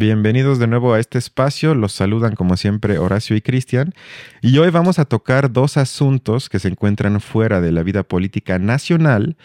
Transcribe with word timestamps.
Bienvenidos 0.00 0.60
de 0.60 0.68
nuevo 0.68 0.94
a 0.94 1.00
este 1.00 1.18
espacio. 1.18 1.74
Los 1.74 1.90
saludan 1.90 2.36
como 2.36 2.56
siempre 2.56 2.98
Horacio 2.98 3.34
y 3.34 3.40
Cristian. 3.40 3.94
Y 4.40 4.56
hoy 4.58 4.70
vamos 4.70 5.00
a 5.00 5.06
tocar 5.06 5.52
dos 5.52 5.76
asuntos 5.76 6.48
que 6.48 6.60
se 6.60 6.68
encuentran 6.68 7.20
fuera 7.20 7.60
de 7.60 7.72
la 7.72 7.82
vida 7.82 8.04
política 8.04 8.60
nacional 8.60 9.36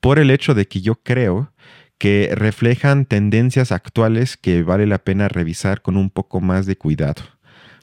por 0.00 0.18
el 0.18 0.30
hecho 0.30 0.54
de 0.54 0.66
que 0.66 0.80
yo 0.80 0.94
creo 0.94 1.52
que 1.98 2.30
reflejan 2.34 3.04
tendencias 3.04 3.70
actuales 3.70 4.38
que 4.38 4.62
vale 4.62 4.86
la 4.86 4.96
pena 4.96 5.28
revisar 5.28 5.82
con 5.82 5.98
un 5.98 6.08
poco 6.08 6.40
más 6.40 6.64
de 6.64 6.78
cuidado. 6.78 7.22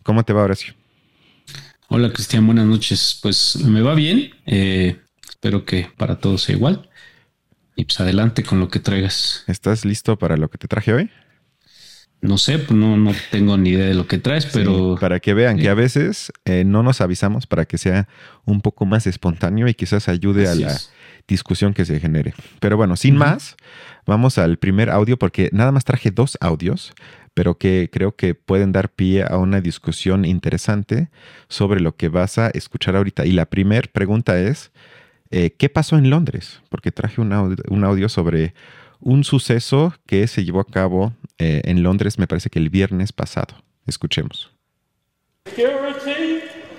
¿Cómo 0.01 0.25
te 0.25 0.33
va, 0.33 0.41
Horacio? 0.41 0.73
Hola, 1.89 2.11
Cristian, 2.11 2.47
buenas 2.47 2.65
noches. 2.65 3.19
Pues 3.21 3.57
me 3.57 3.81
va 3.81 3.93
bien. 3.93 4.31
Eh, 4.47 4.99
espero 5.29 5.63
que 5.63 5.91
para 5.95 6.17
todos 6.17 6.41
sea 6.41 6.55
igual. 6.55 6.89
Y 7.75 7.85
pues 7.85 7.99
adelante 7.99 8.41
con 8.41 8.59
lo 8.59 8.69
que 8.69 8.79
traigas. 8.79 9.43
¿Estás 9.45 9.85
listo 9.85 10.17
para 10.17 10.37
lo 10.37 10.49
que 10.49 10.57
te 10.57 10.67
traje 10.67 10.91
hoy? 10.91 11.11
No 12.21 12.37
sé, 12.37 12.57
pues 12.57 12.71
no, 12.71 12.97
no 12.97 13.11
tengo 13.29 13.57
ni 13.57 13.71
idea 13.71 13.85
de 13.85 13.93
lo 13.93 14.07
que 14.07 14.17
traes, 14.17 14.47
pero... 14.47 14.97
para 14.99 15.19
que 15.19 15.33
vean 15.33 15.57
que 15.57 15.69
a 15.69 15.75
veces 15.75 16.31
eh, 16.45 16.63
no 16.65 16.81
nos 16.81 17.01
avisamos 17.01 17.45
para 17.45 17.65
que 17.65 17.77
sea 17.77 18.07
un 18.45 18.61
poco 18.61 18.85
más 18.85 19.05
espontáneo 19.05 19.67
y 19.67 19.75
quizás 19.75 20.09
ayude 20.09 20.47
a 20.47 20.55
la 20.55 20.75
discusión 21.27 21.73
que 21.73 21.85
se 21.85 21.99
genere. 21.99 22.33
Pero 22.59 22.77
bueno, 22.77 22.95
sin 22.95 23.15
más, 23.15 23.55
vamos 24.05 24.37
al 24.37 24.57
primer 24.57 24.89
audio 24.89 25.17
porque 25.17 25.49
nada 25.51 25.71
más 25.71 25.85
traje 25.85 26.11
dos 26.11 26.37
audios, 26.41 26.93
pero 27.33 27.57
que 27.57 27.89
creo 27.91 28.15
que 28.15 28.33
pueden 28.33 28.71
dar 28.71 28.89
pie 28.89 29.23
a 29.23 29.37
una 29.37 29.61
discusión 29.61 30.25
interesante 30.25 31.09
sobre 31.47 31.81
lo 31.81 31.95
que 31.95 32.07
vas 32.07 32.37
a 32.37 32.49
escuchar 32.49 32.95
ahorita. 32.95 33.25
Y 33.25 33.33
la 33.33 33.45
primera 33.45 33.87
pregunta 33.91 34.39
es, 34.39 34.71
eh, 35.31 35.51
¿qué 35.57 35.69
pasó 35.69 35.97
en 35.97 36.09
Londres? 36.09 36.61
Porque 36.69 36.91
traje 36.91 37.19
un 37.19 37.33
audio, 37.33 38.09
sobre 38.09 38.53
un 38.99 39.23
suceso 39.23 39.93
que 40.05 40.27
se 40.27 40.45
llevó 40.45 40.61
a 40.61 40.65
cabo 40.65 41.13
eh, 41.37 41.61
en 41.65 41.83
Londres, 41.83 42.17
me 42.19 42.27
parece 42.27 42.49
que 42.49 42.59
el 42.59 42.69
viernes 42.69 43.11
pasado. 43.11 43.55
Escuchemos. 43.85 44.51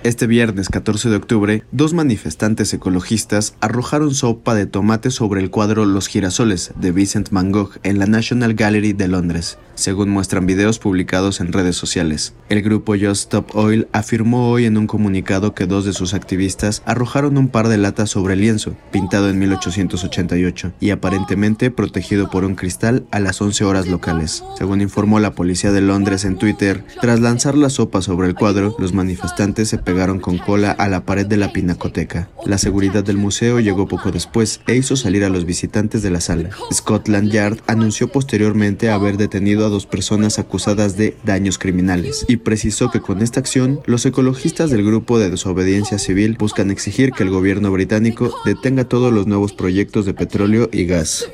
Este 0.06 0.28
viernes 0.28 0.68
14 0.68 1.08
de 1.10 1.16
octubre, 1.16 1.64
dos 1.72 1.92
manifestantes 1.92 2.72
ecologistas 2.72 3.56
arrojaron 3.60 4.14
sopa 4.14 4.54
de 4.54 4.66
tomate 4.66 5.10
sobre 5.10 5.40
el 5.40 5.50
cuadro 5.50 5.84
Los 5.84 6.06
girasoles 6.06 6.70
de 6.76 6.92
Vincent 6.92 7.30
Van 7.30 7.50
Gogh 7.50 7.80
en 7.82 7.98
la 7.98 8.06
National 8.06 8.54
Gallery 8.54 8.92
de 8.92 9.08
Londres, 9.08 9.58
según 9.74 10.10
muestran 10.10 10.46
videos 10.46 10.78
publicados 10.78 11.40
en 11.40 11.52
redes 11.52 11.74
sociales. 11.74 12.34
El 12.48 12.62
grupo 12.62 12.92
Just 12.92 13.22
Stop 13.22 13.56
Oil 13.56 13.88
afirmó 13.90 14.48
hoy 14.48 14.66
en 14.66 14.78
un 14.78 14.86
comunicado 14.86 15.56
que 15.56 15.66
dos 15.66 15.84
de 15.84 15.92
sus 15.92 16.14
activistas 16.14 16.84
arrojaron 16.86 17.36
un 17.36 17.48
par 17.48 17.66
de 17.66 17.76
latas 17.76 18.10
sobre 18.10 18.34
el 18.34 18.42
lienzo, 18.42 18.76
pintado 18.92 19.28
en 19.28 19.40
1888 19.40 20.72
y 20.78 20.90
aparentemente 20.90 21.72
protegido 21.72 22.30
por 22.30 22.44
un 22.44 22.54
cristal 22.54 23.08
a 23.10 23.18
las 23.18 23.42
11 23.42 23.64
horas 23.64 23.88
locales. 23.88 24.44
Según 24.56 24.82
informó 24.82 25.18
la 25.18 25.32
policía 25.32 25.72
de 25.72 25.80
Londres 25.80 26.24
en 26.24 26.38
Twitter, 26.38 26.84
tras 27.00 27.18
lanzar 27.18 27.56
la 27.56 27.70
sopa 27.70 28.02
sobre 28.02 28.28
el 28.28 28.36
cuadro, 28.36 28.76
los 28.78 28.92
manifestantes 28.92 29.68
se 29.68 29.78
pegaron 29.78 29.95
pegaron 29.96 30.20
con 30.20 30.36
cola 30.36 30.72
a 30.72 30.88
la 30.88 31.06
pared 31.06 31.24
de 31.24 31.38
la 31.38 31.52
pinacoteca. 31.52 32.28
La 32.44 32.58
seguridad 32.58 33.02
del 33.02 33.16
museo 33.16 33.60
llegó 33.60 33.88
poco 33.88 34.10
después 34.10 34.60
e 34.66 34.74
hizo 34.74 34.94
salir 34.94 35.24
a 35.24 35.30
los 35.30 35.46
visitantes 35.46 36.02
de 36.02 36.10
la 36.10 36.20
sala. 36.20 36.50
Scotland 36.70 37.32
Yard 37.32 37.60
anunció 37.66 38.08
posteriormente 38.08 38.90
haber 38.90 39.16
detenido 39.16 39.64
a 39.64 39.70
dos 39.70 39.86
personas 39.86 40.38
acusadas 40.38 40.98
de 40.98 41.16
daños 41.24 41.56
criminales 41.56 42.26
y 42.28 42.36
precisó 42.36 42.90
que 42.90 43.00
con 43.00 43.22
esta 43.22 43.40
acción 43.40 43.80
los 43.86 44.04
ecologistas 44.04 44.68
del 44.68 44.84
grupo 44.84 45.18
de 45.18 45.30
desobediencia 45.30 45.98
civil 45.98 46.36
buscan 46.38 46.70
exigir 46.70 47.12
que 47.12 47.22
el 47.22 47.30
gobierno 47.30 47.70
británico 47.70 48.34
detenga 48.44 48.84
todos 48.84 49.14
los 49.14 49.26
nuevos 49.26 49.54
proyectos 49.54 50.04
de 50.04 50.12
petróleo 50.12 50.68
y 50.72 50.84
gas. 50.84 51.26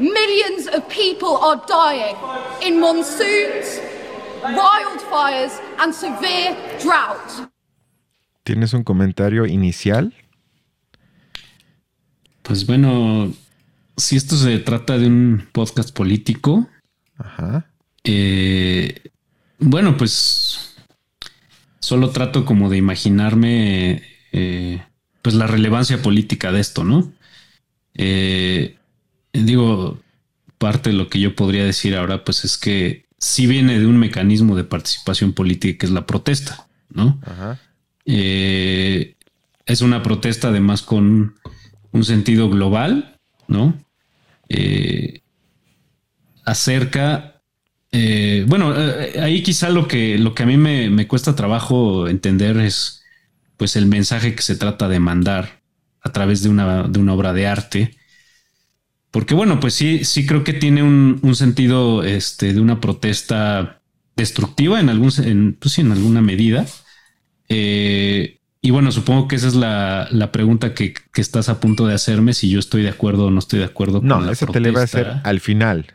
Millions 0.00 0.66
of 0.68 0.88
people 0.88 1.36
are 1.42 1.60
dying 1.68 2.16
in 2.62 2.80
monsoons, 2.80 3.80
wildfires 4.42 5.60
and 5.78 5.92
severe 5.92 6.56
drought. 6.82 7.50
¿Tienes 8.42 8.72
un 8.72 8.82
comentario 8.82 9.44
inicial? 9.44 10.14
Pues 12.42 12.64
bueno, 12.64 13.34
si 13.98 14.16
esto 14.16 14.36
se 14.36 14.58
trata 14.60 14.96
de 14.96 15.06
un 15.06 15.46
podcast 15.52 15.94
político, 15.94 16.66
Ajá. 17.18 17.70
Eh, 18.02 19.02
bueno, 19.58 19.98
pues 19.98 20.76
solo 21.78 22.08
trato 22.08 22.46
como 22.46 22.70
de 22.70 22.78
imaginarme 22.78 24.02
eh, 24.32 24.82
pues 25.20 25.34
la 25.34 25.46
relevancia 25.46 26.00
política 26.00 26.52
de 26.52 26.60
esto, 26.60 26.84
¿no? 26.84 27.12
Eh, 27.94 28.78
digo, 29.32 30.00
parte 30.58 30.90
de 30.90 30.96
lo 30.96 31.08
que 31.08 31.20
yo 31.20 31.34
podría 31.34 31.64
decir 31.64 31.96
ahora, 31.96 32.24
pues 32.24 32.44
es 32.44 32.58
que 32.58 33.06
sí 33.18 33.46
viene 33.46 33.78
de 33.78 33.86
un 33.86 33.98
mecanismo 33.98 34.56
de 34.56 34.64
participación 34.64 35.32
política 35.32 35.78
que 35.78 35.86
es 35.86 35.92
la 35.92 36.06
protesta, 36.06 36.68
¿no? 36.90 37.20
Eh, 38.06 39.16
es 39.66 39.80
una 39.82 40.02
protesta 40.02 40.48
además 40.48 40.82
con 40.82 41.36
un 41.92 42.04
sentido 42.04 42.48
global, 42.48 43.18
¿no? 43.46 43.74
Eh, 44.48 45.20
acerca, 46.44 47.42
eh, 47.92 48.44
bueno, 48.48 48.74
ahí 49.20 49.42
quizá 49.42 49.68
lo 49.68 49.86
que, 49.86 50.18
lo 50.18 50.34
que 50.34 50.42
a 50.42 50.46
mí 50.46 50.56
me, 50.56 50.90
me, 50.90 51.06
cuesta 51.06 51.36
trabajo 51.36 52.08
entender 52.08 52.58
es 52.58 53.02
pues 53.56 53.76
el 53.76 53.86
mensaje 53.86 54.34
que 54.34 54.42
se 54.42 54.56
trata 54.56 54.88
de 54.88 54.98
mandar 54.98 55.62
a 56.00 56.10
través 56.10 56.42
de 56.42 56.48
una, 56.48 56.84
de 56.84 56.98
una 56.98 57.12
obra 57.12 57.32
de 57.32 57.46
arte 57.46 57.96
porque 59.10 59.34
bueno, 59.34 59.58
pues 59.58 59.74
sí, 59.74 60.04
sí 60.04 60.26
creo 60.26 60.44
que 60.44 60.52
tiene 60.52 60.82
un, 60.82 61.34
sentido 61.34 62.04
este, 62.04 62.52
de 62.52 62.60
una 62.60 62.80
protesta 62.80 63.80
destructiva 64.16 64.80
en, 64.80 64.88
algún, 64.88 65.10
en, 65.18 65.54
pues 65.54 65.78
en 65.78 65.90
alguna 65.90 66.20
medida. 66.20 66.66
Eh, 67.48 68.40
y 68.62 68.70
bueno, 68.70 68.92
supongo 68.92 69.26
que 69.26 69.36
esa 69.36 69.48
es 69.48 69.54
la, 69.54 70.30
pregunta 70.32 70.74
que, 70.74 70.94
estás 71.14 71.48
a 71.48 71.60
punto 71.60 71.86
de 71.86 71.94
hacerme, 71.94 72.34
si 72.34 72.50
yo 72.50 72.58
estoy 72.58 72.82
de 72.82 72.90
acuerdo 72.90 73.26
o 73.26 73.30
no 73.30 73.38
estoy 73.38 73.58
de 73.58 73.64
acuerdo 73.64 74.00
no, 74.02 74.16
con 74.16 74.26
la 74.26 74.32
eso 74.32 74.46
te 74.46 74.60
le 74.60 74.70
va 74.70 74.82
a 74.82 74.84
hacer 74.84 75.20
al 75.24 75.40
final, 75.40 75.94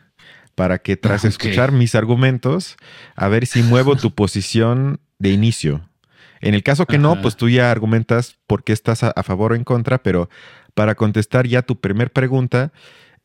para 0.54 0.78
que 0.78 0.96
tras 0.96 1.24
escuchar 1.24 1.72
mis 1.72 1.94
argumentos, 1.94 2.76
a 3.14 3.28
ver 3.28 3.46
si 3.46 3.62
muevo 3.62 3.96
tu 3.96 4.10
posición 4.10 5.00
de 5.18 5.30
inicio. 5.30 5.88
En 6.40 6.54
el 6.54 6.62
caso 6.62 6.86
que 6.86 6.98
no, 6.98 7.22
pues 7.22 7.36
tú 7.36 7.48
ya 7.48 7.70
argumentas 7.70 8.36
por 8.46 8.62
qué 8.62 8.72
estás 8.72 9.02
a, 9.02 9.10
a, 9.10 9.22
favor 9.22 9.52
o 9.52 9.54
en 9.54 9.64
contra, 9.64 10.02
pero 10.02 10.28
para 10.74 10.94
contestar 10.94 11.46
ya 11.46 11.62
tu 11.62 11.80
primer 11.80 12.12
pregunta, 12.12 12.72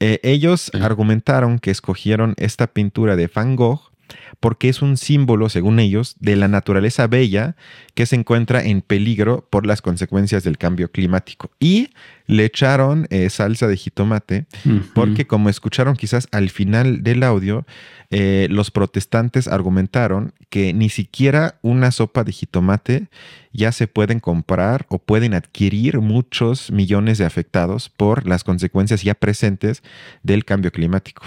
eh, 0.04 0.20
ellos 0.24 0.72
argumentaron 0.74 1.60
que 1.60 1.70
escogieron 1.70 2.34
esta 2.38 2.66
pintura 2.66 3.16
de 3.16 3.28
Van 3.28 3.56
Gogh 3.56 3.91
porque 4.40 4.70
es 4.70 4.82
un 4.82 4.98
símbolo, 4.98 5.50
según 5.50 5.80
ellos, 5.80 6.16
de 6.20 6.36
la 6.36 6.48
naturaleza 6.48 7.08
bella 7.08 7.56
que 7.94 8.06
se 8.06 8.16
encuentra 8.16 8.64
en 8.64 8.82
peligro 8.82 9.48
por 9.50 9.66
las 9.66 9.82
consecuencias 9.82 10.44
del 10.44 10.58
cambio 10.58 10.92
climático. 10.92 11.52
Y 11.60 11.90
le 12.28 12.46
echaron 12.46 13.08
eh, 13.10 13.30
salsa 13.30 13.68
de 13.68 13.76
jitomate 13.76 14.46
porque, 14.94 15.28
como 15.28 15.50
escucharon 15.50 15.96
quizás 15.96 16.28
al 16.32 16.50
final 16.50 17.04
del 17.04 17.24
audio, 17.24 17.66
eh, 18.10 18.48
los 18.50 18.72
protestantes 18.72 19.48
argumentaron 19.48 20.34
que 20.50 20.74
ni 20.74 20.90
siquiera 20.90 21.60
una 21.62 21.92
sopa 21.92 22.24
de 22.24 22.32
jitomate 22.32 23.08
ya 23.54 23.72
se 23.72 23.88
pueden 23.88 24.20
comprar 24.20 24.86
o 24.90 24.98
pueden 24.98 25.34
adquirir 25.34 26.00
muchos 26.00 26.72
millones 26.72 27.18
de 27.18 27.26
afectados 27.26 27.90
por 27.90 28.26
las 28.28 28.44
consecuencias 28.44 29.04
ya 29.04 29.14
presentes 29.14 29.84
del 30.24 30.46
cambio 30.46 30.72
climático. 30.72 31.24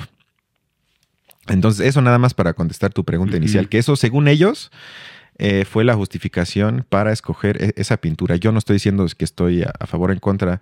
Entonces, 1.48 1.86
eso 1.86 2.00
nada 2.00 2.18
más 2.18 2.34
para 2.34 2.54
contestar 2.54 2.92
tu 2.92 3.04
pregunta 3.04 3.36
inicial, 3.36 3.68
que 3.68 3.78
eso, 3.78 3.96
según 3.96 4.28
ellos, 4.28 4.70
eh, 5.38 5.64
fue 5.64 5.84
la 5.84 5.94
justificación 5.94 6.86
para 6.88 7.12
escoger 7.12 7.62
e-, 7.62 7.72
esa 7.76 7.96
pintura. 7.96 8.36
Yo 8.36 8.52
no 8.52 8.58
estoy 8.58 8.74
diciendo 8.74 9.06
que 9.16 9.24
estoy 9.24 9.62
a, 9.62 9.86
favor 9.86 10.10
o 10.10 10.12
en 10.12 10.20
contra 10.20 10.60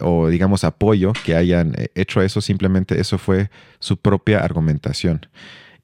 o 0.00 0.28
digamos 0.28 0.64
apoyo 0.64 1.12
que 1.24 1.36
hayan 1.36 1.74
eh, 1.76 1.88
hecho 1.94 2.20
eso, 2.22 2.40
simplemente 2.40 3.00
eso 3.00 3.18
fue 3.18 3.50
su 3.78 3.96
propia 3.96 4.40
argumentación. 4.40 5.26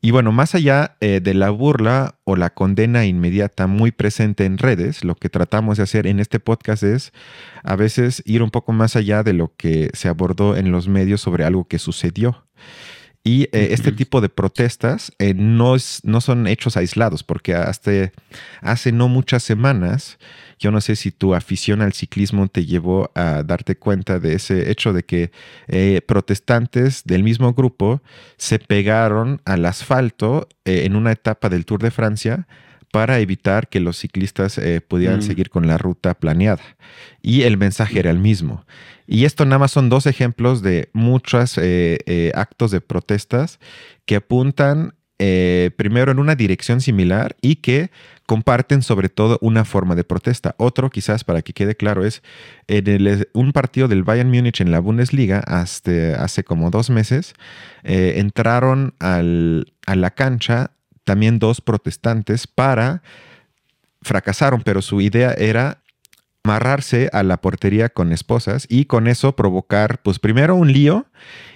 Y 0.05 0.11
bueno, 0.11 0.33
más 0.33 0.57
allá 0.57 0.97
eh, 1.01 1.21
de 1.23 1.33
la 1.33 1.51
burla 1.51 2.17
o 2.25 2.35
la 2.35 2.51
condena 2.51 3.07
inmediata 3.07 3.69
muy 3.69 3.93
presente 3.93 4.45
en 4.45 4.59
redes, 4.59 5.05
lo 5.05 5.15
que 5.15 5.29
tratamos 5.29 5.77
de 5.77 5.85
hacer 5.85 6.09
en 6.09 6.19
este 6.19 6.41
podcast 6.41 6.83
es 6.83 7.13
a 7.63 7.77
veces 7.77 8.21
ir 8.27 8.43
un 8.43 8.51
poco 8.51 8.73
más 8.73 8.97
allá 8.97 9.23
de 9.23 9.33
lo 9.33 9.55
que 9.57 9.91
se 9.95 10.09
abordó 10.09 10.57
en 10.57 10.73
los 10.73 10.89
medios 10.89 11.21
sobre 11.21 11.45
algo 11.45 11.69
que 11.69 11.79
sucedió. 11.79 12.45
Y 13.25 13.45
eh, 13.45 13.69
este 13.71 13.93
tipo 13.93 14.21
de 14.21 14.29
protestas 14.29 15.13
eh, 15.21 15.33
no, 15.33 15.77
no 16.03 16.21
son 16.21 16.49
hechos 16.49 16.77
aislados, 16.77 17.23
porque 17.23 17.55
hasta 17.55 18.11
hace 18.61 18.91
no 18.91 19.07
muchas 19.07 19.45
semanas, 19.45 20.19
yo 20.59 20.73
no 20.73 20.81
sé 20.81 20.97
si 20.97 21.13
tu 21.13 21.33
afición 21.33 21.83
al 21.83 21.93
ciclismo 21.93 22.49
te 22.49 22.67
llevó 22.67 23.13
a 23.15 23.45
darte 23.45 23.77
cuenta 23.77 24.19
de 24.19 24.35
ese 24.35 24.73
hecho 24.73 24.93
de 24.93 25.05
que 25.05 25.31
eh, 25.69 26.01
protestantes 26.05 27.05
del 27.05 27.23
mismo 27.23 27.53
grupo 27.55 28.03
se 28.39 28.59
pegaron 28.59 29.41
al 29.45 29.67
asfalto 29.67 30.49
en 30.65 30.97
una 30.97 31.13
etapa 31.13 31.49
del 31.49 31.65
Tour 31.65 31.81
de 31.81 31.93
Francia 31.93 32.49
para 32.93 33.21
evitar 33.21 33.69
que 33.69 33.81
los 33.81 33.97
ciclistas 33.97 34.59
eh, 34.59 34.83
pudieran 34.83 35.21
mm. 35.21 35.23
seguir 35.23 35.51
con 35.51 35.67
la 35.67 35.79
ruta 35.79 36.13
planeada. 36.13 36.63
Y 37.23 37.43
el 37.43 37.57
mensaje 37.57 37.99
era 37.99 38.11
el 38.11 38.19
mismo. 38.19 38.67
Y 39.07 39.25
esto 39.25 39.47
nada 39.47 39.59
más 39.59 39.73
son 39.73 39.89
dos 39.89 40.07
ejemplos 40.07 40.61
de 40.63 40.91
muchos 40.93 41.57
eh, 41.57 41.99
eh, 42.05 42.33
actos 42.35 42.71
de 42.71 42.83
protestas 42.83 43.59
que 44.05 44.17
apuntan 44.17 44.95
primero 45.77 46.11
en 46.11 46.19
una 46.19 46.35
dirección 46.35 46.81
similar 46.81 47.37
y 47.41 47.57
que 47.57 47.93
comparten 48.27 48.83
sobre 48.83 49.09
todo 49.09 49.39
una 49.41 49.65
forma 49.65 49.95
de 49.95 50.03
protesta. 50.03 50.57
Otro, 50.59 50.91
quizás 50.91 51.23
para 51.23 51.43
que 51.43 51.53
quede 51.53 51.77
claro, 51.77 52.05
es 52.05 52.25
en 52.67 53.25
un 53.33 53.53
partido 53.53 53.87
del 53.87 54.03
Bayern 54.03 54.33
Múnich 54.33 54.61
en 54.61 54.73
la 54.73 54.81
Bundesliga 54.81 55.39
hasta 55.39 56.21
hace 56.25 56.43
como 56.43 56.71
dos 56.71 56.91
meses, 56.91 57.35
entraron 57.85 58.95
a 58.99 59.23
la 59.23 60.11
cancha 60.11 60.73
también 61.13 61.39
dos 61.39 61.61
protestantes 61.61 62.47
para 62.47 63.03
fracasaron, 64.01 64.63
pero 64.63 64.81
su 64.81 65.03
idea 65.03 65.35
era 65.35 65.83
amarrarse 66.43 67.11
a 67.13 67.23
la 67.23 67.37
portería 67.43 67.91
con 67.91 68.13
esposas 68.13 68.67
y 68.71 68.87
con 68.87 69.09
eso 69.09 69.37
provocar, 69.37 70.01
pues 70.03 70.19
primero 70.19 70.55
un 70.55 70.73
lío 70.73 71.05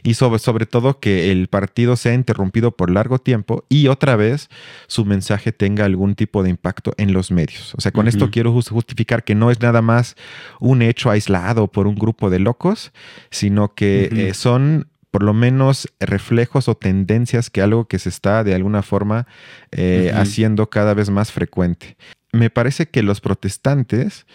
y 0.02 0.12
sobre, 0.12 0.40
sobre 0.40 0.66
todo 0.66 1.00
que 1.00 1.32
el 1.32 1.48
partido 1.48 1.96
sea 1.96 2.12
interrumpido 2.12 2.72
por 2.72 2.90
largo 2.90 3.18
tiempo 3.18 3.64
y 3.70 3.88
otra 3.88 4.14
vez 4.14 4.50
su 4.88 5.06
mensaje 5.06 5.52
tenga 5.52 5.86
algún 5.86 6.16
tipo 6.16 6.42
de 6.42 6.50
impacto 6.50 6.92
en 6.98 7.14
los 7.14 7.30
medios. 7.30 7.74
O 7.76 7.80
sea, 7.80 7.92
con 7.92 8.08
esto 8.08 8.30
quiero 8.30 8.52
justificar 8.52 9.24
que 9.24 9.34
no 9.34 9.50
es 9.50 9.62
nada 9.62 9.80
más 9.80 10.16
un 10.60 10.82
hecho 10.82 11.08
aislado 11.08 11.68
por 11.68 11.86
un 11.86 11.94
grupo 11.94 12.28
de 12.28 12.40
locos, 12.40 12.92
sino 13.30 13.74
que 13.74 14.10
eh, 14.12 14.34
son 14.34 14.88
por 15.10 15.22
lo 15.22 15.34
menos 15.34 15.88
reflejos 16.00 16.68
o 16.68 16.76
tendencias 16.76 17.50
que 17.50 17.62
algo 17.62 17.86
que 17.86 17.98
se 17.98 18.08
está 18.08 18.44
de 18.44 18.54
alguna 18.54 18.82
forma 18.82 19.26
eh, 19.70 20.12
haciendo 20.14 20.68
cada 20.68 20.94
vez 20.94 21.10
más 21.10 21.32
frecuente. 21.32 21.96
Me 22.32 22.50
parece 22.50 22.86
que 22.86 23.02
los 23.02 23.20
protestantes 23.20 24.26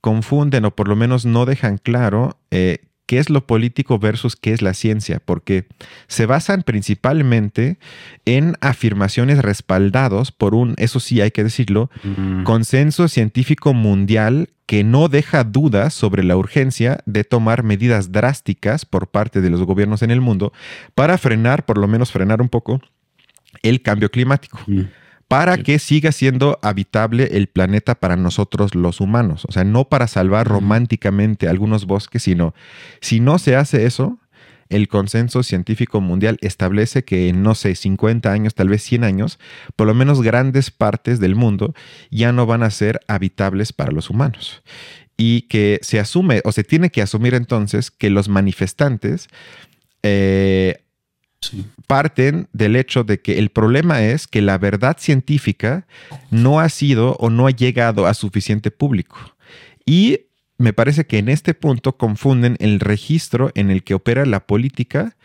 confunden 0.00 0.64
o 0.64 0.74
por 0.74 0.88
lo 0.88 0.96
menos 0.96 1.24
no 1.24 1.46
dejan 1.46 1.78
claro 1.78 2.38
eh, 2.50 2.87
qué 3.08 3.18
es 3.18 3.30
lo 3.30 3.46
político 3.46 3.98
versus 3.98 4.36
qué 4.36 4.52
es 4.52 4.60
la 4.60 4.74
ciencia, 4.74 5.18
porque 5.24 5.64
se 6.08 6.26
basan 6.26 6.62
principalmente 6.62 7.78
en 8.26 8.56
afirmaciones 8.60 9.38
respaldados 9.38 10.30
por 10.30 10.54
un, 10.54 10.74
eso 10.76 11.00
sí 11.00 11.22
hay 11.22 11.30
que 11.30 11.42
decirlo, 11.42 11.90
consenso 12.44 13.08
científico 13.08 13.72
mundial 13.72 14.50
que 14.66 14.84
no 14.84 15.08
deja 15.08 15.42
dudas 15.42 15.94
sobre 15.94 16.22
la 16.22 16.36
urgencia 16.36 17.00
de 17.06 17.24
tomar 17.24 17.62
medidas 17.62 18.12
drásticas 18.12 18.84
por 18.84 19.08
parte 19.08 19.40
de 19.40 19.48
los 19.48 19.62
gobiernos 19.62 20.02
en 20.02 20.10
el 20.10 20.20
mundo 20.20 20.52
para 20.94 21.16
frenar, 21.16 21.64
por 21.64 21.78
lo 21.78 21.88
menos 21.88 22.12
frenar 22.12 22.42
un 22.42 22.50
poco, 22.50 22.82
el 23.62 23.80
cambio 23.80 24.10
climático 24.10 24.60
para 25.28 25.58
que 25.58 25.78
siga 25.78 26.10
siendo 26.10 26.58
habitable 26.62 27.28
el 27.32 27.48
planeta 27.48 27.94
para 27.94 28.16
nosotros 28.16 28.74
los 28.74 29.00
humanos. 29.00 29.44
O 29.46 29.52
sea, 29.52 29.62
no 29.62 29.84
para 29.84 30.08
salvar 30.08 30.48
románticamente 30.48 31.48
algunos 31.48 31.84
bosques, 31.84 32.22
sino 32.22 32.54
si 33.02 33.20
no 33.20 33.38
se 33.38 33.54
hace 33.54 33.84
eso, 33.84 34.18
el 34.70 34.88
consenso 34.88 35.42
científico 35.42 36.00
mundial 36.00 36.38
establece 36.40 37.04
que 37.04 37.28
en, 37.28 37.42
no 37.42 37.54
sé, 37.54 37.74
50 37.74 38.32
años, 38.32 38.54
tal 38.54 38.70
vez 38.70 38.82
100 38.82 39.04
años, 39.04 39.38
por 39.76 39.86
lo 39.86 39.94
menos 39.94 40.22
grandes 40.22 40.70
partes 40.70 41.20
del 41.20 41.34
mundo 41.34 41.74
ya 42.10 42.32
no 42.32 42.46
van 42.46 42.62
a 42.62 42.70
ser 42.70 43.00
habitables 43.06 43.74
para 43.74 43.92
los 43.92 44.08
humanos. 44.08 44.62
Y 45.18 45.42
que 45.42 45.78
se 45.82 46.00
asume 46.00 46.40
o 46.44 46.52
se 46.52 46.64
tiene 46.64 46.90
que 46.90 47.02
asumir 47.02 47.34
entonces 47.34 47.90
que 47.90 48.08
los 48.08 48.28
manifestantes 48.28 49.28
eh, 50.02 50.80
parten 51.86 52.48
del 52.52 52.76
hecho 52.76 53.04
de 53.04 53.20
que 53.20 53.38
el 53.38 53.50
problema 53.50 54.02
es 54.02 54.26
que 54.26 54.42
la 54.42 54.58
verdad 54.58 54.96
científica 54.98 55.86
no 56.30 56.60
ha 56.60 56.68
sido 56.68 57.14
o 57.14 57.30
no 57.30 57.46
ha 57.46 57.50
llegado 57.50 58.06
a 58.06 58.14
suficiente 58.14 58.70
público. 58.70 59.16
Y 59.84 60.20
me 60.58 60.72
parece 60.72 61.06
que 61.06 61.18
en 61.18 61.28
este 61.28 61.54
punto 61.54 61.96
confunden 61.96 62.56
el 62.58 62.80
registro 62.80 63.50
en 63.54 63.70
el 63.70 63.84
que 63.84 63.94
opera 63.94 64.26
la 64.26 64.46
política 64.46 65.16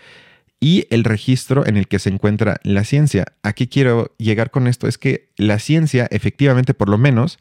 y 0.64 0.88
el 0.92 1.04
registro 1.04 1.68
en 1.68 1.76
el 1.76 1.90
que 1.90 2.00
se 2.00 2.08
encuentra 2.08 2.62
la 2.64 2.86
ciencia. 2.86 3.26
Aquí 3.44 3.68
quiero 3.68 4.16
llegar 4.18 4.50
con 4.50 4.68
esto, 4.68 4.88
es 4.88 4.98
que 4.98 5.28
la 5.36 5.60
ciencia, 5.60 6.08
efectivamente, 6.10 6.74
por 6.74 6.88
lo 6.88 6.98
menos, 6.98 7.38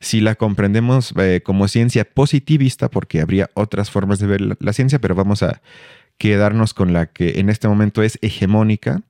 si 0.00 0.22
la 0.22 0.36
comprendemos 0.36 1.12
eh, 1.18 1.42
como 1.44 1.68
ciencia 1.68 2.04
positivista, 2.04 2.88
porque 2.88 3.20
habría 3.20 3.50
otras 3.52 3.90
formas 3.90 4.20
de 4.20 4.26
ver 4.26 4.40
la 4.58 4.72
ciencia, 4.72 5.00
pero 5.00 5.14
vamos 5.14 5.42
a 5.42 5.60
quedarnos 6.22 6.72
con 6.72 6.92
la 6.92 7.06
que 7.06 7.40
en 7.40 7.50
este 7.50 7.66
momento 7.66 8.00
es 8.00 8.16
hegemónica, 8.22 9.02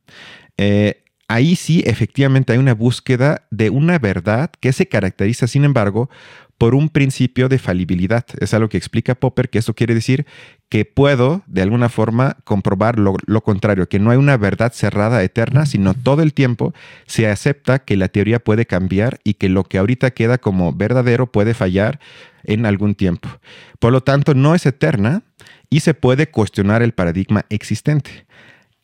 eh, 0.56 1.02
ahí 1.28 1.56
sí 1.56 1.82
efectivamente 1.84 2.54
hay 2.54 2.58
una 2.58 2.72
búsqueda 2.72 3.42
de 3.50 3.68
una 3.68 3.98
verdad 3.98 4.50
que 4.60 4.72
se 4.72 4.88
caracteriza, 4.88 5.46
sin 5.46 5.64
embargo, 5.64 6.08
por 6.56 6.74
un 6.74 6.88
principio 6.88 7.50
de 7.50 7.58
falibilidad. 7.58 8.24
Es 8.40 8.54
algo 8.54 8.70
que 8.70 8.78
explica 8.78 9.14
Popper, 9.14 9.50
que 9.50 9.58
eso 9.58 9.74
quiere 9.74 9.92
decir 9.92 10.24
que 10.70 10.86
puedo, 10.86 11.42
de 11.46 11.60
alguna 11.60 11.90
forma, 11.90 12.38
comprobar 12.44 12.98
lo, 12.98 13.16
lo, 13.26 13.42
contrario, 13.42 13.90
que 13.90 13.98
no 13.98 14.10
hay 14.10 14.16
una 14.16 14.38
verdad 14.38 14.72
cerrada 14.72 15.22
eterna, 15.22 15.66
sino 15.66 15.92
todo 15.92 16.22
el 16.22 16.32
tiempo 16.32 16.72
se 17.04 17.26
acepta 17.26 17.80
que 17.80 17.98
la 17.98 18.08
teoría 18.08 18.38
puede 18.38 18.64
cambiar 18.64 19.18
y 19.22 19.34
que 19.34 19.50
lo 19.50 19.64
que 19.64 19.76
ahorita 19.76 20.12
queda 20.12 20.38
como 20.38 20.72
verdadero 20.72 21.30
puede 21.30 21.52
fallar 21.52 22.00
en 22.44 22.64
algún 22.64 22.94
tiempo. 22.94 23.28
Por 23.80 23.92
lo 23.92 24.02
tanto, 24.02 24.32
no 24.32 24.54
es 24.54 24.64
eterna 24.64 25.24
y 25.72 25.80
se 25.80 25.94
puede 25.94 26.28
cuestionar 26.28 26.82
el 26.82 26.92
paradigma 26.92 27.46
existente. 27.48 28.26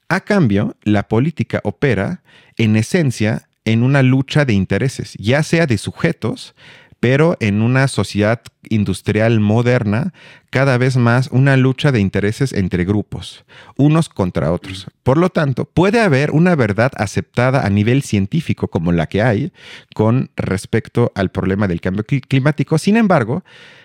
A 0.09 0.21
cambio, 0.21 0.75
la 0.85 1.07
política 1.07 1.61
opera, 1.63 2.23
en 2.57 2.77
esencia, 2.77 3.51
en 3.67 3.83
una 3.83 4.03
lucha 4.03 4.47
de 4.47 4.55
intereses, 4.55 5.13
ya 5.19 5.43
sea 5.43 5.67
de 5.67 5.77
sujetos, 5.77 6.55
pero 6.99 7.37
en 7.41 7.61
una 7.61 7.89
sociedad 7.89 8.41
industrial 8.71 9.39
moderna, 9.39 10.15
cada 10.49 10.79
vez 10.79 10.97
más 10.97 11.29
una 11.31 11.59
lucha 11.59 11.93
de 11.93 12.01
intereses 12.01 12.55
entre 12.55 12.87
grupos, 12.87 13.45
unos 13.77 14.09
contra 14.09 14.51
otros. 14.51 14.87
Por 15.03 15.19
lo 15.19 15.29
tanto, 15.29 15.67
puede 15.67 16.01
haber 16.01 16.31
una 16.31 16.57
verdad 16.57 16.91
aceptada 16.97 17.67
a 17.67 17.69
nivel 17.69 18.03
científico 18.03 18.69
como 18.69 18.93
la 18.93 19.09
que 19.09 19.21
hay 19.21 19.53
con 19.95 20.31
respecto 20.37 21.13
al 21.15 21.31
problema 21.31 21.69
del 21.69 21.83
cambio 21.83 22.05
climático. 22.05 22.79
Sin 22.79 22.97
embargo, 22.97 23.45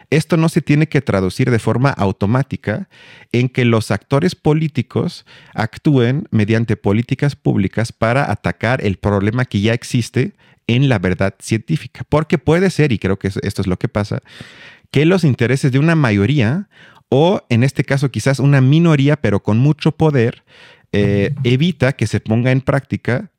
esto 0.10 0.38
no 0.38 0.50
se 0.50 0.62
tiene 0.62 0.88
que 0.88 1.02
traducir 1.02 1.52
de 1.52 1.60
forma 1.60 1.90
automática 1.90 2.88
en 3.32 3.50
que 3.50 3.66
los 3.66 3.92
actores 3.92 4.36
políticos 4.36 5.26
actúen 5.54 6.28
mediante 6.32 6.78
políticas 6.78 7.36
públicas 7.36 7.92
para 7.92 8.32
atacar 8.32 8.84
el 8.86 8.98
problema 8.98 9.46
que 9.46 9.62
ya 9.62 9.74
existe 9.74 10.34
en 10.68 10.90
la 10.90 11.00
verdad 11.00 11.36
científica. 11.40 12.06
Porque 12.08 12.38
puede 12.38 12.70
ser, 12.70 12.92
y 12.92 13.00
creo 13.00 13.18
que 13.18 13.28
esto 13.28 13.62
es 13.62 13.68
lo 13.68 13.78
que 13.78 13.88
pasa, 13.88 14.22
que 14.92 15.06
los 15.06 15.24
intereses 15.24 15.72
de 15.72 15.80
una 15.80 15.96
mayoría 15.96 16.70
o 17.10 17.46
en 17.50 17.64
este 17.64 17.84
caso 17.84 18.10
quizás 18.10 18.40
una 18.40 18.62
minoría, 18.62 19.18
pero 19.18 19.42
con 19.44 19.60
mucho 19.60 19.92
poder, 19.92 20.44
eh, 20.92 21.34
evita 21.44 21.94
que 21.94 22.08
se 22.08 22.20
ponga 22.20 22.52
en 22.52 22.62
práctica 22.62 23.32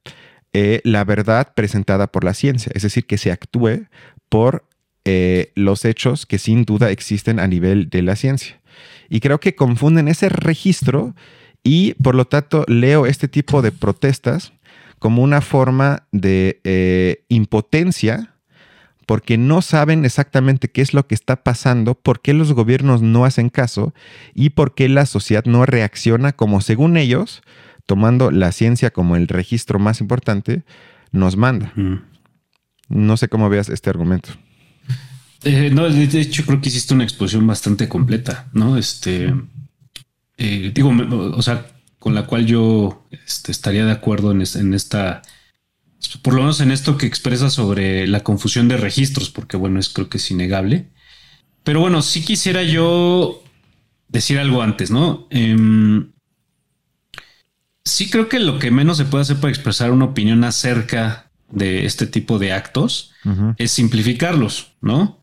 eh, 0.53 0.81
la 0.85 1.05
verdad 1.05 1.53
presentada 1.55 2.07
por 2.07 2.23
la 2.25 2.35
ciencia, 2.35 2.71
es 2.75 2.83
decir, 2.83 3.07
que 3.07 3.19
se 3.19 3.33
actúe 3.33 3.87
por 4.29 4.65
eh, 5.05 5.53
los 5.55 5.85
hechos 5.85 6.27
que 6.27 6.39
sin 6.39 6.65
duda 6.65 6.91
existen 6.91 7.39
a 7.39 7.47
nivel 7.47 7.91
de 7.91 8.03
la 8.03 8.17
ciencia. 8.17 8.61
Y 9.09 9.21
creo 9.21 9.41
que 9.41 9.55
confunden 9.55 10.09
ese 10.09 10.29
registro 10.29 11.15
y 11.63 11.95
por 11.95 12.15
lo 12.15 12.27
tanto 12.27 12.65
leo 12.69 13.07
este 13.07 13.29
tipo 13.29 13.63
de 13.63 13.73
protestas 13.73 14.53
como 14.99 15.23
una 15.23 15.41
forma 15.41 16.07
de 16.13 16.61
eh, 16.65 17.25
impotencia 17.29 18.35
porque 19.07 19.37
no 19.37 19.63
saben 19.63 20.05
exactamente 20.05 20.71
qué 20.71 20.83
es 20.83 20.95
lo 20.95 21.07
que 21.07 21.15
está 21.15 21.43
pasando, 21.43 21.95
por 21.95 22.21
qué 22.21 22.33
los 22.33 22.53
gobiernos 22.53 23.03
no 23.03 23.25
hacen 23.25 23.51
caso 23.51 23.95
y 24.35 24.51
por 24.51 24.75
qué 24.75 24.89
la 24.89 25.07
sociedad 25.07 25.45
no 25.45 25.67
reacciona 25.67 26.33
como 26.33 26.61
según 26.61 26.97
ellos, 26.97 27.43
tomando 27.87 28.31
la 28.31 28.53
ciencia 28.53 28.91
como 28.91 29.17
el 29.17 29.29
registro 29.29 29.79
más 29.79 30.01
importante, 30.01 30.65
nos 31.13 31.37
manda. 31.37 31.73
No 32.89 33.17
sé 33.17 33.29
cómo 33.29 33.49
veas 33.49 33.69
este 33.69 33.91
argumento. 33.91 34.31
Eh, 35.45 35.71
no, 35.71 35.89
de 35.89 36.21
hecho 36.21 36.45
creo 36.47 36.61
que 36.61 36.69
hiciste 36.69 36.95
una 36.95 37.05
exposición 37.05 37.47
bastante 37.47 37.89
completa, 37.89 38.49
¿no? 38.53 38.77
Este, 38.77 39.35
eh, 40.39 40.73
digo, 40.75 40.91
o 41.35 41.43
sea, 41.43 41.67
con 41.99 42.15
la 42.15 42.27
cual 42.27 42.47
yo 42.47 43.07
este, 43.11 43.53
estaría 43.53 43.85
de 43.85 43.93
acuerdo 43.93 44.33
en, 44.33 44.43
esta, 44.75 45.23
por 46.23 46.35
lo 46.35 46.41
menos 46.41 46.61
en 46.61 46.71
esto 46.71 46.97
que 46.97 47.07
expresa 47.07 47.51
sobre 47.51 48.07
la 48.07 48.21
confusión 48.21 48.69
de 48.69 48.77
registros, 48.77 49.31
porque 49.31 49.57
bueno, 49.57 49.79
es 49.79 49.89
creo 49.89 50.09
que 50.09 50.19
es 50.19 50.31
innegable. 50.31 50.91
Pero 51.63 51.81
bueno, 51.81 52.03
sí 52.03 52.23
quisiera 52.23 52.63
yo 52.63 53.43
decir 54.09 54.39
algo 54.39 54.63
antes, 54.63 54.91
¿no? 54.91 55.27
Em, 55.31 56.13
sí 57.85 58.11
creo 58.11 58.29
que 58.29 58.39
lo 58.39 58.59
que 58.59 58.71
menos 58.71 58.97
se 58.97 59.05
puede 59.05 59.23
hacer 59.23 59.37
para 59.37 59.51
expresar 59.51 59.91
una 59.91 60.07
opinión 60.07 60.45
acerca 60.45 61.31
de 61.51 61.87
este 61.87 62.07
tipo 62.07 62.39
de 62.39 62.53
actos 62.53 63.13
es 63.57 63.71
simplificarlos, 63.71 64.73
¿no? 64.83 65.23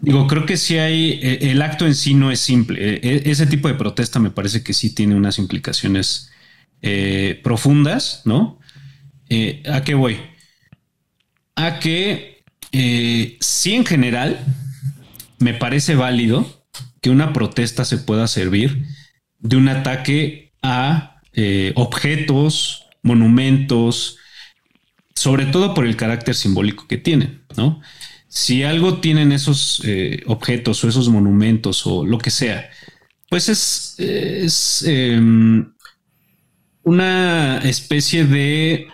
Digo, 0.00 0.26
creo 0.26 0.46
que 0.46 0.56
si 0.56 0.78
hay, 0.78 1.20
eh, 1.22 1.50
el 1.50 1.62
acto 1.62 1.86
en 1.86 1.94
sí 1.94 2.14
no 2.14 2.30
es 2.30 2.40
simple. 2.40 2.78
Eh, 2.80 3.00
eh, 3.02 3.22
ese 3.26 3.46
tipo 3.46 3.68
de 3.68 3.74
protesta 3.74 4.18
me 4.18 4.30
parece 4.30 4.62
que 4.62 4.72
sí 4.72 4.94
tiene 4.94 5.14
unas 5.14 5.38
implicaciones 5.38 6.30
profundas, 7.42 8.22
¿no? 8.24 8.60
¿A 9.66 9.82
qué 9.82 9.94
voy? 9.94 10.18
a 11.58 11.80
que 11.80 12.44
eh, 12.70 13.36
sí 13.40 13.74
en 13.74 13.84
general 13.84 14.38
me 15.40 15.54
parece 15.54 15.96
válido 15.96 16.64
que 17.02 17.10
una 17.10 17.32
protesta 17.32 17.84
se 17.84 17.98
pueda 17.98 18.28
servir 18.28 18.86
de 19.40 19.56
un 19.56 19.68
ataque 19.68 20.52
a 20.62 21.20
eh, 21.32 21.72
objetos, 21.74 22.86
monumentos, 23.02 24.18
sobre 25.16 25.46
todo 25.46 25.74
por 25.74 25.84
el 25.84 25.96
carácter 25.96 26.36
simbólico 26.36 26.86
que 26.86 26.96
tienen, 26.96 27.42
¿no? 27.56 27.80
Si 28.28 28.62
algo 28.62 28.98
tienen 28.98 29.32
esos 29.32 29.82
eh, 29.84 30.22
objetos 30.26 30.84
o 30.84 30.88
esos 30.88 31.08
monumentos 31.08 31.86
o 31.86 32.04
lo 32.04 32.18
que 32.18 32.30
sea, 32.30 32.70
pues 33.30 33.48
es, 33.48 34.84
em, 34.86 35.72
una 36.82 37.58
especie 37.58 38.24
de 38.24 38.88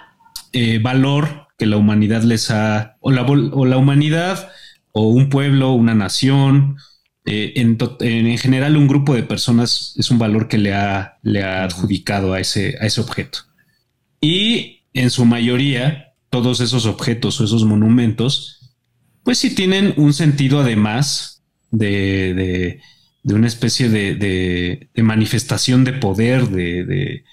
eh, 0.52 0.78
valor 0.78 1.48
que 1.58 1.66
la 1.66 1.76
humanidad 1.76 2.22
les 2.22 2.50
ha, 2.50 2.96
o 3.00 3.10
la, 3.10 3.22
o 3.22 3.66
la 3.66 3.76
humanidad, 3.76 4.50
o 4.92 5.08
un 5.08 5.28
pueblo, 5.28 5.72
una 5.72 5.94
nación, 5.94 6.76
eh, 7.26 7.54
en, 7.56 7.78
en, 8.00 8.36
general 8.36 8.76
un 8.76 8.86
grupo 8.86 9.14
de 9.14 9.22
personas 9.22 9.94
es 9.96 10.10
un 10.10 10.18
valor 10.18 10.46
que 10.46 10.58
le 10.58 10.74
ha, 10.74 11.18
le 11.22 11.42
ha 11.42 11.64
adjudicado 11.64 12.34
a 12.34 12.40
ese, 12.40 12.76
a 12.80 12.86
ese 12.86 13.00
objeto. 13.00 13.38
Y 14.20 14.82
en 14.92 15.10
su 15.10 15.24
mayoría, 15.24 16.14
todos 16.28 16.60
esos 16.60 16.84
objetos 16.84 17.40
o 17.40 17.44
esos 17.44 17.64
monumentos, 17.64 18.63
pues 19.24 19.38
sí 19.38 19.54
tienen 19.54 19.94
un 19.96 20.12
sentido 20.12 20.60
además 20.60 21.42
de, 21.70 22.80
de, 23.24 23.34
una 23.34 23.46
especie 23.46 23.88
de, 23.88 24.14
de, 24.14 25.02
manifestación 25.02 25.82
de 25.84 25.94
poder 25.94 26.48
de, 26.48 27.24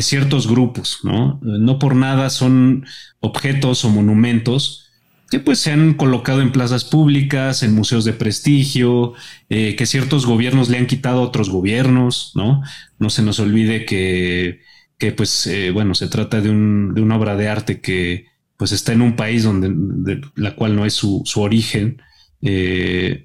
ciertos 0.00 0.48
grupos, 0.48 1.00
¿no? 1.02 1.40
No 1.42 1.78
por 1.78 1.94
nada 1.96 2.30
son 2.30 2.86
objetos 3.18 3.84
o 3.84 3.90
monumentos 3.90 4.86
que 5.30 5.38
pues 5.38 5.60
se 5.60 5.70
han 5.70 5.94
colocado 5.94 6.42
en 6.42 6.50
plazas 6.50 6.84
públicas, 6.84 7.62
en 7.62 7.74
museos 7.74 8.04
de 8.04 8.12
prestigio, 8.12 9.14
eh, 9.48 9.76
que 9.76 9.86
ciertos 9.86 10.26
gobiernos 10.26 10.68
le 10.68 10.78
han 10.78 10.86
quitado 10.86 11.20
a 11.20 11.22
otros 11.22 11.50
gobiernos, 11.50 12.32
¿no? 12.34 12.62
No 12.98 13.10
se 13.10 13.22
nos 13.22 13.38
olvide 13.38 13.84
que, 13.84 14.60
que 14.98 15.12
pues, 15.12 15.46
eh, 15.46 15.70
bueno, 15.70 15.94
se 15.94 16.08
trata 16.08 16.40
de, 16.40 16.50
un, 16.50 16.94
de, 16.94 17.00
una 17.00 17.16
obra 17.16 17.36
de 17.36 17.48
arte 17.48 17.80
que 17.80 18.26
pues 18.60 18.72
está 18.72 18.92
en 18.92 19.00
un 19.00 19.16
país 19.16 19.44
donde, 19.44 20.20
la 20.36 20.54
cual 20.54 20.76
no 20.76 20.84
es 20.84 20.92
su, 20.92 21.22
su 21.24 21.40
origen, 21.40 22.02
eh, 22.42 23.24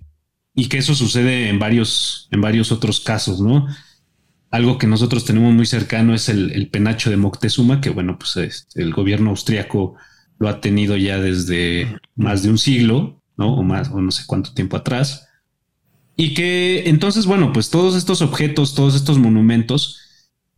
y 0.54 0.70
que 0.70 0.78
eso 0.78 0.96
sucede 0.96 1.50
en 1.50 1.60
varios, 1.60 2.30
en 2.32 2.40
varios 2.40 2.72
otros 2.72 3.02
casos, 3.02 3.42
¿no? 3.42 3.68
Algo 4.50 4.78
que 4.78 4.88
nosotros 4.88 5.26
tenemos 5.26 5.54
muy 5.54 5.66
cercano 5.66 6.16
es 6.16 6.30
el, 6.30 6.52
el 6.52 6.70
penacho 6.70 7.10
de 7.10 7.18
Moctezuma, 7.18 7.82
que 7.82 7.90
bueno, 7.90 8.18
pues 8.18 8.38
es, 8.38 8.68
el 8.76 8.94
gobierno 8.94 9.32
austriaco 9.32 9.96
lo 10.40 10.48
ha 10.48 10.62
tenido 10.62 10.96
ya 10.96 11.20
desde 11.20 12.00
más 12.16 12.42
de 12.42 12.52
un 12.52 12.58
siglo, 12.58 13.22
¿no? 13.36 13.56
O 13.56 13.62
más, 13.62 13.90
o 13.92 14.00
no 14.00 14.12
sé 14.12 14.24
cuánto 14.26 14.54
tiempo 14.54 14.78
atrás. 14.78 15.28
Y 16.16 16.34
que 16.34 16.84
entonces, 16.88 17.26
bueno, 17.26 17.52
pues 17.52 17.70
todos 17.70 17.98
estos 17.98 18.22
objetos, 18.22 18.74
todos 18.74 18.96
estos 18.96 19.18
monumentos, 19.18 20.00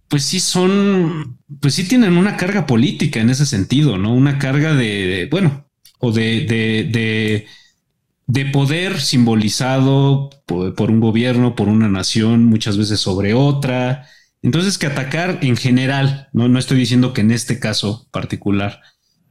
pues 0.07 0.23
sí 0.23 0.39
son, 0.39 1.39
pues 1.59 1.73
sí 1.75 1.87
tienen 1.87 2.17
una 2.17 2.37
carga 2.37 2.65
política 2.65 3.19
en 3.19 3.29
ese 3.29 3.45
sentido, 3.45 3.97
¿no? 3.97 4.13
Una 4.13 4.39
carga 4.39 4.73
de, 4.73 5.27
bueno, 5.29 5.67
o 5.99 6.11
de, 6.11 6.45
de, 6.45 7.45
de, 8.27 8.45
poder 8.45 9.01
simbolizado 9.01 10.29
por, 10.45 10.75
por, 10.75 10.91
un 10.91 10.99
gobierno, 10.99 11.55
por 11.55 11.67
una 11.67 11.89
nación, 11.89 12.45
muchas 12.45 12.77
veces 12.77 12.99
sobre 12.99 13.33
otra. 13.33 14.07
Entonces, 14.41 14.77
que 14.77 14.85
atacar 14.85 15.39
en 15.41 15.57
general, 15.57 16.29
no, 16.31 16.47
no 16.47 16.59
estoy 16.59 16.77
diciendo 16.77 17.13
que 17.13 17.21
en 17.21 17.31
este 17.31 17.59
caso 17.59 18.07
particular, 18.11 18.81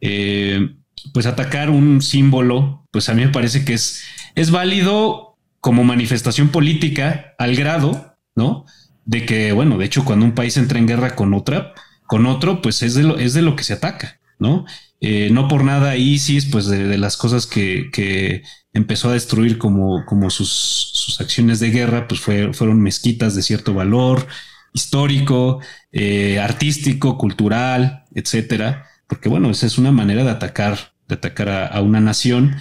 eh, 0.01 0.77
pues 1.15 1.27
atacar 1.27 1.71
un 1.71 2.03
símbolo, 2.03 2.87
pues 2.91 3.09
a 3.09 3.15
mí 3.15 3.25
me 3.25 3.33
parece 3.33 3.65
que 3.65 3.75
es, 3.75 4.03
es 4.35 4.51
válido 4.51 5.39
como 5.61 5.85
manifestación 5.85 6.49
política 6.49 7.35
al 7.39 7.57
grado, 7.57 8.17
¿no? 8.35 8.67
De 9.07 9.25
que, 9.25 9.53
bueno, 9.53 9.79
de 9.79 9.87
hecho, 9.87 10.05
cuando 10.05 10.27
un 10.27 10.35
país 10.35 10.57
entra 10.59 10.79
en 10.79 10.87
guerra 10.87 11.17
con 11.17 11.33
otra, 11.33 11.73
con 12.07 12.27
otro, 12.27 12.61
pues 12.61 12.83
es 12.83 12.95
de 12.95 13.05
lo, 13.05 13.19
es 13.19 13.33
de 13.33 13.41
lo 13.41 13.57
que 13.57 13.65
se 13.65 13.73
ataca, 13.73 14.21
¿no? 14.39 14.67
Eh, 15.01 15.31
no 15.33 15.49
por 15.49 15.65
nada 15.65 15.97
ISIS, 15.97 16.47
pues 16.47 16.67
de, 16.67 16.99
las 16.99 17.17
cosas 17.17 17.47
que, 17.47 18.43
empezó 18.75 19.09
a 19.09 19.15
destruir 19.15 19.57
como, 19.57 20.05
como 20.05 20.29
sus, 20.29 20.51
sus 20.51 21.21
acciones 21.23 21.61
de 21.61 21.71
guerra, 21.71 22.07
pues 22.07 22.21
fueron 22.21 22.83
mezquitas 22.83 23.35
de 23.35 23.43
cierto 23.43 23.73
valor 23.73 24.27
histórico, 24.75 25.61
eh, 25.93 26.39
artístico, 26.39 27.17
cultural, 27.17 28.05
etcétera 28.15 28.85
porque 29.07 29.29
bueno, 29.29 29.51
esa 29.51 29.67
es 29.67 29.79
una 29.79 29.93
manera 29.93 30.25
de 30.25 30.31
atacar, 30.31 30.93
de 31.09 31.15
atacar 31.15 31.49
a, 31.49 31.81
una 31.81 32.01
nación. 32.01 32.57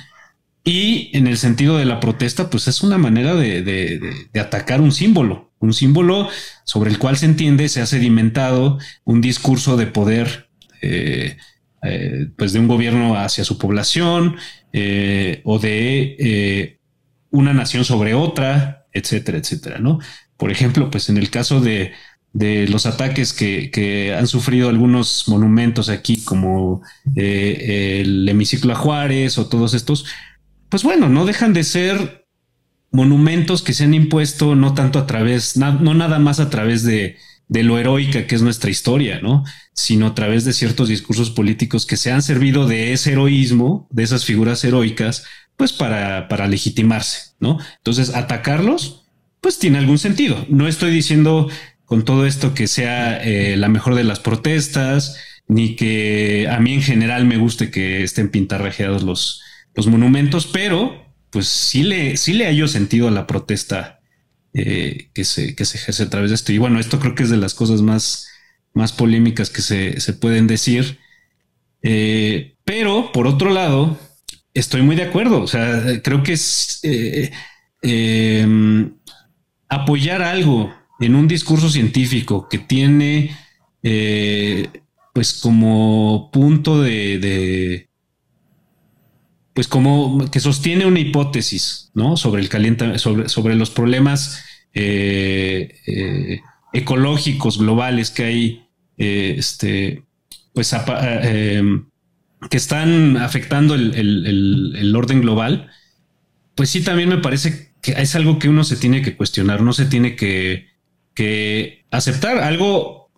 Y 0.65 1.15
en 1.15 1.27
el 1.27 1.37
sentido 1.37 1.77
de 1.77 1.85
la 1.85 1.99
protesta, 1.99 2.49
pues 2.49 2.67
es 2.67 2.81
una 2.81 2.97
manera 2.97 3.35
de, 3.35 4.29
atacar 4.33 4.81
un 4.81 4.91
símbolo, 4.91 5.51
un 5.59 5.73
símbolo 5.73 6.27
sobre 6.63 6.89
el 6.89 6.97
cual 6.97 7.17
se 7.17 7.27
entiende, 7.27 7.69
se 7.69 7.81
ha 7.81 7.85
sedimentado 7.85 8.79
un 9.03 9.21
discurso 9.21 9.77
de 9.77 9.85
poder, 9.85 10.49
eh, 10.81 11.37
eh, 11.83 12.27
pues 12.35 12.51
de 12.51 12.59
un 12.59 12.67
gobierno 12.67 13.15
hacia 13.15 13.45
su 13.45 13.59
población 13.59 14.37
eh, 14.73 15.41
o 15.43 15.59
de 15.59 16.79
una 17.29 17.53
nación 17.53 17.85
sobre 17.85 18.15
otra, 18.15 18.87
etcétera, 18.91 19.37
etcétera, 19.37 19.77
¿no? 19.77 19.99
Por 20.35 20.51
ejemplo, 20.51 20.89
pues 20.89 21.09
en 21.09 21.17
el 21.17 21.29
caso 21.29 21.61
de, 21.61 21.93
de 22.35 22.67
los 22.67 22.85
ataques 22.85 23.31
que, 23.31 24.13
han 24.17 24.27
sufrido 24.27 24.67
algunos 24.67 25.29
monumentos 25.29 25.87
aquí, 25.87 26.17
como 26.17 26.81
eh, 27.15 28.01
el 28.01 28.27
hemiciclo 28.27 28.73
a 28.73 28.75
Juárez 28.75 29.37
o 29.37 29.47
todos 29.47 29.73
estos, 29.73 30.05
pues 30.75 30.83
bueno, 30.83 31.07
no 31.07 31.25
dejan 31.25 31.53
de 31.53 31.63
ser 31.63 32.27
monumentos 32.91 33.61
que 33.61 33.71
se 33.71 33.85
han 33.85 33.93
impuesto 33.93 34.55
no 34.55 34.73
tanto 34.73 34.99
a 34.99 35.07
través, 35.07 35.55
no 35.55 35.93
nada 35.93 36.19
más 36.19 36.41
a 36.41 36.49
través 36.49 36.83
de, 36.83 37.15
lo 37.47 37.79
heroica 37.79 38.27
que 38.27 38.35
es 38.35 38.41
nuestra 38.41 38.69
historia, 38.69 39.21
¿no? 39.21 39.45
Sino 39.71 40.07
a 40.07 40.15
través 40.15 40.43
de 40.43 40.51
ciertos 40.51 40.89
discursos 40.89 41.29
políticos 41.29 41.85
que 41.85 41.95
se 41.95 42.11
han 42.11 42.21
servido 42.21 42.67
de 42.67 42.91
ese 42.91 43.13
heroísmo, 43.13 43.87
de 43.89 44.03
esas 44.03 44.25
figuras 44.25 44.65
heroicas, 44.65 45.23
pues 45.55 45.71
para, 45.71 46.27
para 46.27 46.45
legitimarse, 46.45 47.35
¿no? 47.39 47.57
Entonces, 47.77 48.13
atacarlos, 48.13 49.05
pues 49.39 49.59
tiene 49.59 49.77
algún 49.77 49.97
sentido. 49.97 50.45
No 50.49 50.67
estoy 50.67 50.91
diciendo 50.91 51.49
con 51.85 52.03
todo 52.03 52.25
esto 52.25 52.53
que 52.53 52.67
sea 52.67 53.15
eh, 53.23 53.55
la 53.55 53.69
mejor 53.69 53.95
de 53.95 54.03
las 54.03 54.19
protestas, 54.19 55.15
ni 55.47 55.77
que 55.77 56.49
a 56.51 56.59
mí 56.59 56.73
en 56.73 56.81
general 56.81 57.25
me 57.25 57.37
guste 57.37 57.71
que 57.71 58.03
estén 58.03 58.27
pintarrajeados 58.27 59.03
los, 59.03 59.41
los 59.75 59.87
monumentos, 59.87 60.47
pero 60.47 61.05
pues 61.29 61.47
sí 61.47 61.83
le, 61.83 62.17
sí 62.17 62.33
le 62.33 62.45
hallo 62.45 62.67
sentido 62.67 63.07
a 63.07 63.11
la 63.11 63.27
protesta 63.27 63.99
eh, 64.53 65.09
que, 65.13 65.23
se, 65.25 65.55
que 65.55 65.65
se 65.65 65.77
ejerce 65.77 66.03
a 66.03 66.09
través 66.09 66.31
de 66.31 66.35
esto. 66.35 66.53
Y 66.53 66.57
bueno, 66.57 66.79
esto 66.79 66.99
creo 66.99 67.15
que 67.15 67.23
es 67.23 67.29
de 67.29 67.37
las 67.37 67.53
cosas 67.53 67.81
más, 67.81 68.27
más 68.73 68.93
polémicas 68.93 69.49
que 69.49 69.61
se, 69.61 69.99
se 69.99 70.13
pueden 70.13 70.47
decir. 70.47 70.99
Eh, 71.81 72.55
pero 72.63 73.11
por 73.11 73.27
otro 73.27 73.51
lado, 73.51 73.99
estoy 74.53 74.81
muy 74.81 74.95
de 74.95 75.03
acuerdo. 75.03 75.41
O 75.41 75.47
sea, 75.47 76.01
creo 76.01 76.23
que 76.23 76.33
es 76.33 76.81
apoyar 79.69 80.21
algo 80.21 80.73
en 80.99 81.15
un 81.15 81.27
discurso 81.27 81.69
científico 81.69 82.47
que 82.49 82.59
tiene 82.59 83.35
eh, 83.83 84.69
pues 85.13 85.33
como 85.33 86.29
punto 86.31 86.81
de, 86.81 87.89
pues 89.55 89.67
como 89.67 90.29
que 90.29 90.39
sostiene 90.39 90.85
una 90.85 90.99
hipótesis 90.99 91.89
¿no? 91.95 92.17
sobre 92.17 92.43
el 92.43 92.49
calienta 92.49 92.99
sobre, 92.99 93.27
sobre 93.29 93.55
los 93.55 93.71
problemas 93.71 94.43
eh, 94.75 95.79
eh, 95.87 96.41
ecológicos 96.73 97.57
globales 97.57 98.11
que 98.11 98.23
hay 98.23 98.67
este 98.97 100.03
pues 100.53 100.75
que 102.49 102.57
están 102.57 103.17
afectando 103.17 103.73
el, 103.73 103.95
el, 103.95 104.95
orden 104.95 105.21
global 105.21 105.71
pues 106.53 106.69
sí 106.69 106.83
también 106.83 107.09
me 107.09 107.17
parece 107.17 107.71
que 107.81 107.93
es 107.93 108.15
algo 108.15 108.37
que 108.37 108.49
uno 108.49 108.63
se 108.63 108.77
tiene 108.77 109.01
que 109.01 109.17
cuestionar 109.17 109.61
no 109.61 109.73
se 109.73 109.85
tiene 109.85 110.15
que 110.15 110.75
que 111.15 111.85
aceptar 111.89 112.39
algo, 112.39 113.09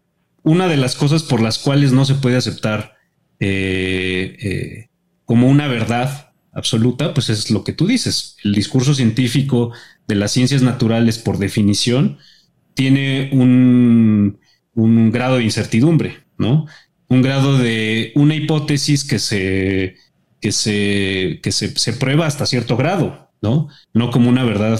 una 0.43 0.67
de 0.67 0.77
las 0.77 0.95
cosas 0.95 1.23
por 1.23 1.41
las 1.41 1.57
cuales 1.57 1.91
no 1.91 2.05
se 2.05 2.15
puede 2.15 2.37
aceptar 2.37 2.95
eh, 3.39 4.37
eh, 4.39 4.89
como 5.25 5.49
una 5.49 5.67
verdad 5.67 6.26
absoluta, 6.57 7.13
pues 7.13 7.29
es 7.29 7.51
lo 7.51 7.63
que 7.63 7.71
tú 7.71 7.85
dices. 7.85 8.35
El 8.43 8.53
discurso 8.53 8.93
científico 8.93 9.71
de 10.07 10.15
las 10.15 10.31
ciencias 10.31 10.63
naturales, 10.63 11.19
por 11.19 11.37
definición, 11.37 12.17
tiene 12.73 13.29
un, 13.31 14.39
un 14.73 15.11
grado 15.11 15.37
de 15.37 15.43
incertidumbre, 15.43 16.23
¿no? 16.37 16.65
Un 17.07 17.21
grado 17.21 17.57
de 17.57 18.11
una 18.15 18.35
hipótesis 18.35 19.03
que 19.03 19.19
se, 19.19 19.95
que 20.41 20.51
se, 20.51 21.39
que 21.41 21.51
se, 21.51 21.93
prueba 21.93 22.25
hasta 22.25 22.45
cierto 22.45 22.75
grado, 22.75 23.31
¿no? 23.41 23.69
No 23.93 24.11
como 24.11 24.29
una 24.29 24.43
verdad 24.43 24.79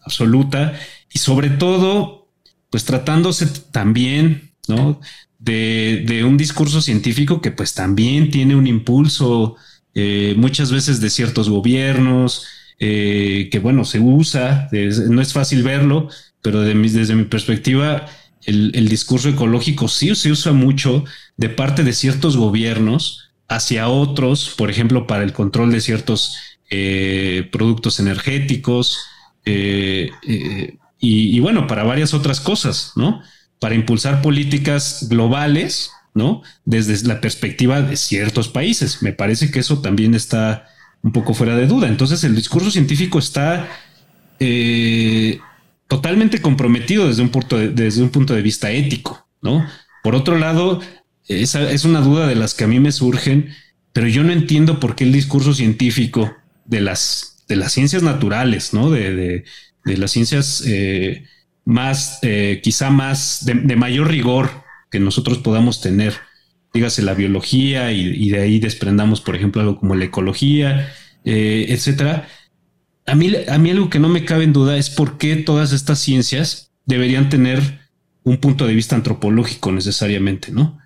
absoluta 0.00 0.78
y 1.12 1.18
sobre 1.18 1.50
todo 1.50 2.30
pues 2.70 2.84
tratándose 2.84 3.46
también, 3.72 4.52
¿no? 4.68 5.00
De, 5.38 6.24
un 6.26 6.36
discurso 6.36 6.80
científico 6.80 7.40
que 7.40 7.52
pues 7.52 7.74
también 7.74 8.30
tiene 8.30 8.56
un 8.56 8.66
impulso 8.66 9.56
eh, 9.98 10.34
muchas 10.36 10.70
veces 10.70 11.00
de 11.00 11.08
ciertos 11.08 11.48
gobiernos, 11.48 12.46
eh, 12.78 13.48
que 13.50 13.58
bueno, 13.60 13.86
se 13.86 13.98
usa, 13.98 14.68
no 15.08 15.22
es 15.22 15.32
fácil 15.32 15.62
verlo, 15.62 16.10
pero 16.42 16.60
desde 16.60 17.14
mi 17.14 17.24
perspectiva, 17.24 18.04
el, 18.44 18.88
discurso 18.90 19.30
ecológico 19.30 19.88
sí 19.88 20.14
se 20.14 20.30
usa 20.30 20.52
mucho 20.52 21.04
de 21.38 21.48
parte 21.48 21.82
de 21.82 21.94
ciertos 21.94 22.36
gobiernos 22.36 23.30
hacia 23.48 23.88
otros, 23.88 24.52
por 24.58 24.68
ejemplo, 24.68 25.06
para 25.06 25.24
el 25.24 25.32
control 25.32 25.72
de 25.72 25.80
ciertos 25.80 26.36
eh, 26.68 27.48
productos 27.50 27.98
energéticos 27.98 28.98
y, 29.46 30.10
y, 31.00 31.40
bueno, 31.40 31.66
para 31.66 31.84
varias 31.84 32.12
otras 32.12 32.40
cosas, 32.40 32.92
¿no? 32.96 33.22
Para 33.60 33.74
impulsar 33.74 34.20
políticas 34.20 35.06
globales 35.08 35.90
¿no? 36.16 36.42
Desde 36.64 37.06
la 37.06 37.20
perspectiva 37.20 37.82
de 37.82 37.96
ciertos 37.96 38.48
países. 38.48 39.02
Me 39.02 39.12
parece 39.12 39.50
que 39.50 39.60
eso 39.60 39.80
también 39.80 40.14
está 40.14 40.66
un 41.02 41.12
poco 41.12 41.34
fuera 41.34 41.54
de 41.54 41.66
duda. 41.66 41.88
Entonces 41.88 42.24
el 42.24 42.34
discurso 42.34 42.70
científico 42.70 43.18
está 43.18 43.68
eh, 44.40 45.38
totalmente 45.86 46.40
comprometido 46.40 47.06
desde 47.06 47.22
un, 47.22 47.28
punto 47.28 47.58
de, 47.58 47.68
desde 47.68 48.02
un 48.02 48.08
punto 48.08 48.34
de 48.34 48.40
vista 48.40 48.70
ético, 48.70 49.28
¿no? 49.42 49.64
Por 50.02 50.14
otro 50.14 50.38
lado, 50.38 50.80
esa 51.28 51.70
es 51.70 51.84
una 51.84 52.00
duda 52.00 52.26
de 52.26 52.34
las 52.34 52.54
que 52.54 52.64
a 52.64 52.68
mí 52.68 52.80
me 52.80 52.92
surgen, 52.92 53.50
pero 53.92 54.08
yo 54.08 54.24
no 54.24 54.32
entiendo 54.32 54.80
por 54.80 54.96
qué 54.96 55.04
el 55.04 55.12
discurso 55.12 55.52
científico 55.52 56.34
de 56.64 56.80
las, 56.80 57.44
de 57.46 57.56
las 57.56 57.72
ciencias 57.72 58.02
naturales, 58.02 58.72
¿no? 58.72 58.90
De, 58.90 59.44
las 59.84 60.10
ciencias 60.10 60.64
eh, 60.66 61.24
más, 61.64 62.20
eh, 62.22 62.60
quizá 62.62 62.90
más 62.90 63.44
de 63.44 63.76
mayor 63.76 64.08
rigor 64.08 64.65
que 64.96 65.00
nosotros 65.00 65.36
podamos 65.36 65.82
tener, 65.82 66.14
dígase 66.72 67.02
la 67.02 67.12
biología 67.12 67.92
y, 67.92 68.30
de 68.30 68.40
ahí 68.40 68.58
desprendamos, 68.58 69.20
por 69.20 69.36
ejemplo, 69.36 69.60
algo 69.60 69.78
como 69.78 69.94
la 69.94 70.06
ecología, 70.06 70.90
eh, 71.22 71.66
etcétera. 71.68 72.26
A 73.04 73.14
mí, 73.14 73.30
a 73.46 73.58
mí 73.58 73.70
algo 73.70 73.90
que 73.90 73.98
no 73.98 74.08
me 74.08 74.24
cabe 74.24 74.44
en 74.44 74.54
duda 74.54 74.78
es 74.78 74.88
por 74.88 75.18
qué 75.18 75.36
todas 75.36 75.74
estas 75.74 75.98
ciencias 75.98 76.72
deberían 76.86 77.28
tener 77.28 77.60
un 78.22 78.38
punto 78.38 78.66
de 78.66 78.72
vista 78.72 78.96
antropológico 78.96 79.70
necesariamente, 79.70 80.50
¿no? 80.50 80.78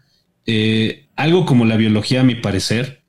Eh, 0.44 1.06
algo 1.14 1.46
como 1.46 1.64
la 1.64 1.76
biología, 1.76 2.22
a 2.22 2.24
mi 2.24 2.34
parecer, 2.34 3.04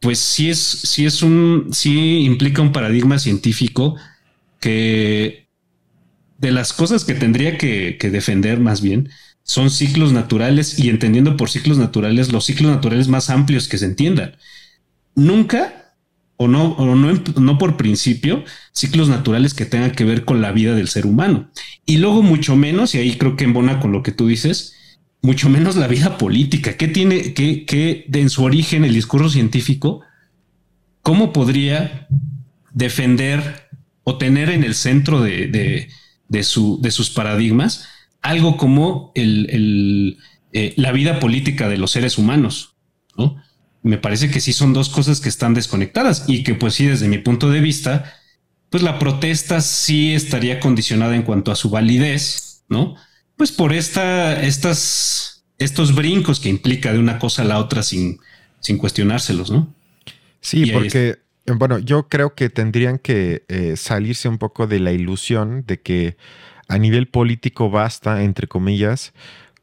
pues 0.00 0.20
sí 0.20 0.48
es, 0.48 0.60
sí 0.60 1.06
es 1.06 1.24
un, 1.24 1.70
sí 1.72 2.20
implica 2.20 2.62
un 2.62 2.70
paradigma 2.70 3.18
científico 3.18 3.96
que 4.60 5.48
de 6.38 6.52
las 6.52 6.72
cosas 6.72 7.04
que 7.04 7.14
tendría 7.14 7.58
que 7.58 7.98
defender 8.12 8.60
más 8.60 8.80
bien 8.80 9.08
son 9.42 9.70
ciclos 9.70 10.12
naturales 10.12 10.78
y 10.78 10.88
entendiendo 10.88 11.36
por 11.36 11.50
ciclos 11.50 11.78
naturales 11.78 12.32
los 12.32 12.44
ciclos 12.44 12.70
naturales 12.70 13.08
más 13.08 13.30
amplios 13.30 13.68
que 13.68 13.78
se 13.78 13.86
entiendan. 13.86 14.36
Nunca 15.14 15.94
o 16.36 16.48
no, 16.48 16.72
o 16.72 16.96
no, 16.96 17.12
no 17.36 17.58
por 17.58 17.76
principio, 17.76 18.44
ciclos 18.72 19.08
naturales 19.08 19.52
que 19.52 19.66
tengan 19.66 19.90
que 19.90 20.04
ver 20.04 20.24
con 20.24 20.40
la 20.40 20.52
vida 20.52 20.74
del 20.74 20.88
ser 20.88 21.04
humano. 21.04 21.50
Y 21.84 21.98
luego 21.98 22.22
mucho 22.22 22.56
menos, 22.56 22.94
y 22.94 22.98
ahí 22.98 23.16
creo 23.18 23.36
que 23.36 23.44
embona 23.44 23.78
con 23.80 23.92
lo 23.92 24.02
que 24.02 24.12
tú 24.12 24.26
dices, 24.26 24.74
mucho 25.20 25.50
menos 25.50 25.76
la 25.76 25.86
vida 25.86 26.16
política. 26.16 26.78
¿Qué 26.78 26.88
tiene 26.88 27.34
que, 27.34 27.66
que 27.66 28.06
en 28.12 28.30
su 28.30 28.42
origen 28.42 28.84
el 28.84 28.94
discurso 28.94 29.28
científico? 29.28 30.00
¿Cómo 31.02 31.32
podría 31.32 32.08
defender 32.72 33.68
o 34.04 34.16
tener 34.16 34.50
en 34.50 34.64
el 34.64 34.74
centro 34.74 35.20
de, 35.20 35.88
de, 36.28 36.42
su, 36.42 36.80
de 36.80 36.90
sus 36.90 37.10
paradigmas 37.10 37.86
algo 38.22 38.56
como 38.56 39.12
el, 39.14 40.18
eh, 40.52 40.74
la 40.76 40.92
vida 40.92 41.20
política 41.20 41.68
de 41.68 41.78
los 41.78 41.90
seres 41.90 42.18
humanos. 42.18 42.74
¿no? 43.16 43.42
Me 43.82 43.98
parece 43.98 44.30
que 44.30 44.40
sí 44.40 44.52
son 44.52 44.72
dos 44.72 44.88
cosas 44.88 45.20
que 45.20 45.28
están 45.28 45.54
desconectadas 45.54 46.24
y 46.26 46.42
que 46.42 46.54
pues 46.54 46.74
sí, 46.74 46.86
desde 46.86 47.08
mi 47.08 47.18
punto 47.18 47.50
de 47.50 47.60
vista, 47.60 48.14
pues 48.68 48.82
la 48.82 48.98
protesta 48.98 49.60
sí 49.60 50.14
estaría 50.14 50.60
condicionada 50.60 51.16
en 51.16 51.22
cuanto 51.22 51.50
a 51.50 51.56
su 51.56 51.70
validez, 51.70 52.64
¿no? 52.68 52.96
Pues 53.36 53.52
por 53.52 53.72
esta, 53.72 54.42
estas, 54.42 55.44
estos 55.58 55.94
brincos 55.94 56.40
que 56.40 56.50
implica 56.50 56.92
de 56.92 56.98
una 56.98 57.18
cosa 57.18 57.42
a 57.42 57.46
la 57.46 57.58
otra 57.58 57.82
sin, 57.82 58.20
sin 58.60 58.76
cuestionárselos, 58.76 59.50
¿no? 59.50 59.74
Sí, 60.40 60.70
porque, 60.72 61.18
bueno, 61.46 61.78
yo 61.78 62.08
creo 62.08 62.34
que 62.34 62.50
tendrían 62.50 62.98
que 62.98 63.44
eh, 63.48 63.74
salirse 63.76 64.28
un 64.28 64.38
poco 64.38 64.66
de 64.66 64.80
la 64.80 64.92
ilusión 64.92 65.64
de 65.66 65.80
que 65.80 66.16
a 66.70 66.78
nivel 66.78 67.08
político 67.08 67.68
basta, 67.68 68.22
entre 68.22 68.46
comillas, 68.46 69.12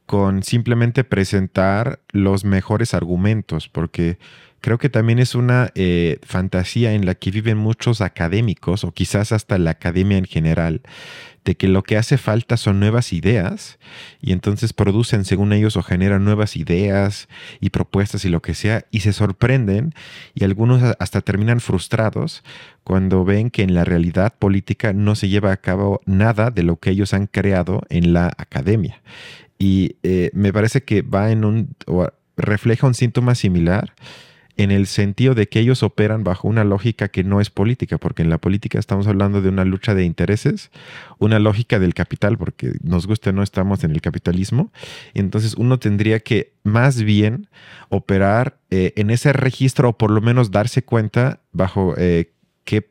con 0.05 0.43
simplemente 0.43 1.05
presentar 1.05 2.01
los 2.11 2.43
mejores 2.43 2.93
argumentos, 2.93 3.69
porque 3.69 4.17
creo 4.59 4.77
que 4.77 4.89
también 4.89 5.17
es 5.19 5.33
una 5.33 5.71
eh, 5.75 6.19
fantasía 6.23 6.91
en 6.91 7.05
la 7.05 7.15
que 7.15 7.31
viven 7.31 7.57
muchos 7.57 8.01
académicos, 8.01 8.83
o 8.83 8.91
quizás 8.91 9.31
hasta 9.31 9.57
la 9.57 9.71
academia 9.71 10.17
en 10.17 10.25
general, 10.25 10.81
de 11.47 11.55
que 11.55 11.69
lo 11.69 11.81
que 11.81 11.95
hace 11.95 12.17
falta 12.17 12.57
son 12.57 12.81
nuevas 12.81 13.13
ideas 13.13 13.79
y 14.21 14.33
entonces 14.33 14.73
producen, 14.73 15.23
según 15.23 15.53
ellos, 15.53 15.77
o 15.77 15.81
generan 15.81 16.25
nuevas 16.25 16.57
ideas 16.57 17.29
y 17.61 17.69
propuestas 17.69 18.25
y 18.25 18.29
lo 18.29 18.41
que 18.41 18.53
sea, 18.53 18.85
y 18.91 18.99
se 18.99 19.13
sorprenden 19.13 19.93
y 20.35 20.43
algunos 20.43 20.83
hasta 20.99 21.21
terminan 21.21 21.61
frustrados 21.61 22.43
cuando 22.83 23.23
ven 23.23 23.49
que 23.49 23.63
en 23.63 23.73
la 23.73 23.85
realidad 23.85 24.33
política 24.37 24.91
no 24.91 25.15
se 25.15 25.29
lleva 25.29 25.53
a 25.53 25.57
cabo 25.57 26.01
nada 26.05 26.51
de 26.51 26.63
lo 26.63 26.75
que 26.81 26.89
ellos 26.89 27.13
han 27.13 27.27
creado 27.27 27.81
en 27.89 28.11
la 28.11 28.27
academia. 28.37 29.01
Y 29.57 29.95
eh, 30.03 30.31
me 30.33 30.51
parece 30.51 30.83
que 30.83 31.01
va 31.01 31.31
en 31.31 31.45
un, 31.45 31.75
o 31.85 32.09
refleja 32.35 32.87
un 32.87 32.93
síntoma 32.93 33.35
similar 33.35 33.93
en 34.57 34.71
el 34.71 34.87
sentido 34.87 35.35
de 35.35 35.47
que 35.47 35.59
ellos 35.59 35.83
operan 35.83 36.23
bajo 36.23 36.47
una 36.47 36.63
lógica 36.63 37.07
que 37.09 37.23
no 37.23 37.39
es 37.39 37.51
política, 37.51 37.99
porque 37.99 38.23
en 38.23 38.29
la 38.31 38.39
política 38.39 38.79
estamos 38.79 39.07
hablando 39.07 39.41
de 39.41 39.49
una 39.49 39.63
lucha 39.65 39.93
de 39.93 40.03
intereses, 40.03 40.71
una 41.19 41.37
lógica 41.37 41.77
del 41.77 41.93
capital, 41.93 42.37
porque 42.37 42.73
nos 42.81 43.05
guste 43.05 43.29
o 43.29 43.33
no 43.33 43.43
estamos 43.43 43.83
en 43.83 43.91
el 43.91 44.01
capitalismo, 44.01 44.71
entonces 45.13 45.53
uno 45.53 45.77
tendría 45.77 46.19
que 46.19 46.53
más 46.63 47.03
bien 47.03 47.47
operar 47.89 48.57
eh, 48.71 48.93
en 48.95 49.11
ese 49.11 49.31
registro 49.31 49.89
o 49.89 49.97
por 49.97 50.09
lo 50.09 50.21
menos 50.21 50.49
darse 50.49 50.83
cuenta 50.83 51.39
bajo 51.51 51.93
eh, 51.97 52.31
qué 52.63 52.89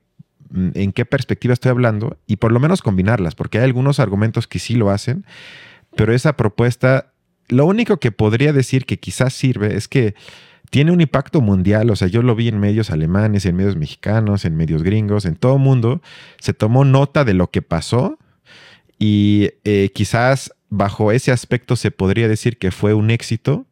mm, 0.50 0.68
en 0.74 0.92
qué 0.92 1.05
perspectiva 1.05 1.52
estoy 1.52 1.70
hablando 1.70 2.16
y 2.29 2.37
por 2.37 2.52
lo 2.52 2.61
menos 2.61 2.81
combinarlas, 2.81 3.35
porque 3.35 3.59
hay 3.59 3.64
algunos 3.64 3.98
argumentos 3.98 4.46
que 4.46 4.61
sí 4.61 4.76
lo 4.76 4.90
hacen, 4.90 5.26
pero 5.96 6.14
esa 6.14 6.37
propuesta, 6.37 7.12
lo 7.48 7.66
único 7.66 7.98
que 7.98 8.12
podría 8.12 8.52
decir 8.52 8.87
que 8.87 9.00
quizás 9.00 9.33
sirve 9.33 9.76
es 9.76 9.88
que 9.88 10.14
tiene 10.77 10.93
un 10.93 11.01
impacto 11.01 11.41
mundial, 11.41 11.89
o 11.89 11.97
sea, 11.97 12.07
yo 12.07 12.21
lo 12.21 12.35
vi 12.35 12.49
en 12.49 12.61
medios 12.61 12.91
alemanes, 12.91 13.47
en 13.47 13.57
medios 13.57 13.77
mexicanos, 13.77 14.45
en 14.45 14.59
medios 14.59 14.83
gringos, 14.83 15.25
en 15.25 15.35
todo 15.35 15.57
mundo, 15.57 16.03
se 16.39 16.53
tomó 16.53 16.85
nota 16.85 17.25
de 17.25 17.33
lo 17.33 17.51
que 17.51 17.62
pasó 17.62 18.19
y 18.99 19.53
eh, 19.65 19.91
quizás 19.95 20.53
bajo 20.69 21.12
ese 21.12 21.33
aspecto 21.33 21.77
se 21.77 21.91
podría 21.91 22.29
decir 22.29 22.59
que 22.59 22.73
fue 22.73 22.93
un 22.93 23.11
éxito. 23.11 23.65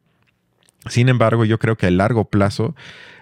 Sin 0.89 1.07
embargo, 1.07 1.45
yo 1.45 1.59
creo 1.59 1.77
que 1.77 1.85
a 1.85 1.91
largo 1.91 2.25
plazo 2.25 2.73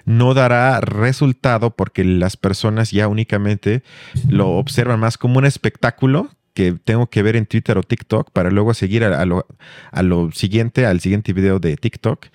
no 0.05 0.33
dará 0.33 0.79
resultado 0.79 1.71
porque 1.71 2.05
las 2.05 2.37
personas 2.37 2.91
ya 2.91 3.09
únicamente 3.09 3.83
lo 4.29 4.51
observan 4.51 5.01
más 5.01 5.17
como 5.17 5.39
un 5.39 5.45
espectáculo 5.45 6.29
que 6.53 6.73
tengo 6.83 7.07
que 7.07 7.23
ver 7.23 7.35
en 7.35 7.45
Twitter 7.45 7.77
o 7.77 7.83
TikTok 7.83 8.31
para 8.31 8.51
luego 8.51 8.73
seguir 8.73 9.03
a, 9.03 9.25
lo, 9.25 9.45
a, 9.91 10.03
lo, 10.03 10.31
siguiente, 10.31 10.85
al 10.85 11.01
siguiente 11.01 11.33
video 11.33 11.59
de 11.59 11.75
TikTok 11.77 12.27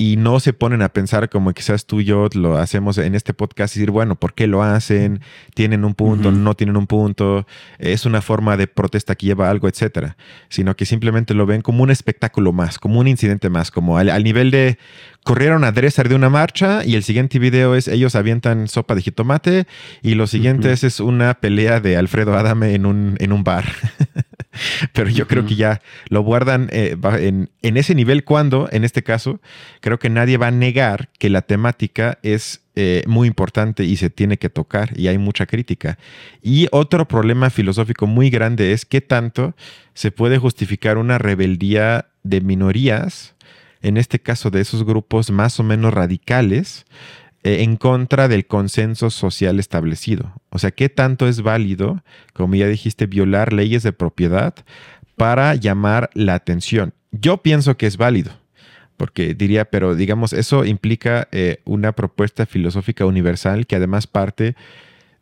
y 0.00 0.16
no 0.16 0.38
se 0.38 0.52
ponen 0.52 0.80
a 0.80 0.90
pensar 0.90 1.28
como 1.28 1.52
quizás 1.52 1.84
tú 1.84 2.00
y 2.00 2.04
yo 2.04 2.28
lo 2.32 2.56
hacemos 2.56 2.96
en 2.98 3.16
este 3.16 3.34
podcast 3.34 3.74
y 3.74 3.80
decir, 3.80 3.90
bueno, 3.90 4.14
¿por 4.14 4.32
qué 4.32 4.46
lo 4.46 4.62
hacen? 4.62 5.20
¿Tienen 5.54 5.84
un 5.84 5.94
punto? 5.94 6.30
¿No 6.30 6.54
tienen 6.54 6.76
un 6.76 6.86
punto? 6.86 7.48
¿Es 7.80 8.06
una 8.06 8.22
forma 8.22 8.56
de 8.56 8.68
protesta 8.68 9.16
que 9.16 9.26
lleva 9.26 9.50
algo, 9.50 9.66
etcétera? 9.66 10.16
Sino 10.48 10.76
que 10.76 10.86
simplemente 10.86 11.34
lo 11.34 11.46
ven 11.46 11.62
como 11.62 11.82
un 11.82 11.90
espectáculo 11.90 12.52
más, 12.52 12.78
como 12.78 13.00
un 13.00 13.08
incidente 13.08 13.50
más, 13.50 13.72
como 13.72 13.98
al, 13.98 14.22
nivel 14.22 14.52
de 14.52 14.78
corrieron 15.24 15.64
a 15.64 15.72
Dresser 15.72 16.08
de 16.08 16.14
una 16.14 16.30
marcha 16.30 16.84
y 16.84 16.94
el 16.94 17.02
siguiente 17.02 17.40
video 17.40 17.74
es 17.74 17.88
ellos 17.88 18.14
avientan 18.14 18.68
sopa 18.68 18.94
de 18.94 19.02
jitomate 19.02 19.66
y 20.00 20.14
lo 20.14 20.28
siguiente 20.28 20.70
es 20.70 21.00
una 21.00 21.34
pelea 21.34 21.80
de 21.80 21.96
Alfredo 21.96 22.38
Adame 22.38 22.74
en 22.74 22.86
un, 22.86 23.16
en 23.18 23.32
un 23.32 23.42
bar. 23.42 23.64
Pero 24.92 25.10
yo 25.10 25.26
creo 25.26 25.46
que 25.46 25.56
ya 25.56 25.80
lo 26.08 26.22
guardan 26.22 26.68
eh, 26.72 26.96
en, 27.62 27.76
ese 27.76 27.94
nivel 27.94 28.24
cuando, 28.24 28.68
en 28.72 28.84
este 28.84 29.02
caso, 29.02 29.40
creo 29.80 29.98
que 29.98 30.10
nadie 30.10 30.36
va 30.36 30.48
a 30.48 30.52
negar 30.52 31.10
que 31.18 31.30
la 31.30 31.42
temática 31.42 32.18
es 32.22 32.62
eh, 32.74 33.02
muy 33.06 33.28
importante 33.28 33.84
y 33.84 33.96
se 33.96 34.10
tiene 34.10 34.36
que 34.36 34.50
tocar 34.50 34.98
y 34.98 35.08
hay 35.08 35.18
mucha 35.18 35.46
crítica. 35.46 35.98
Y 36.42 36.68
otro 36.70 37.08
problema 37.08 37.50
filosófico 37.50 38.06
muy 38.06 38.30
grande 38.30 38.72
es 38.72 38.84
qué 38.84 39.00
tanto 39.00 39.54
se 39.94 40.10
puede 40.10 40.38
justificar 40.38 40.98
una 40.98 41.18
rebeldía 41.18 42.06
de 42.22 42.40
minorías, 42.40 43.34
en 43.80 43.96
este 43.96 44.18
caso 44.18 44.50
de 44.50 44.60
esos 44.60 44.84
grupos 44.84 45.30
más 45.30 45.58
o 45.60 45.62
menos 45.62 45.94
radicales, 45.94 46.84
en 47.42 47.76
contra 47.76 48.28
del 48.28 48.46
consenso 48.46 49.10
social 49.10 49.58
establecido. 49.58 50.32
O 50.50 50.58
sea, 50.58 50.70
¿qué 50.70 50.88
tanto 50.88 51.28
es 51.28 51.42
válido, 51.42 52.02
como 52.32 52.54
ya 52.54 52.66
dijiste, 52.66 53.06
violar 53.06 53.52
leyes 53.52 53.82
de 53.82 53.92
propiedad 53.92 54.54
para 55.16 55.54
llamar 55.54 56.10
la 56.14 56.34
atención? 56.34 56.94
Yo 57.12 57.38
pienso 57.38 57.76
que 57.76 57.86
es 57.86 57.96
válido, 57.96 58.32
porque 58.96 59.34
diría, 59.34 59.64
pero 59.66 59.94
digamos, 59.94 60.32
eso 60.32 60.64
implica 60.64 61.28
eh, 61.32 61.60
una 61.64 61.92
propuesta 61.92 62.46
filosófica 62.46 63.06
universal 63.06 63.66
que 63.66 63.76
además 63.76 64.06
parte 64.06 64.56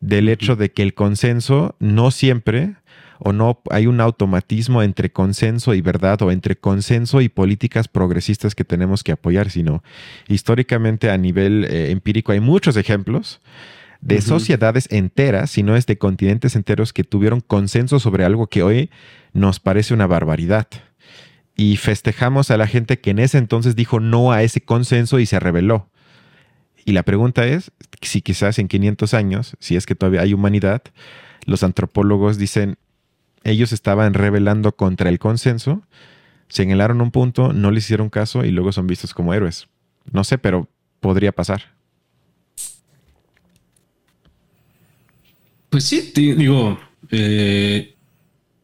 del 0.01 0.29
hecho 0.29 0.57
de 0.57 0.73
que 0.73 0.83
el 0.83 0.95
consenso 0.95 1.75
no 1.79 2.11
siempre 2.11 2.77
o 3.19 3.33
no 3.33 3.61
hay 3.71 3.87
un 3.87 4.01
automatismo 4.01 4.83
entre 4.83 5.11
consenso 5.11 5.75
y 5.75 5.81
verdad 5.81 6.21
o 6.23 6.31
entre 6.31 6.57
consenso 6.57 7.21
y 7.21 7.29
políticas 7.29 7.89
progresistas 7.89 8.55
que 8.55 8.65
tenemos 8.65 9.03
que 9.03 9.13
apoyar, 9.13 9.51
sino 9.51 9.83
históricamente 10.29 11.11
a 11.11 11.19
nivel 11.19 11.65
eh, 11.65 11.91
empírico 11.91 12.33
hay 12.33 12.41
muchos 12.41 12.77
ejemplos 12.77 13.41
de 14.01 14.21
sociedades 14.21 14.89
enteras, 14.91 15.51
si 15.51 15.63
no 15.63 15.75
es 15.75 15.87
de 15.87 15.99
continentes 15.99 16.55
enteros 16.55 16.93
que 16.93 17.03
tuvieron 17.03 17.41
consenso 17.41 17.99
sobre 17.99 18.25
algo 18.25 18.47
que 18.47 18.63
hoy 18.63 18.91
nos 19.33 19.59
parece 19.59 19.95
una 19.95 20.07
barbaridad. 20.07 20.69
Y 21.57 21.77
festejamos 21.79 22.51
a 22.51 22.57
la 22.57 22.67
gente 22.67 23.01
que 23.01 23.11
en 23.11 23.19
ese 23.19 23.39
entonces 23.39 23.75
dijo 23.75 23.99
no 23.99 24.31
a 24.31 24.43
ese 24.43 24.61
consenso 24.61 25.19
y 25.19 25.27
se 25.27 25.41
rebeló. 25.41 25.89
Y 26.85 26.93
la 26.93 27.03
pregunta 27.03 27.47
es 27.47 27.73
si 28.01 28.23
quizás 28.23 28.59
en 28.59 28.69
500 28.69 29.15
años, 29.15 29.57
si 29.59 29.75
es 29.77 29.87
que 29.87 29.95
todavía 29.95 30.21
hay 30.21 30.35
humanidad, 30.35 30.83
los 31.45 31.63
antropólogos 31.63 32.39
dicen, 32.39 32.77
ellos 33.47 33.73
estaban 33.73 34.15
rebelando 34.15 34.73
contra 34.73 35.09
el 35.09 35.19
consenso, 35.19 35.83
señalaron 36.49 37.01
un 37.01 37.11
punto, 37.11 37.53
no 37.53 37.71
les 37.71 37.85
hicieron 37.85 38.11
caso 38.11 38.45
y 38.45 38.51
luego 38.51 38.73
son 38.73 38.87
vistos 38.87 39.15
como 39.15 39.35
héroes. 39.35 39.69
No 40.13 40.25
sé, 40.25 40.39
pero 40.39 40.69
podría 41.01 41.33
pasar. 41.33 41.75
Pues 45.71 45.85
sí, 45.85 46.13
digo, 46.15 46.79
eh, 47.11 47.95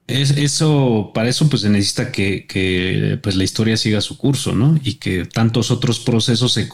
es, 0.06 0.30
eso, 0.32 1.10
para 1.14 1.28
eso 1.28 1.48
pues 1.48 1.62
se 1.62 1.70
necesita 1.70 2.10
que, 2.10 3.18
pues 3.22 3.36
la 3.36 3.44
historia 3.44 3.76
siga 3.76 4.00
su 4.00 4.16
curso, 4.18 4.54
¿no? 4.54 4.78
Y 4.82 4.94
que 4.94 5.26
tantos 5.26 5.70
otros 5.70 6.00
procesos, 6.00 6.52
se 6.52 6.68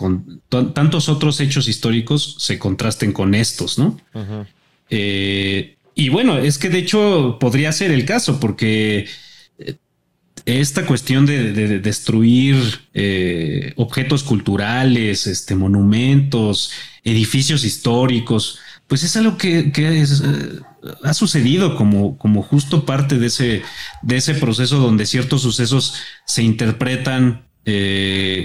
tantos 0.49 1.09
otros 1.09 1.41
hechos 1.41 1.69
históricos 1.69 2.37
se 2.39 2.59
contrasten 2.59 3.13
con 3.13 3.35
estos, 3.35 3.79
¿no? 3.79 3.99
eh, 4.91 5.78
y 5.99 6.11
bueno, 6.11 6.39
es 6.39 6.59
que 6.59 6.69
de 6.69 6.79
hecho 6.79 7.39
podría 7.41 7.73
ser 7.73 7.91
el 7.91 8.05
caso, 8.05 8.39
porque 8.39 9.09
eh, 9.59 9.75
esta 10.47 10.87
cuestión 10.87 11.27
de, 11.27 11.81
destruir 11.81 12.55
eh, 12.95 13.73
objetos 13.75 14.23
culturales, 14.23 15.27
este, 15.27 15.57
monumentos, 15.57 16.71
edificios 17.03 17.65
históricos, 17.65 18.61
pues 18.87 19.03
es 19.03 19.17
algo 19.17 19.37
que, 19.37 19.73
eh, 19.77 20.07
ha 21.03 21.15
sucedido 21.15 21.75
como, 21.75 22.17
como 22.17 22.45
justo 22.45 22.87
parte 22.87 23.19
de 23.19 23.27
ese, 23.27 23.63
de 24.03 24.19
ese 24.19 24.35
proceso 24.35 24.79
donde 24.79 25.05
ciertos 25.05 25.43
sucesos 25.43 25.95
se 26.25 26.45
interpretan 26.45 27.45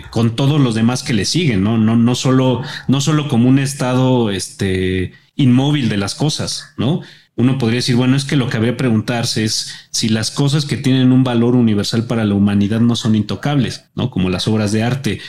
con 0.09 0.35
todos 0.35 0.59
los 0.59 0.75
demás 0.75 1.01
que 1.01 1.13
le 1.13 1.23
siguen, 1.23 1.63
¿no? 1.63 1.77
No, 1.77 1.95
no, 1.95 2.13
solo, 2.13 2.61
no 2.89 2.99
solo 2.99 3.29
como 3.29 3.47
un 3.47 3.57
estado 3.57 4.31
este, 4.31 5.13
inmóvil 5.37 5.87
de 5.87 5.95
las 5.95 6.13
cosas, 6.13 6.73
¿no? 6.75 7.01
Uno 7.35 7.57
podría 7.57 7.77
decir, 7.77 7.95
bueno, 7.95 8.15
es 8.15 8.25
que 8.25 8.35
lo 8.35 8.49
que 8.49 8.57
habría 8.57 8.77
preguntarse 8.77 9.43
es 9.43 9.73
si 9.89 10.09
las 10.09 10.29
cosas 10.29 10.65
que 10.65 10.77
tienen 10.77 11.11
un 11.11 11.23
valor 11.23 11.55
universal 11.55 12.05
para 12.05 12.25
la 12.25 12.35
humanidad 12.35 12.79
no 12.79 12.95
son 12.95 13.15
intocables, 13.15 13.85
¿no? 13.95 14.11
Como 14.11 14.29
las 14.29 14.47
obras 14.47 14.71
de 14.71 14.83
arte. 14.83 15.19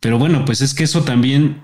Pero 0.00 0.18
bueno, 0.18 0.44
pues 0.44 0.60
es 0.60 0.74
que 0.74 0.84
eso 0.84 1.02
también 1.02 1.62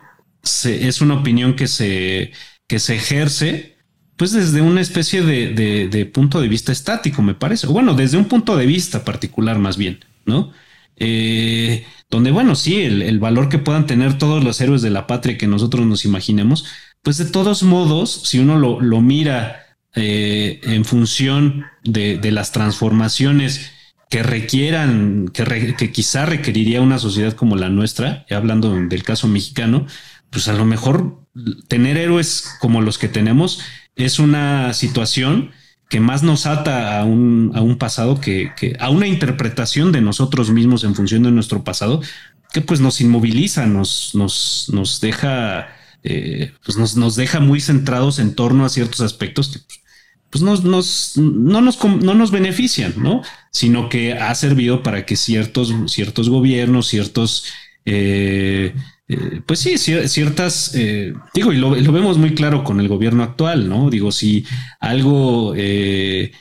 es 0.64 1.00
una 1.00 1.14
opinión 1.14 1.54
que 1.54 1.66
se, 1.66 2.32
que 2.68 2.78
se 2.78 2.94
ejerce, 2.94 3.76
pues 4.16 4.32
desde 4.32 4.61
una 4.61 4.80
especie 4.80 5.22
de, 5.22 6.11
punto 6.12 6.40
de 6.40 6.48
vista 6.48 6.70
estático, 6.70 7.22
me 7.22 7.34
parece. 7.34 7.66
Bueno, 7.66 7.94
desde 7.94 8.18
un 8.18 8.26
punto 8.26 8.56
de 8.56 8.66
vista 8.66 9.04
particular 9.04 9.58
más 9.58 9.76
bien, 9.76 10.04
¿no? 10.24 10.52
Eh, 10.96 11.84
donde, 12.11 12.30
bueno, 12.30 12.54
sí, 12.54 12.82
el, 12.82 13.02
el 13.02 13.18
valor 13.18 13.48
que 13.48 13.58
puedan 13.58 13.87
tener 13.87 14.16
todos 14.18 14.42
los 14.42 14.61
héroes 14.61 14.82
de 14.82 14.90
la 14.90 15.06
patria 15.08 15.38
que 15.38 15.46
nosotros 15.48 15.87
nos 15.87 16.04
imaginemos, 16.04 16.66
pues 17.02 17.18
de 17.18 17.26
todos 17.26 17.62
modos, 17.64 18.22
si 18.24 18.38
uno 18.38 18.58
lo, 18.58 18.80
lo 18.80 19.00
mira 19.00 19.67
eh, 19.94 20.61
en 20.62 20.85
función 20.85 21.64
de, 21.83 22.20
las 22.31 22.53
transformaciones 22.53 23.72
que 24.11 24.22
requieran, 24.22 25.29
que, 25.29 25.92
quizá 25.92 26.27
requeriría 26.27 26.81
una 26.81 26.98
sociedad 26.98 27.33
como 27.33 27.57
la 27.57 27.68
nuestra, 27.68 28.24
hablando 28.31 28.74
del 28.74 29.03
caso 29.03 29.29
mexicano, 29.29 29.87
pues 30.31 30.48
a 30.48 30.53
lo 30.53 30.64
mejor 30.64 31.24
tener 31.68 31.96
héroes 31.96 32.57
como 32.61 32.81
los 32.81 32.98
que 32.98 33.09
tenemos 33.09 33.61
es 33.96 34.18
una 34.18 34.72
situación 34.74 35.53
que 35.88 36.01
más 36.01 36.22
nos 36.22 36.46
ata 36.46 37.01
a 37.01 37.05
un, 37.05 37.77
pasado 37.79 38.20
que, 38.20 38.53
a 38.79 38.90
una 38.90 39.07
interpretación 39.07 39.90
de 39.90 40.03
nosotros 40.03 40.51
mismos 40.51 40.85
en 40.85 40.94
función 40.94 41.22
de 41.22 41.31
nuestro 41.31 41.64
pasado, 41.64 42.03
que 42.53 42.61
pues 42.61 42.81
nos 42.81 43.01
inmoviliza, 43.01 43.66
nos, 43.66 44.14
nos, 44.14 44.70
nos 44.72 45.01
deja 45.01 45.68
eh, 46.02 46.52
pues 46.64 46.78
nos, 46.78 46.96
nos, 46.96 47.16
deja 47.16 47.40
muy 47.40 47.61
centrados 47.61 48.18
en 48.18 48.34
torno 48.34 48.64
a 48.64 48.68
ciertos 48.68 49.00
aspectos 49.00 49.48
que 49.48 49.76
pues, 50.30 50.42
nos, 50.42 50.64
no, 50.64 51.61
nos, 51.61 51.87
no 51.87 52.14
nos 52.14 52.30
benefician, 52.30 52.94
¿no? 52.96 53.22
Sino 53.50 53.88
que 53.88 54.12
ha 54.12 54.34
servido 54.34 54.82
para 54.82 55.04
que 55.06 55.16
ciertos, 55.16 55.72
ciertos 55.87 56.28
gobiernos, 56.28 56.87
ciertos, 56.87 57.46
eh, 57.84 58.74
eh, 59.08 59.40
pues 59.46 59.61
sí, 59.61 59.78
ciertas, 59.78 60.72
digo, 61.34 61.52
y 61.52 61.56
lo, 61.56 61.70
vemos 61.70 62.18
muy 62.18 62.34
claro 62.34 62.62
con 62.62 62.78
el 62.78 62.88
gobierno 62.88 63.22
actual, 63.22 63.68
¿no? 63.68 63.90
Digo, 63.90 64.12
si 64.12 64.44
algo, 64.80 65.54
de, 65.54 66.32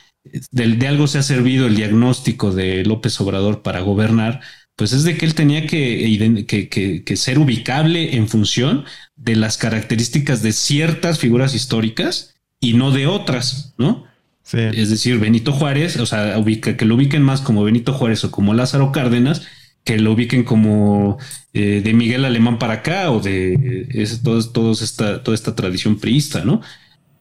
algo 0.86 1.06
se 1.06 1.18
ha 1.18 1.22
servido 1.22 1.66
el 1.66 1.76
diagnóstico 1.76 2.52
de 2.52 2.84
López 2.84 3.18
Obrador 3.20 3.62
para 3.62 3.80
gobernar, 3.80 4.40
pues 4.78 4.92
es 4.92 5.02
de 5.02 5.18
que 5.18 5.26
él 5.26 5.34
tenía 5.34 5.66
que, 5.66 6.46
que, 6.46 7.16
ser 7.16 7.40
ubicable 7.40 8.14
en 8.14 8.28
función 8.28 8.84
de 9.16 9.34
las 9.34 9.58
características 9.58 10.40
de 10.40 10.52
ciertas 10.52 11.18
figuras 11.18 11.52
históricas 11.52 12.36
y 12.60 12.74
no 12.74 12.92
de 12.92 13.08
otras, 13.08 13.74
¿no? 13.76 14.04
Sí. 14.44 14.60
Es 14.60 14.88
decir, 14.88 15.18
Benito 15.18 15.52
Juárez, 15.52 15.96
o 15.96 16.06
sea, 16.06 16.36
que 16.60 16.84
lo 16.84 16.94
ubiquen 16.94 17.22
más 17.22 17.40
como 17.40 17.64
Benito 17.64 17.92
Juárez 17.92 18.22
o 18.22 18.30
como 18.30 18.54
Lázaro 18.54 18.92
Cárdenas, 18.92 19.42
que 19.82 19.98
lo 19.98 20.12
ubiquen 20.12 20.44
como 20.44 21.18
eh, 21.54 21.80
de 21.82 21.92
Miguel 21.92 22.24
Alemán 22.24 22.60
para 22.60 22.74
acá 22.74 23.10
o 23.10 23.18
de 23.18 23.88
todos, 24.22 24.80
esta, 24.80 25.24
toda 25.24 25.34
esta 25.34 25.56
tradición 25.56 25.98
priista, 25.98 26.44
¿no? 26.44 26.60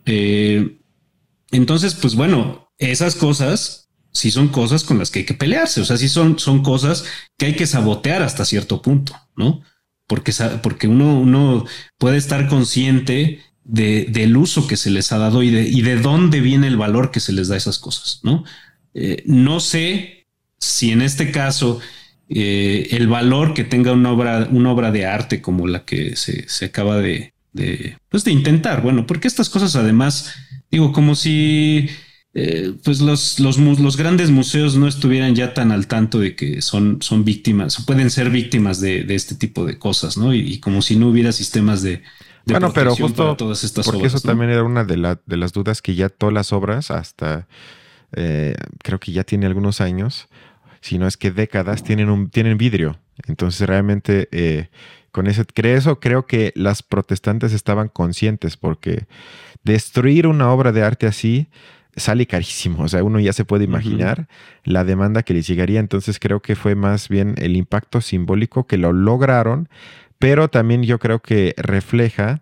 Eh, 0.05 0.77
entonces, 1.49 1.95
pues 1.95 2.13
bueno, 2.13 2.69
esas 2.77 3.15
cosas 3.15 3.86
sí 4.17 4.31
son 4.31 4.47
cosas 4.47 4.83
con 4.83 4.97
las 4.97 5.11
que 5.11 5.19
hay 5.19 5.25
que 5.25 5.35
pelearse, 5.35 5.79
o 5.79 5.85
sea, 5.85 5.95
sí 5.95 6.09
son, 6.09 6.39
son 6.39 6.63
cosas 6.63 7.05
que 7.37 7.45
hay 7.45 7.55
que 7.55 7.67
sabotear 7.67 8.23
hasta 8.23 8.45
cierto 8.45 8.81
punto, 8.81 9.15
¿no? 9.35 9.61
Porque, 10.07 10.33
porque 10.63 10.87
uno, 10.87 11.19
uno 11.19 11.65
puede 11.99 12.17
estar 12.17 12.47
consciente 12.47 13.41
de, 13.63 14.07
del 14.09 14.35
uso 14.35 14.65
que 14.65 14.75
se 14.75 14.89
les 14.89 15.11
ha 15.11 15.19
dado 15.19 15.43
y 15.43 15.51
de, 15.51 15.67
y 15.67 15.81
de 15.83 15.97
dónde 15.97 16.41
viene 16.41 16.65
el 16.65 16.77
valor 16.77 17.11
que 17.11 17.19
se 17.19 17.31
les 17.31 17.47
da 17.47 17.55
a 17.55 17.59
esas 17.59 17.77
cosas, 17.77 18.21
¿no? 18.23 18.43
Eh, 18.95 19.21
no 19.27 19.59
sé 19.59 20.27
si 20.57 20.91
en 20.91 21.03
este 21.03 21.29
caso 21.29 21.79
eh, 22.27 22.87
el 22.91 23.07
valor 23.07 23.53
que 23.53 23.65
tenga 23.65 23.91
una 23.91 24.11
obra, 24.11 24.47
una 24.49 24.71
obra 24.71 24.91
de 24.91 25.05
arte 25.05 25.43
como 25.43 25.67
la 25.67 25.85
que 25.85 26.15
se, 26.15 26.49
se 26.49 26.65
acaba 26.65 26.97
de, 26.97 27.33
pues 28.09 28.23
de 28.23 28.31
intentar, 28.31 28.81
bueno, 28.81 29.05
porque 29.05 29.27
estas 29.27 29.49
cosas 29.49 29.75
además, 29.75 30.33
digo, 30.71 30.91
como 30.91 31.13
si 31.13 31.87
eh, 32.39 32.75
pues 32.83 33.01
los, 33.01 33.39
los, 33.39 33.57
los, 33.57 33.97
grandes 33.97 34.29
museos 34.29 34.75
no 34.75 34.87
estuvieran 34.87 35.33
ya 35.33 35.55
tan 35.55 35.71
al 35.71 35.87
tanto 35.87 36.19
de 36.19 36.35
que 36.35 36.61
son, 36.61 37.01
son 37.01 37.25
víctimas, 37.25 37.83
pueden 37.83 38.11
ser 38.11 38.29
víctimas 38.29 38.79
de, 38.79 39.03
este 39.09 39.33
tipo 39.33 39.65
de 39.65 39.79
cosas, 39.79 40.17
¿no? 40.17 40.35
Y, 40.35 40.59
como 40.59 40.83
si 40.83 40.97
no 40.97 41.07
hubiera 41.07 41.31
sistemas 41.31 41.81
de... 41.81 42.03
bueno, 42.45 42.71
pero 42.73 42.95
justo 42.95 43.35
todas 43.35 43.63
estas 43.63 43.87
porque 43.87 44.05
eso 44.05 44.19
también 44.19 44.51
era 44.51 44.61
una 44.63 44.83
de, 44.83 45.17
de, 45.25 45.37
las 45.37 45.51
dudas 45.51 45.81
que 45.81 45.95
ya 45.95 46.09
todas 46.09 46.31
las 46.31 46.53
obras, 46.53 46.91
hasta 46.91 47.47
eh, 48.11 48.53
creo 48.83 48.99
que 48.99 49.13
ya 49.13 49.23
tiene 49.23 49.47
algunos 49.47 49.81
años, 49.81 50.27
si 50.79 50.99
no 50.99 51.07
es 51.07 51.17
que 51.17 51.31
décadas, 51.31 51.83
tienen, 51.83 52.11
un, 52.11 52.29
tienen 52.29 52.59
vidrio. 52.59 52.99
Entonces 53.25 53.67
realmente... 53.67 54.29
Eh, 54.31 54.69
con 55.09 55.25
ese, 55.25 55.43
eso 55.63 55.99
creo 55.99 56.27
que 56.27 56.53
las 56.55 56.83
protestantes 56.83 57.51
estaban 57.51 57.87
conscientes 57.87 58.55
porque 58.55 59.07
destruir 59.63 60.27
una 60.27 60.51
obra 60.51 60.71
de 60.71 60.83
arte 60.83 61.07
así 61.07 61.47
sale 61.97 62.27
carísimo. 62.27 62.83
O 62.83 62.87
sea, 62.87 63.03
uno 63.03 63.19
ya 63.19 63.33
se 63.33 63.43
puede 63.43 63.65
imaginar 63.65 64.27
la 64.63 64.83
demanda 64.83 65.23
que 65.23 65.33
les 65.33 65.47
llegaría. 65.47 65.79
Entonces 65.79 66.19
creo 66.19 66.41
que 66.41 66.55
fue 66.55 66.75
más 66.75 67.09
bien 67.09 67.35
el 67.37 67.57
impacto 67.57 67.99
simbólico 68.01 68.67
que 68.67 68.77
lo 68.77 68.93
lograron, 68.93 69.67
pero 70.19 70.47
también 70.47 70.83
yo 70.83 70.99
creo 70.99 71.19
que 71.19 71.53
refleja 71.57 72.41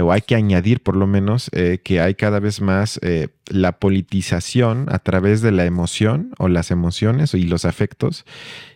o 0.00 0.10
hay 0.10 0.22
que 0.22 0.34
añadir 0.34 0.82
por 0.82 0.96
lo 0.96 1.06
menos 1.06 1.50
eh, 1.52 1.80
que 1.84 2.00
hay 2.00 2.14
cada 2.14 2.40
vez 2.40 2.62
más 2.62 2.98
eh, 3.02 3.28
la 3.48 3.72
politización 3.72 4.86
a 4.90 4.98
través 4.98 5.42
de 5.42 5.52
la 5.52 5.66
emoción 5.66 6.32
o 6.38 6.48
las 6.48 6.70
emociones 6.70 7.34
y 7.34 7.42
los 7.42 7.66
afectos 7.66 8.24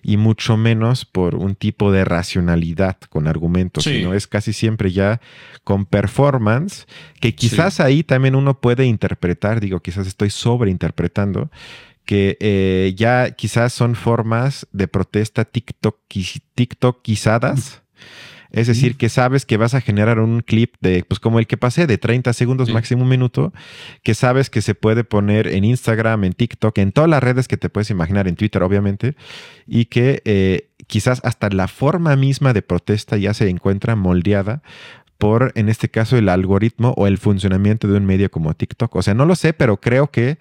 y 0.03 0.19
mucho 0.19 0.59
menos 0.59 1.07
por 1.07 1.37
un 1.37 1.55
tipo 1.55 1.91
de 1.91 2.05
racionalidad 2.05 2.99
con 3.09 3.29
argumentos, 3.29 3.85
sino 3.85 4.13
es 4.13 4.27
casi 4.27 4.53
siempre 4.53 4.93
ya 4.93 5.21
con 5.65 5.87
performance 5.87 6.87
que 7.21 7.35
quizás 7.35 7.81
ahí 7.81 8.03
también 8.03 8.35
uno 8.35 8.61
puede 8.61 8.85
interpretar, 8.85 9.61
digo, 9.61 9.81
quizás 9.81 10.07
estoy 10.07 10.29
sobreinterpretando 10.29 11.51
que 12.05 12.37
eh, 12.41 12.95
ya 12.97 13.33
quizás 13.33 13.73
son 13.73 13.97
formas 13.97 14.67
de 14.73 14.87
protesta 14.87 15.45
TikTok, 15.45 15.99
TikTokizadas. 16.55 17.83
Es 18.57 18.69
decir, 18.69 18.97
que 18.97 19.11
sabes 19.11 19.45
que 19.45 19.59
vas 19.59 19.75
a 19.75 19.83
generar 19.83 20.19
un 20.19 20.41
clip 20.41 20.77
de, 20.81 21.05
pues 21.07 21.21
como 21.21 21.39
el 21.39 21.47
que 21.47 21.59
pasé, 21.59 21.87
de 21.87 21.99
30 21.99 22.33
segundos, 22.33 22.71
máximo 22.71 23.03
un 23.03 23.09
minuto, 23.11 23.53
que 24.03 24.15
sabes 24.15 24.49
que 24.49 24.63
se 24.63 24.75
puede 24.75 25.05
poner 25.05 25.47
en 25.47 25.63
Instagram, 25.65 26.25
en 26.25 26.33
TikTok, 26.33 26.79
en 26.79 26.93
todas 26.93 27.11
las 27.11 27.23
redes 27.23 27.49
que 27.49 27.59
te 27.59 27.69
puedes 27.69 27.91
imaginar, 27.91 28.29
en 28.29 28.35
Twitter, 28.35 28.63
obviamente, 28.63 29.15
y 29.67 29.85
que 29.85 30.23
eh, 30.25 30.69
quizás 30.87 31.21
hasta 31.23 31.51
la 31.51 31.69
forma 31.69 32.17
misma 32.17 32.55
de 32.55 32.63
protesta 32.63 33.19
ya 33.19 33.35
se 33.35 33.47
encuentra 33.51 33.95
moldeada 33.95 34.63
por, 35.19 35.53
en 35.55 35.69
este 35.69 35.91
caso, 35.91 36.17
el 36.17 36.31
algoritmo 36.31 36.95
o 36.97 37.07
el 37.07 37.19
funcionamiento 37.19 37.89
de 37.89 37.99
un 37.99 38.07
medio 38.07 38.31
como 38.31 38.55
TikTok. 38.55 38.97
O 38.97 39.03
sea, 39.03 39.13
no 39.13 39.27
lo 39.27 39.37
sé, 39.37 39.53
pero 39.53 39.79
creo 39.83 40.11
que 40.11 40.39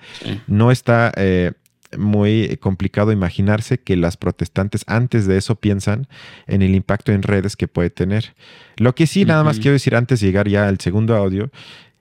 no 0.48 0.72
está 0.72 1.12
eh, 1.18 1.52
muy 1.98 2.58
complicado 2.58 3.12
imaginarse 3.12 3.80
que 3.80 3.96
las 3.96 4.18
protestantes 4.18 4.84
antes 4.88 5.28
de 5.28 5.38
eso 5.38 5.56
piensan 5.56 6.08
en 6.48 6.62
el 6.62 6.76
impacto 6.76 7.12
en 7.12 7.24
redes 7.24 7.56
que 7.56 7.68
puede 7.68 7.90
tener. 7.90 8.36
Lo 8.78 8.96
que 8.96 9.08
sí, 9.08 9.26
nada 9.26 9.44
más 9.44 9.60
quiero 9.60 9.74
decir 9.74 9.96
antes 9.96 10.20
de 10.20 10.28
llegar 10.28 10.48
ya 10.48 10.68
al 10.68 10.80
segundo 10.80 11.16
audio, 11.16 11.50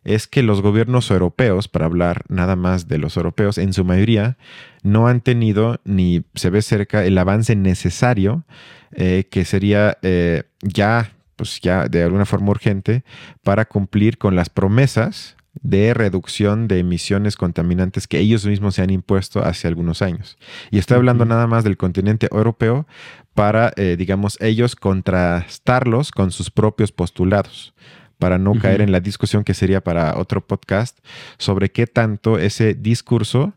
es 0.05 0.27
que 0.27 0.43
los 0.43 0.61
gobiernos 0.61 1.11
europeos, 1.11 1.67
para 1.69 1.87
hablar 1.87 2.25
nada 2.29 2.57
más 2.57 2.89
de 2.89 2.99
los 2.99 3.17
europeos, 3.17 3.59
en 3.59 3.73
su 3.73 3.85
mayoría 3.85 4.37
no 4.83 5.09
han 5.09 5.23
tenido 5.23 5.81
ni 5.85 6.25
se 6.35 6.51
ve 6.51 6.61
cerca 6.63 7.05
el 7.05 7.17
avance 7.17 7.57
necesario 7.57 8.45
eh, 8.93 9.25
que 9.31 9.45
sería 9.45 9.99
eh, 10.03 10.45
ya, 10.61 11.13
pues 11.37 11.61
ya 11.61 11.89
de 11.89 12.03
alguna 12.03 12.27
forma 12.27 12.51
urgente 12.51 13.03
para 13.43 13.65
cumplir 13.65 14.19
con 14.19 14.37
las 14.37 14.51
promesas 14.51 15.37
de 15.63 15.95
reducción 15.95 16.69
de 16.69 16.81
emisiones 16.81 17.37
contaminantes 17.37 18.07
que 18.07 18.19
ellos 18.19 18.45
mismos 18.47 18.75
se 18.75 18.83
han 18.83 18.91
impuesto 18.91 19.45
hace 19.45 19.69
algunos 19.69 20.03
años. 20.03 20.37
Y 20.71 20.79
estoy 20.79 20.97
hablando 20.97 21.25
nada 21.25 21.47
más 21.47 21.65
del 21.65 21.77
continente 21.77 22.29
europeo 22.31 22.87
para, 23.35 23.73
eh, 23.77 23.97
digamos, 23.99 24.37
ellos 24.41 24.77
contrastarlos 24.77 26.11
con 26.11 26.31
sus 26.31 26.51
propios 26.51 26.93
postulados 26.93 27.75
para 28.19 28.39
no 28.39 28.55
caer 28.55 28.81
en 28.81 28.93
la 28.93 29.01
discusión 29.01 29.45
que 29.45 29.55
sería 29.55 29.83
para 29.83 30.17
otro 30.17 30.47
podcast 30.47 30.99
sobre 31.37 31.71
qué 31.71 31.87
tanto 31.87 32.39
ese 32.39 32.75
discurso 32.75 33.55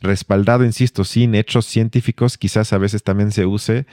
respaldado, 0.00 0.64
insisto, 0.64 1.04
sin 1.04 1.34
hechos 1.34 1.66
científicos, 1.66 2.38
quizás 2.38 2.72
a 2.72 2.78
veces 2.78 3.02
también 3.02 3.32
se 3.32 3.46
use 3.46 3.86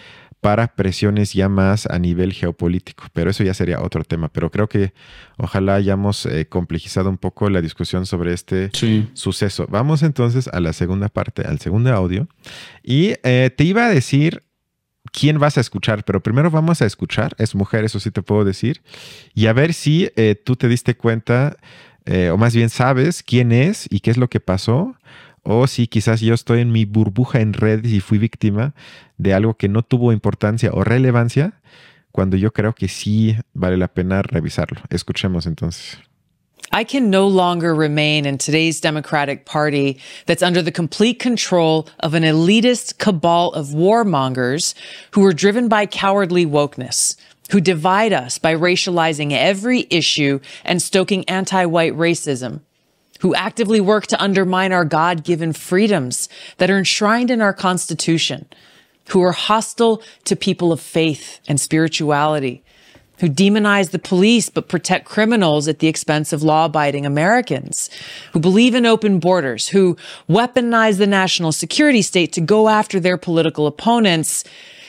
para 0.43 0.67
presiones 0.67 1.33
ya 1.33 1.47
más 1.47 1.85
a 1.87 1.97
nivel 1.99 2.33
geopolítico. 2.33 3.05
Pero 3.13 3.31
eso 3.31 3.45
ya 3.45 3.53
sería 3.53 3.81
otro 3.81 4.03
tema. 4.03 4.27
Pero 4.27 4.51
creo 4.51 4.67
que 4.67 4.93
ojalá 5.37 5.75
hayamos 5.75 6.25
eh, 6.25 6.47
complejizado 6.47 7.09
un 7.09 7.17
poco 7.17 7.49
la 7.49 7.61
discusión 7.61 8.05
sobre 8.05 8.33
este 8.33 8.69
suceso. 9.13 9.65
Vamos 9.69 10.03
entonces 10.03 10.49
a 10.49 10.59
la 10.59 10.73
segunda 10.73 11.07
parte, 11.07 11.43
al 11.43 11.59
segundo 11.59 11.93
audio. 11.93 12.27
Y 12.83 13.13
eh, 13.23 13.51
te 13.55 13.63
iba 13.63 13.85
a 13.85 13.89
decir 13.89 14.43
quién 15.13 15.39
vas 15.39 15.57
a 15.57 15.61
escuchar, 15.61 16.03
pero 16.03 16.21
primero 16.21 16.51
vamos 16.51 16.81
a 16.81 16.85
escuchar, 16.85 17.35
es 17.37 17.55
mujer, 17.55 17.85
eso 17.85 18.01
sí 18.01 18.11
te 18.11 18.21
puedo 18.21 18.43
decir, 18.43 18.81
y 19.33 19.45
a 19.45 19.53
ver 19.53 19.73
si 19.73 20.09
eh, 20.15 20.35
tú 20.35 20.55
te 20.55 20.67
diste 20.67 20.95
cuenta, 20.95 21.57
o 22.31 22.37
más 22.37 22.53
bien 22.53 22.69
sabes 22.69 23.23
quién 23.23 23.53
es 23.53 23.87
y 23.89 24.01
qué 24.01 24.11
es 24.11 24.17
lo 24.17 24.27
que 24.27 24.41
pasó, 24.41 24.97
o 25.43 25.67
si 25.67 25.87
quizás 25.87 26.21
yo 26.21 26.33
estoy 26.33 26.61
en 26.61 26.71
mi 26.71 26.85
burbuja 26.85 27.41
en 27.41 27.53
redes 27.53 27.91
y 27.91 27.99
fui 27.99 28.17
víctima 28.17 28.73
de 29.17 29.33
algo 29.33 29.55
que 29.55 29.69
no 29.69 29.83
tuvo 29.83 30.11
importancia 30.11 30.71
o 30.73 30.83
relevancia, 30.83 31.61
cuando 32.11 32.37
yo 32.37 32.53
creo 32.53 32.73
que 32.73 32.87
sí 32.87 33.35
vale 33.53 33.77
la 33.77 33.87
pena 33.87 34.21
revisarlo. 34.21 34.81
Escuchemos 34.89 35.45
entonces. 35.45 35.97
I 36.71 36.83
can 36.83 37.11
no 37.11 37.27
longer 37.27 37.75
remain 37.75 38.25
in 38.25 38.39
today's 38.39 38.81
Democratic 38.81 39.45
Party 39.45 39.99
that's 40.25 40.41
under 40.41 40.61
the 40.61 40.71
complete 40.71 41.19
control 41.19 41.87
of 41.99 42.15
an 42.15 42.23
elitist 42.23 42.97
cabal 42.97 43.51
of 43.51 43.75
warmongers 43.75 44.73
who 45.11 45.23
are 45.23 45.33
driven 45.33 45.67
by 45.67 45.85
cowardly 45.85 46.47
wokeness, 46.47 47.15
who 47.51 47.61
divide 47.61 48.11
us 48.11 48.39
by 48.39 48.55
racializing 48.55 49.33
every 49.33 49.85
issue 49.91 50.39
and 50.65 50.81
stoking 50.81 51.27
anti-white 51.29 51.93
racism, 51.93 52.61
who 53.23 53.33
actively 53.35 53.79
work 53.79 54.05
to 54.05 54.21
undermine 54.21 54.73
our 54.73 54.83
God 54.83 55.23
given 55.23 55.53
freedoms 55.53 56.27
that 56.57 56.69
are 56.69 56.77
enshrined 56.77 57.31
in 57.31 57.41
our 57.41 57.53
Constitution, 57.53 58.45
who 59.07 59.21
are 59.23 59.31
hostile 59.31 60.03
to 60.25 60.35
people 60.35 60.73
of 60.73 60.81
faith 60.81 61.39
and 61.47 61.57
spirituality, 61.57 62.61
who 63.19 63.29
demonize 63.29 63.91
the 63.91 63.97
police 63.97 64.49
but 64.49 64.67
protect 64.67 65.05
criminals 65.05 65.69
at 65.69 65.79
the 65.79 65.87
expense 65.87 66.33
of 66.33 66.43
law 66.43 66.65
abiding 66.65 67.05
Americans, 67.05 67.89
who 68.33 68.39
believe 68.39 68.75
in 68.75 68.85
open 68.85 69.19
borders, 69.19 69.69
who 69.69 69.95
weaponize 70.29 70.97
the 70.97 71.07
national 71.07 71.53
security 71.53 72.01
state 72.01 72.33
to 72.33 72.41
go 72.41 72.67
after 72.67 72.99
their 72.99 73.17
political 73.17 73.67
opponents, 73.67 74.43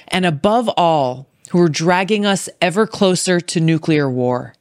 and 0.09 0.27
above 0.27 0.69
all, 0.77 1.29
who 1.53 1.61
are 1.61 1.69
dragging 1.69 2.27
us 2.27 2.49
ever 2.61 2.85
closer 2.85 3.39
to 3.39 3.61
nuclear 3.61 4.11
war. 4.11 4.55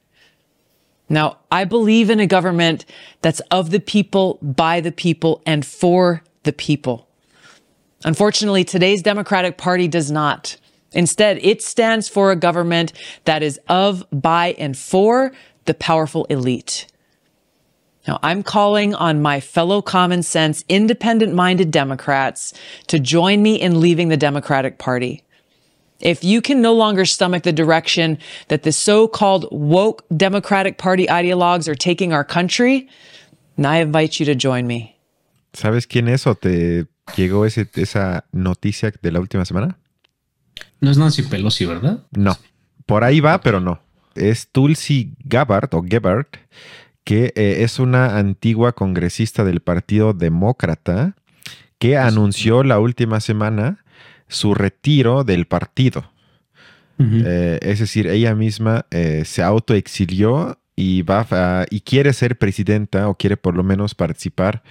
Now, 1.10 1.38
I 1.52 1.66
believe 1.66 2.10
in 2.10 2.20
a 2.20 2.28
government 2.28 2.86
that's 3.22 3.40
of 3.52 3.72
the 3.72 3.80
people, 3.80 4.40
by 4.42 4.80
the 4.82 4.92
people, 4.92 5.42
and 5.46 5.66
for 5.66 6.24
the 6.44 6.54
people. 6.54 7.08
Unfortunately, 8.06 8.64
today's 8.64 9.02
Democratic 9.02 9.58
Party 9.58 9.88
does 9.88 10.12
not. 10.12 10.58
Instead, 10.92 11.40
it 11.42 11.62
stands 11.62 12.08
for 12.08 12.32
a 12.32 12.36
government 12.36 12.94
that 13.26 13.42
is 13.44 13.60
of, 13.68 14.06
by, 14.12 14.54
and 14.58 14.78
for 14.78 15.32
the 15.66 15.74
powerful 15.74 16.26
elite. 16.26 16.88
Now, 18.08 18.20
I'm 18.22 18.44
calling 18.44 18.94
on 18.94 19.22
my 19.22 19.40
fellow 19.40 19.82
common 19.82 20.24
sense, 20.24 20.66
independent 20.68 21.34
minded 21.34 21.72
Democrats 21.72 22.54
to 22.88 23.00
join 23.00 23.42
me 23.42 23.56
in 23.56 23.80
leaving 23.80 24.10
the 24.10 24.18
Democratic 24.18 24.78
Party. 24.78 25.24
If 26.04 26.22
you 26.22 26.42
can 26.42 26.62
no 26.62 26.74
longer 26.74 27.06
stomach 27.06 27.44
the 27.44 27.54
direction 27.54 28.18
that 28.50 28.64
the 28.64 28.74
so-called 28.74 29.48
woke 29.52 30.04
Democratic 30.16 30.78
Party 30.78 31.08
ideologues 31.08 31.70
are 31.70 31.76
taking 31.76 32.12
our 32.12 32.26
country, 32.26 32.90
I 33.58 33.78
invite 33.78 34.20
you 34.20 34.26
to 34.26 34.36
join 34.36 34.68
me. 34.68 34.98
¿Sabes 35.54 35.88
quién 35.88 36.10
es 36.10 36.28
o 36.28 36.36
te 36.36 36.88
llegó 37.16 37.46
ese, 37.46 37.70
esa 37.76 38.26
noticia 38.34 38.92
de 39.02 39.12
la 39.12 39.22
última 39.22 39.46
semana? 39.46 39.78
No 40.82 40.92
es 40.92 40.98
Nancy 40.98 41.22
Pelosi, 41.22 41.66
¿verdad? 41.66 42.04
No. 42.12 42.38
Por 42.86 43.06
ahí 43.06 43.22
va, 43.22 43.40
pero 43.40 43.62
no. 43.62 43.80
Es 44.16 44.50
Tulsi 44.52 45.14
Gabbard 45.24 45.74
o 45.74 45.84
Gabbard, 45.84 46.28
que 47.06 47.32
eh, 47.36 47.64
es 47.64 47.80
una 47.80 48.18
antigua 48.18 48.74
congresista 48.74 49.46
del 49.46 49.62
Partido 49.62 50.14
Demócrata 50.14 51.16
que 51.80 51.98
anunció 51.98 52.64
la 52.64 52.80
última 52.80 53.20
semana 53.20 53.83
su 54.34 54.54
retiro 54.54 55.24
del 55.24 55.46
partido. 55.46 56.12
Eh, 57.00 57.60
es 57.62 57.80
decir, 57.80 58.08
ella 58.08 58.34
misma 58.34 58.86
eh, 58.90 59.24
se 59.26 59.44
autoexilió 59.44 60.58
y 60.76 61.02
va 61.02 61.66
y 61.70 61.82
quiere 61.82 62.14
ser 62.14 62.38
presidenta 62.38 63.10
o 63.10 63.18
quiere 63.18 63.36
por 63.36 63.56
lo 63.56 63.64
menos 63.64 63.94
participar 63.94 64.64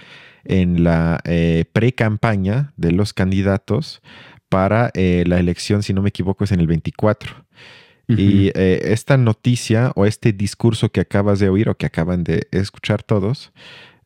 en 0.43 0.83
la 0.83 1.19
eh, 1.25 1.65
pre-campaña 1.71 2.73
de 2.75 2.91
los 2.91 3.13
candidatos 3.13 4.01
para 4.49 4.91
la 4.95 5.39
elección, 5.39 5.81
si 5.81 5.93
no 5.93 6.01
me 6.03 6.09
equivoco, 6.09 6.43
es 6.43 6.51
en 6.51 6.59
el 6.59 6.67
24. 6.67 7.45
Y 8.07 8.51
esta 8.55 9.17
noticia 9.17 9.91
o 9.95 10.05
este 10.05 10.31
discurso 10.33 10.89
que 10.91 11.01
acabas 11.01 11.39
de 11.39 11.49
oír 11.49 11.69
o 11.69 11.75
que 11.75 11.87
acaban 11.87 12.23
de 12.23 12.47
escuchar 12.51 13.01
todos, 13.01 13.51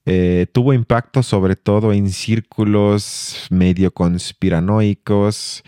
eh, 0.09 0.47
tuvo 0.53 0.71
impacto 0.71 1.21
sobre 1.21 1.57
todo 1.57 1.91
en 1.91 2.09
círculos 2.09 3.45
medio 3.49 3.93
conspiranoicos, 3.93 5.65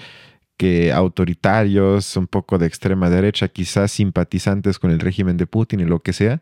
que 0.56 0.94
autoritarios, 0.94 2.16
un 2.16 2.28
poco 2.28 2.58
de 2.58 2.66
extrema 2.66 3.10
derecha, 3.10 3.50
quizás 3.50 3.92
simpatizantes 3.92 4.80
con 4.80 4.92
el 4.92 5.02
régimen 5.02 5.36
de 5.36 5.46
Putin 5.46 5.82
y 5.82 5.86
lo 5.86 6.00
que 6.00 6.14
sea, 6.14 6.42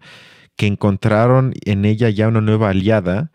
que 0.55 0.67
encontraron 0.67 1.53
en 1.65 1.85
ella 1.85 2.09
ya 2.09 2.27
una 2.27 2.41
nueva 2.41 2.69
aliada 2.69 3.31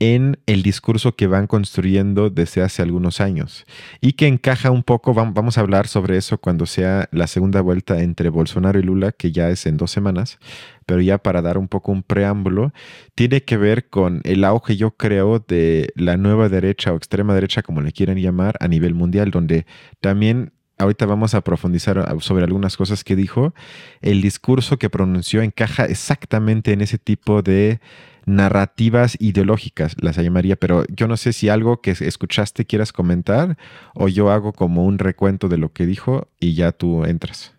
en 0.00 0.38
el 0.46 0.62
discurso 0.62 1.14
que 1.14 1.26
van 1.26 1.46
construyendo 1.46 2.30
desde 2.30 2.62
hace 2.62 2.82
algunos 2.82 3.20
años 3.20 3.64
y 4.00 4.14
que 4.14 4.26
encaja 4.26 4.70
un 4.70 4.82
poco, 4.82 5.14
vamos 5.14 5.56
a 5.56 5.60
hablar 5.60 5.86
sobre 5.86 6.16
eso 6.16 6.38
cuando 6.38 6.66
sea 6.66 7.08
la 7.12 7.26
segunda 7.26 7.60
vuelta 7.60 8.00
entre 8.02 8.28
Bolsonaro 8.28 8.78
y 8.78 8.82
Lula, 8.82 9.12
que 9.12 9.30
ya 9.30 9.50
es 9.50 9.66
en 9.66 9.76
dos 9.76 9.90
semanas, 9.90 10.38
pero 10.86 11.00
ya 11.00 11.18
para 11.18 11.42
dar 11.42 11.58
un 11.58 11.68
poco 11.68 11.92
un 11.92 12.02
preámbulo, 12.02 12.72
tiene 13.14 13.44
que 13.44 13.56
ver 13.56 13.88
con 13.88 14.20
el 14.24 14.44
auge, 14.44 14.76
yo 14.76 14.96
creo, 14.96 15.38
de 15.38 15.92
la 15.94 16.16
nueva 16.16 16.48
derecha 16.48 16.92
o 16.92 16.96
extrema 16.96 17.34
derecha, 17.34 17.62
como 17.62 17.80
le 17.80 17.92
quieran 17.92 18.18
llamar, 18.18 18.56
a 18.60 18.68
nivel 18.68 18.94
mundial, 18.94 19.30
donde 19.30 19.66
también 20.00 20.53
ahorita 20.78 21.06
vamos 21.06 21.34
a 21.34 21.40
profundizar 21.40 22.16
sobre 22.20 22.44
algunas 22.44 22.76
cosas 22.76 23.04
que 23.04 23.16
dijo. 23.16 23.54
El 24.00 24.22
discurso 24.22 24.78
que 24.78 24.90
pronunció 24.90 25.42
encaja 25.42 25.84
exactamente 25.84 26.72
en 26.72 26.80
ese 26.80 26.98
tipo 26.98 27.42
de 27.42 27.80
narrativas 28.26 29.16
ideológicas, 29.20 29.96
las 30.00 30.16
llamaría, 30.16 30.56
pero 30.56 30.84
yo 30.88 31.08
no 31.08 31.16
sé 31.16 31.32
si 31.32 31.48
algo 31.48 31.80
que 31.80 31.90
escuchaste 31.90 32.64
quieras 32.64 32.92
comentar 32.92 33.58
o 33.94 34.08
yo 34.08 34.30
hago 34.30 34.52
como 34.52 34.84
un 34.84 34.98
recuento 34.98 35.48
de 35.48 35.58
lo 35.58 35.72
que 35.72 35.86
dijo 35.86 36.28
y 36.40 36.54
ya 36.54 36.72
tú 36.72 37.04
entras. 37.04 37.52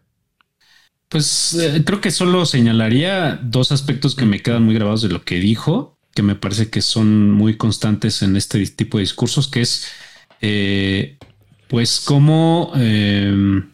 Pues 1.08 1.54
eh, 1.54 1.84
creo 1.86 2.02
que 2.02 2.12
solo 2.12 2.46
señalaría 2.46 3.40
dos 3.42 3.72
aspectos 3.72 4.16
que 4.16 4.26
me 4.26 4.42
quedan 4.42 4.64
muy 4.64 4.74
grabados 4.74 5.04
de 5.04 5.10
lo 5.10 5.24
que 5.24 5.40
dijo. 5.40 5.94
que 6.16 6.24
me 6.24 6.36
parece 6.36 6.70
que 6.70 6.82
son 6.82 7.32
muy 7.32 7.58
constantes 7.58 8.22
en 8.22 8.38
este 8.38 8.66
tipo 8.68 8.98
de 8.98 9.02
discursos, 9.02 9.50
que 9.50 9.60
es 9.60 9.88
eh, 10.40 11.18
pues 11.68 12.02
cómo 12.04 12.72
em, 12.76 13.70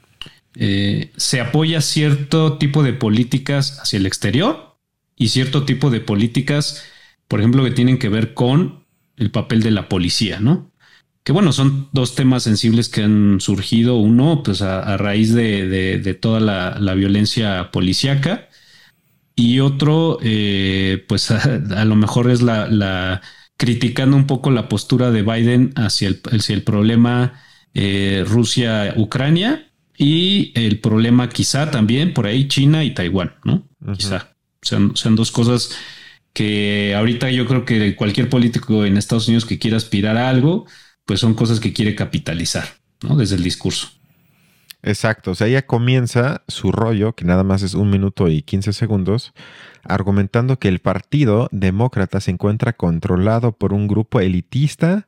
eh, 0.55 1.11
se 1.15 1.39
apoya 1.41 1.81
cierto 1.81 2.57
tipo 2.57 2.83
de 2.83 2.93
políticas 2.93 3.79
hacia 3.79 3.97
el 3.97 4.05
exterior 4.05 4.77
y 5.15 5.29
cierto 5.29 5.63
tipo 5.63 5.89
de 5.89 6.01
políticas, 6.01 6.83
por 7.27 7.39
ejemplo, 7.39 7.63
que 7.63 7.71
tienen 7.71 7.97
que 7.97 8.09
ver 8.09 8.33
con 8.33 8.85
el 9.17 9.31
papel 9.31 9.61
de 9.61 9.71
la 9.71 9.87
policía, 9.87 10.39
¿no? 10.39 10.71
Que 11.23 11.31
bueno, 11.31 11.53
son 11.53 11.89
dos 11.93 12.15
temas 12.15 12.43
sensibles 12.43 12.89
que 12.89 13.03
han 13.03 13.39
surgido. 13.39 13.97
Uno, 13.97 14.41
pues 14.43 14.61
a, 14.63 14.97
raíz 14.97 15.33
de, 15.33 16.17
toda 16.19 16.39
la, 16.39 16.93
violencia 16.95 17.69
policíaca 17.71 18.49
y 19.35 19.59
otro, 19.59 20.17
eh, 20.23 21.05
pues 21.07 21.31
a, 21.31 21.85
lo 21.85 21.95
mejor 21.95 22.31
es 22.31 22.41
la, 22.41 23.21
criticando 23.57 24.17
un 24.17 24.27
poco 24.27 24.51
la 24.51 24.67
postura 24.67 25.11
de 25.11 25.21
Biden 25.21 25.73
hacia 25.75 26.07
el, 26.07 26.21
el 26.49 26.63
problema 26.63 27.33
eh, 27.73 28.23
Rusia-Ucrania 28.27 29.71
y 29.97 30.51
el 30.55 30.79
problema 30.79 31.29
quizá 31.29 31.71
también 31.71 32.13
por 32.13 32.27
ahí 32.27 32.47
China 32.47 32.83
y 32.83 32.93
Taiwán, 32.93 33.33
¿no? 33.43 33.67
Quizá 33.97 34.35
sean, 34.61 34.95
sean 34.95 35.15
dos 35.15 35.31
cosas 35.31 35.71
que 36.33 36.95
ahorita 36.95 37.29
yo 37.31 37.45
creo 37.45 37.65
que 37.65 37.95
cualquier 37.95 38.29
político 38.29 38.85
en 38.85 38.97
Estados 38.97 39.27
Unidos 39.27 39.45
que 39.45 39.59
quiera 39.59 39.77
aspirar 39.77 40.17
a 40.17 40.29
algo, 40.29 40.65
pues 41.05 41.19
son 41.19 41.33
cosas 41.33 41.59
que 41.59 41.73
quiere 41.73 41.95
capitalizar, 41.95 42.65
¿no? 43.01 43.15
Desde 43.15 43.35
el 43.35 43.43
discurso. 43.43 43.89
Exacto, 44.83 45.31
o 45.31 45.35
sea, 45.35 45.47
ella 45.47 45.65
comienza 45.65 46.43
su 46.47 46.71
rollo, 46.71 47.13
que 47.13 47.25
nada 47.25 47.43
más 47.43 47.61
es 47.61 47.75
un 47.75 47.91
minuto 47.91 48.27
y 48.29 48.41
15 48.41 48.73
segundos, 48.73 49.33
argumentando 49.83 50.57
que 50.57 50.69
el 50.69 50.79
Partido 50.79 51.49
Demócrata 51.51 52.19
se 52.19 52.31
encuentra 52.31 52.73
controlado 52.73 53.51
por 53.51 53.73
un 53.73 53.87
grupo 53.87 54.19
elitista 54.19 55.07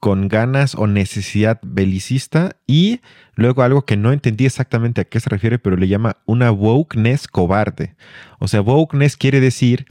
con 0.00 0.28
ganas 0.28 0.74
o 0.74 0.86
necesidad 0.86 1.60
belicista 1.62 2.56
y 2.66 3.00
luego 3.34 3.62
algo 3.62 3.84
que 3.84 3.98
no 3.98 4.12
entendí 4.12 4.46
exactamente 4.46 5.02
a 5.02 5.04
qué 5.04 5.20
se 5.20 5.28
refiere, 5.30 5.58
pero 5.58 5.76
le 5.76 5.88
llama 5.88 6.16
una 6.24 6.50
wokeness 6.50 7.28
cobarde. 7.28 7.94
O 8.38 8.48
sea, 8.48 8.62
wokeness 8.62 9.16
quiere 9.16 9.40
decir 9.40 9.86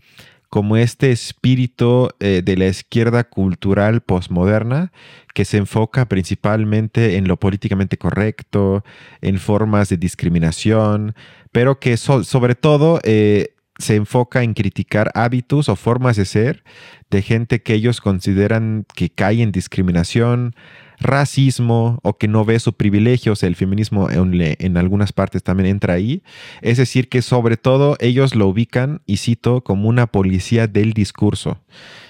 como 0.49 0.77
este 0.77 1.11
espíritu 1.11 2.09
eh, 2.19 2.41
de 2.43 2.57
la 2.57 2.65
izquierda 2.65 3.23
cultural 3.23 4.01
postmoderna 4.01 4.91
que 5.35 5.45
se 5.45 5.57
enfoca 5.57 6.09
principalmente 6.09 7.17
en 7.17 7.27
lo 7.27 7.37
políticamente 7.37 7.97
correcto, 7.97 8.83
en 9.21 9.37
formas 9.37 9.89
de 9.89 9.97
discriminación, 9.97 11.15
pero 11.51 11.79
que 11.79 11.97
sobre 11.97 12.55
todo 12.55 12.99
eh, 13.03 13.53
se 13.79 13.95
enfoca 13.95 14.43
en 14.43 14.53
criticar 14.53 15.09
hábitos 15.15 15.69
o 15.69 15.75
formas 15.75 16.17
de 16.17 16.25
ser 16.25 16.63
de 17.09 17.21
gente 17.21 17.63
que 17.63 17.73
ellos 17.73 18.01
consideran 18.01 18.85
que 18.93 19.09
cae 19.09 19.41
en 19.41 19.51
discriminación, 19.51 20.53
racismo 20.99 21.99
o 22.03 22.17
que 22.17 22.27
no 22.27 22.45
ve 22.45 22.59
su 22.59 22.73
privilegio, 22.73 23.31
o 23.33 23.35
sea, 23.35 23.47
el 23.47 23.55
feminismo 23.55 24.09
en, 24.11 24.77
algunas 24.77 25.13
partes 25.13 25.41
también 25.41 25.69
entra 25.69 25.93
ahí. 25.93 26.21
Es 26.61 26.77
decir, 26.77 27.09
que 27.09 27.21
sobre 27.21 27.57
todo 27.57 27.95
ellos 27.99 28.35
lo 28.35 28.47
ubican, 28.47 29.01
y 29.05 29.17
cito, 29.17 29.63
como 29.63 29.87
una 29.87 30.07
policía 30.07 30.67
del 30.67 30.93
discurso 30.93 31.59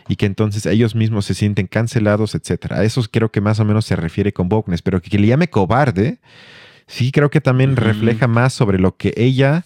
y 0.10 0.16
que 0.16 0.26
entonces 0.26 0.66
ellos 0.66 0.96
mismos 0.96 1.26
se 1.26 1.36
sienten 1.36 1.68
cancelados, 1.68 2.34
etc. 2.34 2.72
A 2.72 2.84
eso 2.84 3.02
creo 3.12 3.32
que 3.32 3.42
más 3.42 3.60
o 3.60 3.66
menos 3.66 3.86
se 3.86 3.96
refiere 3.96 4.34
con 4.34 4.50
Bognes, 4.50 4.82
pero 4.82 5.02
que, 5.02 5.20
le 5.20 5.28
llame 5.28 5.52
cobarde, 5.52 6.18
sí 6.88 7.12
creo 7.12 7.30
que 7.30 7.42
también 7.42 7.76
refleja 7.76 8.28
más 8.28 8.54
sobre 8.54 8.80
lo 8.80 8.98
que 8.98 9.14
ella 9.16 9.66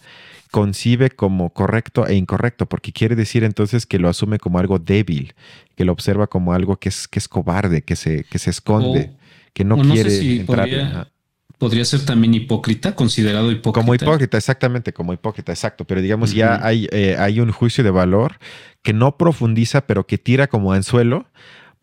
concibe 0.53 1.09
como 1.09 1.49
correcto 1.49 2.05
e 2.05 2.13
incorrecto, 2.13 2.67
porque 2.67 2.91
quiere 2.91 3.15
decir 3.15 3.43
entonces 3.43 3.87
que 3.87 3.97
lo 3.97 4.07
asume 4.07 4.37
como 4.37 4.59
algo 4.59 4.77
débil, 4.77 5.33
que 5.75 5.83
lo 5.83 5.91
observa 5.91 6.27
como 6.27 6.53
algo 6.53 6.77
que 6.77 6.89
es, 6.89 7.07
que 7.07 7.17
es 7.17 7.27
cobarde, 7.27 7.81
que 7.81 7.95
se, 7.95 8.23
que 8.25 8.37
se 8.37 8.51
esconde, 8.51 9.13
que 9.53 9.63
no 9.63 9.79
quiere 9.79 10.15
entrar. 10.41 11.09
Podría, 11.57 11.85
ser 11.85 12.05
también 12.05 12.35
hipócrita, 12.35 12.93
considerado 12.93 13.51
hipócrita. 13.51 13.83
Como 13.83 13.95
hipócrita, 13.95 14.37
exactamente, 14.37 14.93
como 14.93 15.11
hipócrita, 15.11 15.51
exacto. 15.51 15.85
Pero 15.85 16.01
digamos, 16.01 16.33
ya 16.33 16.63
hay, 16.63 16.87
eh, 16.91 17.15
hay 17.17 17.39
un 17.39 17.51
juicio 17.51 17.83
de 17.83 17.89
valor 17.89 18.37
que 18.83 18.93
no 18.93 19.17
profundiza, 19.17 19.87
pero 19.87 20.05
que 20.05 20.19
tira 20.19 20.45
como 20.45 20.71
anzuelo 20.71 21.25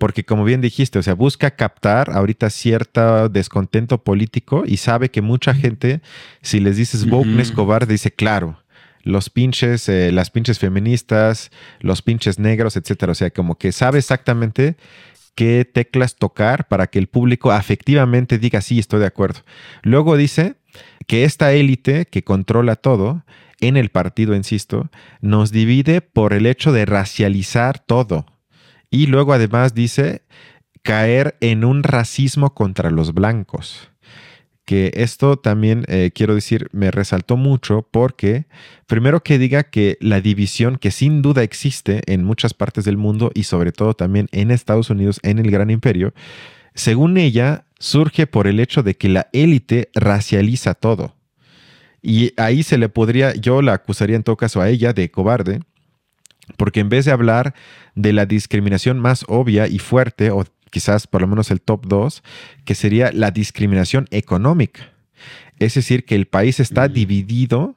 porque 0.01 0.25
como 0.25 0.45
bien 0.45 0.63
dijiste, 0.63 0.99
o 0.99 1.03
sea, 1.03 1.13
busca 1.13 1.51
captar 1.51 2.11
ahorita 2.11 2.49
cierto 2.49 3.29
descontento 3.29 4.03
político 4.03 4.65
y 4.67 4.79
sabe 4.79 5.11
que 5.11 5.21
mucha 5.21 5.53
gente, 5.53 6.01
si 6.41 6.59
les 6.59 6.79
dices 6.79 7.05
wokeness 7.05 7.53
cobarde, 7.53 7.93
dice, 7.93 8.11
claro, 8.11 8.59
los 9.03 9.29
pinches, 9.29 9.91
eh, 9.91 10.11
las 10.11 10.31
pinches 10.31 10.59
feministas, 10.59 11.51
los 11.81 12.01
pinches 12.01 12.39
negros, 12.39 12.79
etcétera. 12.79 13.13
O 13.13 13.15
sea, 13.15 13.29
como 13.29 13.59
que 13.59 13.73
sabe 13.73 13.99
exactamente 13.99 14.77
qué 15.35 15.67
teclas 15.71 16.17
tocar 16.17 16.67
para 16.67 16.87
que 16.87 16.99
el 16.99 17.09
público 17.09 17.53
afectivamente 17.53 18.39
diga, 18.39 18.63
sí, 18.63 18.79
estoy 18.79 19.01
de 19.01 19.07
acuerdo. 19.07 19.41
Luego 19.83 20.17
dice 20.17 20.55
que 21.07 21.25
esta 21.25 21.53
élite 21.53 22.07
que 22.07 22.25
controla 22.25 22.75
todo 22.77 23.23
en 23.61 23.77
el 23.77 23.91
partido, 23.91 24.35
insisto, 24.35 24.89
nos 25.21 25.53
divide 25.53 26.01
por 26.01 26.33
el 26.33 26.47
hecho 26.47 26.73
de 26.73 26.87
racializar 26.87 27.81
todo. 27.81 28.25
Y 28.91 29.07
luego 29.07 29.33
además 29.33 29.75
dice 29.75 30.23
caer 30.83 31.37
en 31.41 31.65
un 31.65 31.83
racismo 31.83 32.55
contra 32.55 32.91
los 32.91 33.15
blancos. 33.15 33.91
Que 34.65 34.93
esto 34.95 35.37
también, 35.37 35.85
eh, 35.89 36.11
quiero 36.15 36.35
decir, 36.35 36.69
me 36.73 36.91
resaltó 36.91 37.37
mucho 37.37 37.87
porque, 37.91 38.47
primero 38.87 39.23
que 39.23 39.39
diga 39.39 39.65
que 39.65 39.97
la 40.01 40.21
división 40.21 40.77
que 40.77 40.91
sin 40.91 41.23
duda 41.23 41.43
existe 41.43 42.03
en 42.07 42.25
muchas 42.25 42.55
partes 42.55 42.85
del 42.85 42.97
mundo 42.97 43.33
y 43.35 43.45
sobre 43.45 43.73
todo 43.73 43.95
también 43.95 44.29
en 44.33 44.51
Estados 44.51 44.91
Unidos, 44.91 45.19
en 45.23 45.39
el 45.39 45.51
gran 45.51 45.71
imperio, 45.71 46.15
según 46.75 47.17
ella, 47.17 47.65
surge 47.79 48.27
por 48.27 48.47
el 48.47 48.61
hecho 48.61 48.83
de 48.83 48.97
que 48.97 49.09
la 49.09 49.29
élite 49.33 49.91
racializa 49.95 50.75
todo. 50.75 51.17
Y 52.03 52.33
ahí 52.37 52.63
se 52.63 52.79
le 52.79 52.89
podría, 52.89 53.35
yo 53.35 53.63
la 53.63 53.75
acusaría 53.75 54.17
en 54.17 54.23
todo 54.23 54.37
caso 54.37 54.61
a 54.61 54.69
ella 54.69 54.93
de 54.93 55.11
cobarde, 55.11 55.61
porque 56.57 56.81
en 56.81 56.89
vez 56.89 57.05
de 57.05 57.13
hablar 57.13 57.55
de 57.95 58.13
la 58.13 58.27
discriminación 58.27 58.99
más 58.99 59.25
obvia 59.29 59.67
y 59.67 59.79
fuerte, 59.79 60.31
o 60.31 60.45
quizás 60.71 61.07
por 61.07 61.21
lo 61.21 61.27
menos 61.29 61.51
el 61.51 61.61
top 61.61 61.87
2, 61.87 62.23
que 62.65 62.75
sería 62.75 63.11
la 63.13 63.31
discriminación 63.31 64.07
económica. 64.11 64.93
Es 65.59 65.75
decir, 65.75 66.05
que 66.05 66.15
el 66.15 66.27
país 66.27 66.59
está 66.59 66.89
mm. 66.89 66.93
dividido 66.93 67.77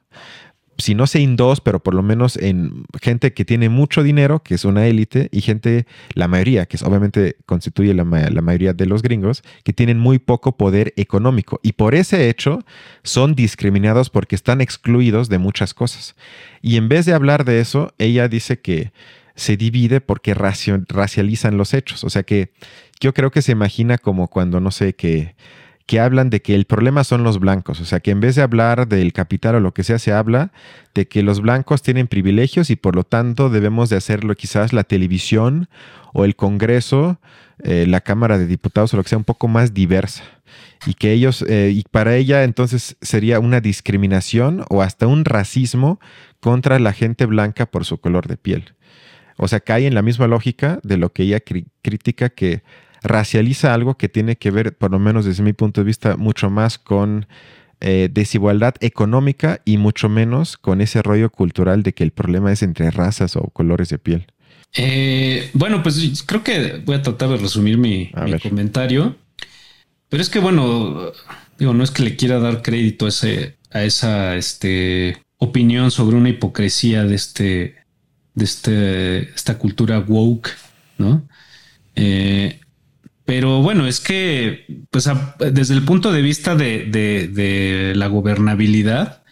si 0.78 0.94
no 0.94 1.06
sé 1.06 1.20
en 1.20 1.36
dos, 1.36 1.60
pero 1.60 1.82
por 1.82 1.94
lo 1.94 2.02
menos 2.02 2.36
en 2.36 2.84
gente 3.00 3.32
que 3.32 3.44
tiene 3.44 3.68
mucho 3.68 4.02
dinero, 4.02 4.42
que 4.42 4.54
es 4.54 4.64
una 4.64 4.86
élite, 4.86 5.28
y 5.32 5.40
gente, 5.40 5.86
la 6.14 6.28
mayoría, 6.28 6.66
que 6.66 6.76
es, 6.76 6.82
obviamente 6.82 7.36
constituye 7.46 7.94
la, 7.94 8.04
la, 8.04 8.42
mayoría 8.42 8.72
de 8.72 8.86
los 8.86 9.02
gringos, 9.02 9.42
que 9.62 9.72
tienen 9.72 9.98
muy 9.98 10.18
poco 10.18 10.56
poder 10.56 10.92
económico. 10.96 11.60
Y 11.62 11.72
por 11.72 11.94
ese 11.94 12.28
hecho 12.28 12.64
son 13.02 13.34
discriminados 13.34 14.10
porque 14.10 14.34
están 14.34 14.60
excluidos 14.60 15.28
de 15.28 15.38
muchas 15.38 15.74
cosas. 15.74 16.16
Y 16.62 16.76
en 16.76 16.88
vez 16.88 17.06
de 17.06 17.14
hablar 17.14 17.44
de 17.44 17.60
eso, 17.60 17.92
ella 17.98 18.28
dice 18.28 18.60
que 18.60 18.92
se 19.36 19.56
divide 19.56 20.00
porque 20.00 20.34
racializan 20.34 21.56
los 21.56 21.74
hechos. 21.74 22.04
O 22.04 22.10
sea 22.10 22.22
que 22.22 22.52
yo 23.00 23.12
creo 23.14 23.30
que 23.30 23.42
se 23.42 23.52
imagina 23.52 23.98
como 23.98 24.28
cuando, 24.28 24.60
no 24.60 24.70
sé, 24.70 24.94
que 24.94 25.34
que 25.86 26.00
hablan 26.00 26.30
de 26.30 26.40
que 26.40 26.54
el 26.54 26.64
problema 26.64 27.04
son 27.04 27.24
los 27.24 27.38
blancos, 27.38 27.80
o 27.80 27.84
sea 27.84 28.00
que 28.00 28.10
en 28.10 28.20
vez 28.20 28.36
de 28.36 28.42
hablar 28.42 28.88
del 28.88 29.12
capital 29.12 29.56
o 29.56 29.60
lo 29.60 29.74
que 29.74 29.84
sea, 29.84 29.98
se 29.98 30.12
habla 30.12 30.50
de 30.94 31.06
que 31.06 31.22
los 31.22 31.40
blancos 31.40 31.82
tienen 31.82 32.06
privilegios 32.06 32.70
y 32.70 32.76
por 32.76 32.96
lo 32.96 33.04
tanto 33.04 33.50
debemos 33.50 33.90
de 33.90 33.96
hacerlo 33.96 34.34
quizás 34.34 34.72
la 34.72 34.84
televisión 34.84 35.68
o 36.14 36.24
el 36.24 36.36
Congreso, 36.36 37.20
eh, 37.62 37.84
la 37.86 38.00
Cámara 38.00 38.38
de 38.38 38.46
Diputados 38.46 38.94
o 38.94 38.96
lo 38.96 39.02
que 39.02 39.10
sea 39.10 39.18
un 39.18 39.24
poco 39.24 39.46
más 39.46 39.74
diversa 39.74 40.24
y 40.86 40.94
que 40.94 41.12
ellos, 41.12 41.44
eh, 41.48 41.70
y 41.74 41.82
para 41.90 42.16
ella 42.16 42.44
entonces 42.44 42.96
sería 43.00 43.40
una 43.40 43.60
discriminación 43.60 44.64
o 44.70 44.82
hasta 44.82 45.06
un 45.06 45.24
racismo 45.24 46.00
contra 46.40 46.78
la 46.78 46.92
gente 46.92 47.26
blanca 47.26 47.66
por 47.66 47.84
su 47.84 47.98
color 47.98 48.26
de 48.26 48.36
piel. 48.36 48.74
O 49.36 49.48
sea, 49.48 49.60
cae 49.60 49.86
en 49.86 49.94
la 49.94 50.02
misma 50.02 50.28
lógica 50.28 50.78
de 50.82 50.96
lo 50.96 51.12
que 51.12 51.24
ella 51.24 51.40
critica 51.82 52.28
que 52.28 52.62
racializa 53.04 53.74
algo 53.74 53.96
que 53.96 54.08
tiene 54.08 54.36
que 54.36 54.50
ver, 54.50 54.76
por 54.76 54.90
lo 54.90 54.98
menos 54.98 55.24
desde 55.24 55.42
mi 55.42 55.52
punto 55.52 55.80
de 55.80 55.84
vista, 55.84 56.16
mucho 56.16 56.50
más 56.50 56.78
con 56.78 57.26
eh, 57.80 58.08
desigualdad 58.10 58.74
económica 58.80 59.60
y 59.64 59.76
mucho 59.76 60.08
menos 60.08 60.56
con 60.56 60.80
ese 60.80 61.02
rollo 61.02 61.30
cultural 61.30 61.82
de 61.82 61.92
que 61.92 62.02
el 62.02 62.12
problema 62.12 62.50
es 62.50 62.62
entre 62.62 62.90
razas 62.90 63.36
o 63.36 63.42
colores 63.50 63.90
de 63.90 63.98
piel. 63.98 64.26
Eh, 64.76 65.50
bueno, 65.52 65.82
pues 65.82 66.24
creo 66.26 66.42
que 66.42 66.82
voy 66.84 66.96
a 66.96 67.02
tratar 67.02 67.28
de 67.28 67.36
resumir 67.36 67.78
mi, 67.78 68.10
comentario. 68.42 69.16
Pero 70.08 70.22
es 70.22 70.28
que, 70.30 70.38
bueno, 70.38 71.12
digo, 71.58 71.74
no 71.74 71.84
es 71.84 71.90
que 71.90 72.02
le 72.02 72.16
quiera 72.16 72.38
dar 72.38 72.62
crédito 72.62 73.06
a, 73.06 73.10
ese, 73.10 73.56
a 73.70 73.84
esa 73.84 74.36
este, 74.36 75.18
opinión 75.38 75.90
sobre 75.90 76.16
una 76.16 76.30
hipocresía 76.30 77.04
de 77.04 77.14
este, 77.14 77.74
de 78.34 78.44
este, 78.44 79.34
esta 79.34 79.58
cultura 79.58 80.00
woke, 80.00 80.50
¿no? 80.98 81.28
Eh, 81.96 82.60
pero 83.24 83.62
bueno, 83.62 83.86
es 83.86 84.00
que, 84.00 84.66
pues 84.90 85.08
desde 85.38 85.74
el 85.74 85.84
punto 85.84 86.12
de 86.12 86.20
vista 86.20 86.54
de, 86.54 87.92
la 87.96 88.06
gobernabilidad, 88.08 89.22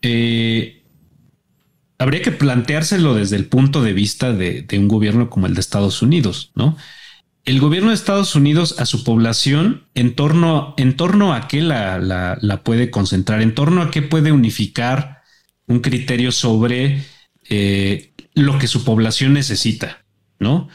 eh, 0.00 0.84
habría 1.98 2.22
que 2.22 2.32
planteárselo 2.32 3.14
desde 3.14 3.36
el 3.36 3.46
punto 3.46 3.82
de 3.82 3.92
vista 3.92 4.32
de, 4.32 4.66
un 4.72 4.88
gobierno 4.88 5.28
como 5.28 5.46
el 5.46 5.54
de 5.54 5.60
Estados 5.60 6.00
Unidos, 6.00 6.50
¿no? 6.54 6.76
El 7.44 7.60
gobierno 7.60 7.90
de 7.90 7.94
Estados 7.94 8.34
Unidos 8.36 8.76
a 8.78 8.86
su 8.86 9.04
población, 9.04 9.84
en 9.94 10.14
torno, 10.14 10.72
en 10.78 10.96
torno 10.96 11.34
a 11.34 11.46
qué 11.46 11.60
la, 11.60 11.98
la, 11.98 12.62
puede 12.62 12.90
concentrar, 12.90 13.42
en 13.42 13.54
torno 13.54 13.82
a 13.82 13.90
qué 13.90 14.00
puede 14.00 14.32
unificar 14.32 15.20
un 15.66 15.80
criterio 15.80 16.32
sobre 16.32 17.04
eh, 17.50 18.14
lo 18.32 18.58
que 18.58 18.66
su 18.66 18.82
población 18.82 19.34
necesita, 19.34 20.06
¿no? 20.38 20.70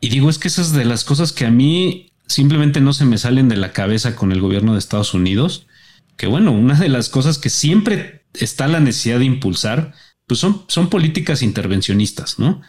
Y 0.00 0.08
digo, 0.08 0.28
es 0.28 0.38
que 0.38 0.48
esas 0.48 0.72
de 0.72 0.84
las 0.84 1.04
cosas 1.04 1.32
que 1.32 1.46
a 1.46 1.50
mí 1.50 2.12
simplemente 2.26 2.80
no 2.80 2.92
se 2.92 3.04
me 3.04 3.18
salen 3.18 3.48
de 3.48 3.56
la 3.56 3.72
cabeza 3.72 4.16
con 4.16 4.32
el 4.32 4.40
gobierno 4.40 4.72
de 4.72 4.78
Estados 4.78 5.14
Unidos, 5.14 5.66
que 6.16 6.26
bueno, 6.26 6.52
una 6.52 6.74
de 6.74 6.88
las 6.88 7.08
cosas 7.08 7.38
que 7.38 7.50
siempre 7.50 8.24
está 8.34 8.68
la 8.68 8.80
necesidad 8.80 9.18
de 9.18 9.24
impulsar, 9.26 9.94
pues 10.26 10.40
son, 10.40 10.64
son 10.68 10.88
políticas 10.88 11.42
intervencionistas, 11.42 12.38
¿no? 12.38 12.62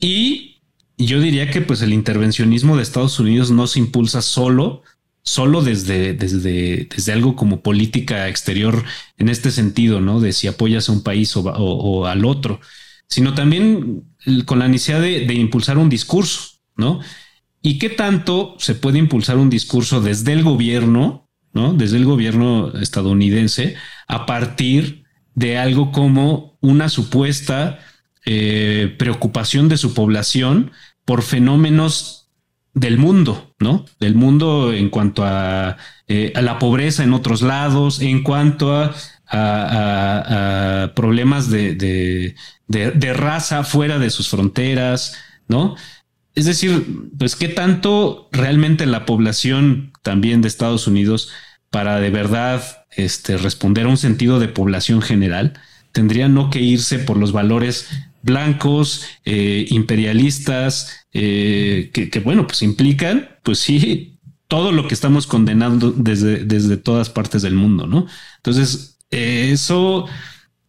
Y 0.00 0.62
yo 0.96 1.20
diría 1.20 1.50
que 1.50 1.60
pues 1.60 1.82
el 1.82 1.92
intervencionismo 1.92 2.76
de 2.76 2.82
Estados 2.82 3.18
Unidos 3.20 3.50
no 3.50 3.66
se 3.66 3.80
impulsa 3.80 4.22
solo, 4.22 4.82
solo 5.22 5.62
desde, 5.62 6.14
desde, 6.14 6.88
desde 6.94 7.12
algo 7.12 7.36
como 7.36 7.62
política 7.62 8.28
exterior 8.28 8.84
en 9.16 9.28
este 9.28 9.50
sentido, 9.50 10.00
¿no? 10.00 10.20
De 10.20 10.32
si 10.32 10.46
apoyas 10.46 10.88
a 10.88 10.92
un 10.92 11.02
país 11.02 11.36
o, 11.36 12.06
al 12.06 12.24
otro, 12.24 12.60
sino 13.08 13.34
también 13.34 14.04
con 14.46 14.58
la 14.58 14.68
necesidad 14.68 15.00
de 15.00 15.34
impulsar 15.34 15.78
un 15.78 15.88
discurso, 15.88 16.53
¿no? 16.76 17.00
¿Y 17.62 17.78
qué 17.78 17.88
tanto 17.88 18.56
se 18.58 18.74
puede 18.74 18.98
impulsar 18.98 19.38
un 19.38 19.50
discurso 19.50 20.00
desde 20.00 20.32
el 20.32 20.42
gobierno, 20.42 21.30
¿no? 21.52 21.72
Desde 21.72 21.96
el 21.96 22.04
gobierno 22.04 22.72
estadounidense 22.78 23.76
a 24.06 24.26
partir 24.26 25.04
de 25.34 25.58
algo 25.58 25.90
como 25.92 26.58
una 26.60 26.88
supuesta 26.88 27.78
eh, 28.26 28.94
preocupación 28.98 29.68
de 29.68 29.76
su 29.76 29.94
población 29.94 30.72
por 31.04 31.22
fenómenos 31.22 32.30
del 32.74 32.98
mundo, 32.98 33.54
¿no? 33.58 33.84
Del 34.00 34.14
mundo 34.14 34.72
en 34.72 34.90
cuanto 34.90 35.24
a, 35.24 35.76
eh, 36.08 36.32
la 36.34 36.58
pobreza 36.58 37.04
en 37.04 37.12
otros 37.12 37.40
lados, 37.42 38.00
en 38.00 38.22
cuanto 38.22 38.74
a, 38.74 38.94
problemas 40.94 41.50
de, 41.50 42.34
raza 43.14 43.64
fuera 43.64 43.98
de 43.98 44.10
sus 44.10 44.28
fronteras, 44.28 45.16
¿no? 45.48 45.76
Es 46.34 46.46
decir, 46.46 47.10
pues 47.18 47.36
qué 47.36 47.48
tanto 47.48 48.28
realmente 48.32 48.86
la 48.86 49.06
población 49.06 49.92
también 50.02 50.42
de 50.42 50.48
Estados 50.48 50.86
Unidos 50.86 51.30
para 51.70 52.00
de 52.00 52.10
verdad 52.10 52.84
este, 52.96 53.36
responder 53.36 53.86
a 53.86 53.88
un 53.88 53.96
sentido 53.96 54.38
de 54.38 54.48
población 54.48 55.00
general, 55.02 55.54
tendría 55.92 56.28
no 56.28 56.50
que 56.50 56.60
irse 56.60 56.98
por 56.98 57.16
los 57.16 57.32
valores 57.32 57.88
blancos, 58.22 59.04
eh, 59.24 59.66
imperialistas, 59.68 61.06
eh, 61.12 61.90
que, 61.92 62.20
bueno, 62.20 62.46
pues 62.46 62.62
implican, 62.62 63.28
pues 63.42 63.58
sí, 63.58 64.18
todo 64.48 64.72
lo 64.72 64.88
que 64.88 64.94
estamos 64.94 65.26
condenando 65.26 65.92
desde, 65.92 66.44
desde 66.44 66.76
todas 66.76 67.10
partes 67.10 67.42
del 67.42 67.54
mundo, 67.54 67.86
¿no? 67.86 68.06
Entonces, 68.36 68.98
eso, 69.10 70.06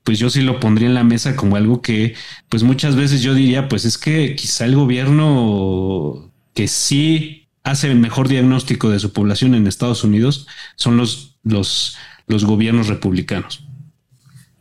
pues 0.05 0.19
yo 0.19 0.29
sí 0.29 0.41
lo 0.41 0.61
pondría 0.61 0.87
en 0.87 0.93
la 0.93 1.03
mesa 1.03 1.35
como 1.35 1.57
algo 1.57 1.81
que, 1.81 2.15
pues 2.47 2.63
muchas 2.63 2.95
veces 2.95 3.21
yo 3.21 3.33
diría, 3.33 3.67
pues 3.67 3.83
es 3.83 3.97
que 3.97 4.35
quizá 4.35 4.63
el 4.63 4.75
gobierno 4.75 6.31
que 6.53 6.69
sí 6.69 7.49
hace 7.63 7.91
el 7.91 7.99
mejor 7.99 8.29
diagnóstico 8.29 8.89
de 8.89 8.99
su 8.99 9.11
población 9.11 9.55
en 9.55 9.67
Estados 9.67 10.03
Unidos 10.03 10.47
son 10.75 10.95
los, 10.95 11.37
los, 11.43 11.97
los 12.27 12.45
gobiernos 12.45 12.87
republicanos. 12.87 13.65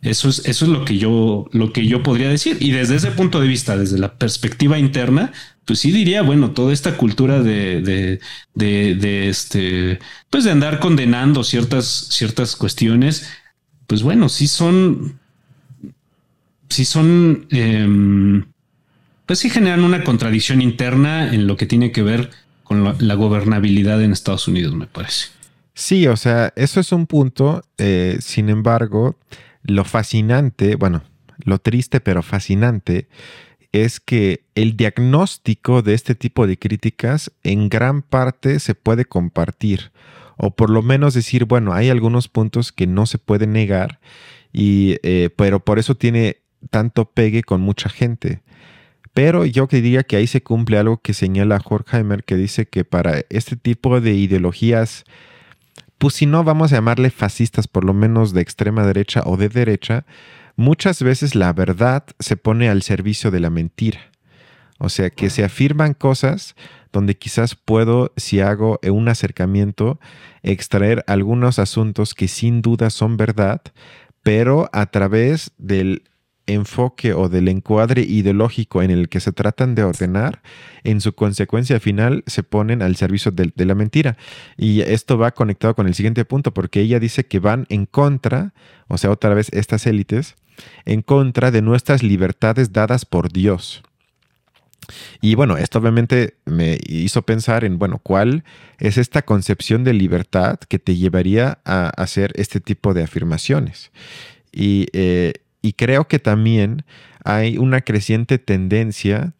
Eso 0.01 0.29
es, 0.29 0.41
eso 0.47 0.65
es 0.65 0.71
lo 0.71 0.85
que 0.85 0.99
yo, 0.99 1.47
lo 1.53 1.73
que 1.73 1.87
yo 1.87 2.03
podría 2.03 2.29
decir. 2.29 2.59
Y 2.61 2.73
desde 2.73 2.97
ese 2.97 3.11
punto 3.11 3.41
de 3.41 3.49
vista, 3.49 3.77
desde 3.77 3.99
la 3.99 4.19
perspectiva 4.19 4.79
interna, 4.79 5.33
pues 5.65 5.79
sí 5.79 5.93
diría, 5.93 6.23
bueno, 6.23 6.51
toda 6.51 6.73
esta 6.73 6.97
cultura 6.97 7.43
de, 7.43 7.81
de, 7.81 8.21
de, 8.95 9.29
este, 9.29 9.99
pues 10.31 10.45
de 10.45 10.51
andar 10.51 10.79
condenando 10.81 11.45
ciertas, 11.45 12.09
ciertas 12.11 12.57
cuestiones, 12.57 13.29
pues 13.87 14.03
bueno, 14.03 14.29
sí 14.29 14.47
son, 14.47 15.21
sí 16.69 16.85
son, 16.85 17.47
em, 17.51 18.45
pues 19.27 19.39
sí 19.39 19.51
generan 19.51 19.85
una 19.85 20.05
contradicción 20.05 20.61
interna 20.61 21.33
en 21.33 21.47
lo 21.47 21.57
que 21.57 21.67
tiene 21.67 21.93
que 21.93 22.03
ver 22.03 22.31
con 22.63 22.97
la, 22.99 23.15
gobernabilidad 23.15 24.03
en 24.03 24.13
Estados 24.13 24.49
Unidos, 24.49 24.75
me 24.75 24.87
parece. 24.87 25.29
Sí, 25.75 26.07
o 26.07 26.17
sea, 26.17 26.53
eso 26.57 26.81
es 26.81 26.93
un 26.93 27.07
punto. 27.07 27.63
Eh, 27.79 28.19
sin 28.21 28.49
embargo, 28.49 29.17
lo 29.63 29.85
fascinante, 29.85 30.77
bueno, 30.77 31.03
lo 31.45 31.59
triste 31.59 32.01
pero 32.01 32.23
fascinante, 32.23 33.09
es 33.73 33.99
que 33.99 34.45
el 34.55 34.77
diagnóstico 34.77 35.83
de 35.83 35.95
este 35.95 36.15
tipo 36.15 36.47
de 36.47 36.57
críticas 36.57 37.33
en 37.43 37.69
gran 37.69 38.03
parte 38.03 38.61
se 38.61 38.75
puede 38.75 39.05
compartir. 39.05 39.91
O 40.37 40.51
por 40.51 40.71
lo 40.71 40.83
menos 40.83 41.15
decir, 41.15 41.45
bueno, 41.45 41.73
hay 41.73 41.91
algunos 41.91 42.29
puntos 42.29 42.73
que 42.73 42.87
no 42.87 43.07
se 43.07 43.19
pueden 43.19 43.53
negar, 43.53 44.01
y, 44.53 44.97
eh, 45.03 45.31
pero 45.35 45.61
por 45.61 45.81
eso 45.81 45.97
tiene 45.97 46.44
tanto 46.71 47.07
pegue 47.07 47.43
con 47.43 47.61
mucha 47.61 47.89
gente. 47.89 48.43
Pero 49.13 49.45
yo 49.45 49.69
diría 49.69 50.03
que 50.03 50.17
ahí 50.17 50.27
se 50.27 50.43
cumple 50.43 50.77
algo 50.77 50.99
que 50.99 51.15
señala 51.15 51.63
Horkheimer, 51.65 52.25
que 52.25 52.37
dice 52.37 52.67
que 52.67 52.85
para 52.85 53.23
este 53.31 53.57
tipo 53.57 54.01
de 54.01 54.13
ideologías, 54.15 55.05
pues 55.99 56.15
si 56.15 56.27
no 56.27 56.43
vamos 56.43 56.73
a 56.73 56.77
llamarle 56.77 57.11
fascistas, 57.11 57.69
por 57.69 57.85
lo 57.85 57.95
menos 57.95 58.33
de 58.33 58.43
extrema 58.43 58.85
derecha 58.85 59.23
o 59.25 59.37
de 59.37 59.49
derecha, 59.49 60.05
muchas 60.57 61.01
veces 61.01 61.37
la 61.37 61.53
verdad 61.53 62.05
se 62.19 62.37
pone 62.37 62.69
al 62.69 62.83
servicio 62.83 63.31
de 63.31 63.41
la 63.41 63.51
mentira. 63.51 64.01
O 64.79 64.89
sea, 64.89 65.11
que 65.11 65.31
se 65.31 65.45
afirman 65.45 65.95
cosas 65.95 66.57
donde 66.93 67.17
quizás 67.17 67.55
puedo, 67.55 68.13
si 68.17 68.41
hago 68.41 68.81
un 68.83 69.09
acercamiento, 69.09 70.01
extraer 70.43 71.05
algunos 71.07 71.59
asuntos 71.59 72.15
que 72.15 72.29
sin 72.29 72.63
duda 72.63 72.91
son 72.91 73.17
verdad, 73.17 73.63
pero 74.23 74.69
a 74.73 74.87
través 74.87 75.53
del 75.59 76.03
enfoque 76.47 77.15
o 77.15 77.29
del 77.29 77.49
encuadre 77.49 78.03
ideológico 78.03 78.83
en 78.83 78.91
el 78.91 79.09
que 79.09 79.21
se 79.21 79.33
tratan 79.33 79.75
de 79.75 79.85
ordenar, 79.85 80.43
en 80.83 81.01
su 81.01 81.15
consecuencia 81.15 81.81
final 81.81 82.23
se 82.27 82.43
ponen 82.43 82.83
al 82.83 82.97
servicio 82.97 83.33
de, 83.33 83.53
la 83.57 83.75
mentira. 83.75 84.17
Y 84.57 84.83
esto 84.83 85.19
va 85.19 85.31
conectado 85.33 85.75
con 85.75 85.87
el 85.87 85.95
siguiente 85.95 86.25
punto, 86.25 86.53
porque 86.53 86.81
ella 86.81 87.01
dice 87.01 87.25
que 87.25 87.39
van 87.39 87.67
en 87.69 87.87
contra, 87.87 88.53
o 88.89 88.99
sea, 88.99 89.11
otra 89.11 89.35
vez 89.35 89.49
estas 89.53 89.87
élites, 89.87 90.37
en 90.85 91.03
contra 91.03 91.51
de 91.51 91.63
nuestras 91.63 92.03
libertades 92.03 92.73
dadas 92.73 93.05
por 93.05 93.33
Dios. 93.33 93.83
Y 95.21 95.35
bueno, 95.35 95.57
esto 95.57 95.79
obviamente 95.79 96.35
me 96.45 96.79
hizo 96.87 97.23
pensar 97.23 97.65
en, 97.65 97.79
bueno, 97.79 98.01
¿cuál 98.03 98.45
es 98.79 98.99
esta 98.99 99.23
concepción 99.23 99.83
de 99.83 99.95
libertad 99.95 100.59
que 100.69 100.79
te 100.79 100.97
llevaría 100.97 101.59
a 101.65 101.89
hacer 101.89 102.33
este 102.37 102.61
tipo 102.61 102.93
de 102.93 103.03
afirmaciones? 103.03 103.91
Y 104.53 104.87
eh, 104.93 105.33
y 105.65 105.73
creo 105.73 106.09
que 106.09 106.19
también 106.19 106.85
hay 107.25 107.57
una 107.57 107.81
creciente 107.81 108.39
tendencia 108.39 109.33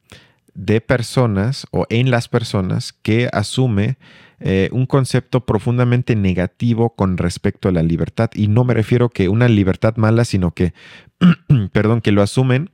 de 0.55 0.81
personas 0.81 1.67
o 1.71 1.85
en 1.91 2.11
las 2.11 2.29
personas 2.29 2.95
que 2.95 3.29
asume 3.31 3.99
eh, 4.41 4.71
un 4.73 4.87
concepto 4.87 5.45
profundamente 5.45 6.17
negativo 6.17 6.95
con 6.97 7.19
respecto 7.19 7.69
a 7.69 7.73
la 7.73 7.83
libertad. 7.83 8.31
Y 8.33 8.49
no 8.49 8.65
me 8.65 8.73
refiero 8.73 9.11
que 9.11 9.29
una 9.29 9.49
libertad 9.49 9.97
mala, 9.97 10.25
sino 10.25 10.53
que, 10.53 10.73
perdón, 11.73 12.01
que 12.01 12.11
lo 12.11 12.23
asumen 12.23 12.71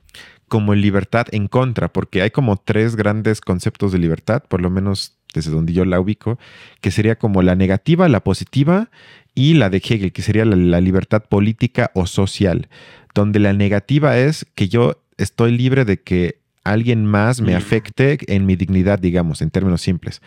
como 0.47 0.73
libertad 0.73 1.27
en 1.31 1.49
contra, 1.49 1.91
porque 1.91 2.21
hay 2.21 2.31
como 2.31 2.55
tres 2.55 2.95
grandes 2.95 3.41
conceptos 3.41 3.91
de 3.91 3.99
libertad, 3.99 4.43
por 4.47 4.61
lo 4.61 4.69
menos 4.69 5.17
desde 5.33 5.51
donde 5.51 5.73
yo 5.73 5.83
la 5.83 5.99
ubico, 5.99 6.39
que 6.79 6.91
sería 6.91 7.17
como 7.17 7.41
la 7.41 7.55
negativa, 7.55 8.07
la 8.09 8.21
positiva 8.21 8.89
y 9.33 9.53
la 9.53 9.69
de 9.69 9.77
Hegel, 9.77 10.11
que 10.11 10.21
sería 10.21 10.43
la 10.45 10.81
libertad 10.81 11.23
política 11.23 11.91
o 11.93 12.05
social 12.05 12.67
donde 13.13 13.39
la 13.39 13.53
negativa 13.53 14.17
es 14.17 14.45
que 14.55 14.69
yo 14.69 15.01
estoy 15.17 15.57
libre 15.57 15.85
de 15.85 16.01
que 16.01 16.41
alguien 16.63 17.05
más 17.05 17.41
me 17.41 17.53
mm. 17.53 17.57
afecte 17.57 18.17
en 18.27 18.45
mi 18.45 18.55
dignidad, 18.55 18.99
digamos, 18.99 19.41
en 19.41 19.49
términos 19.49 19.81
simples. 19.81 20.21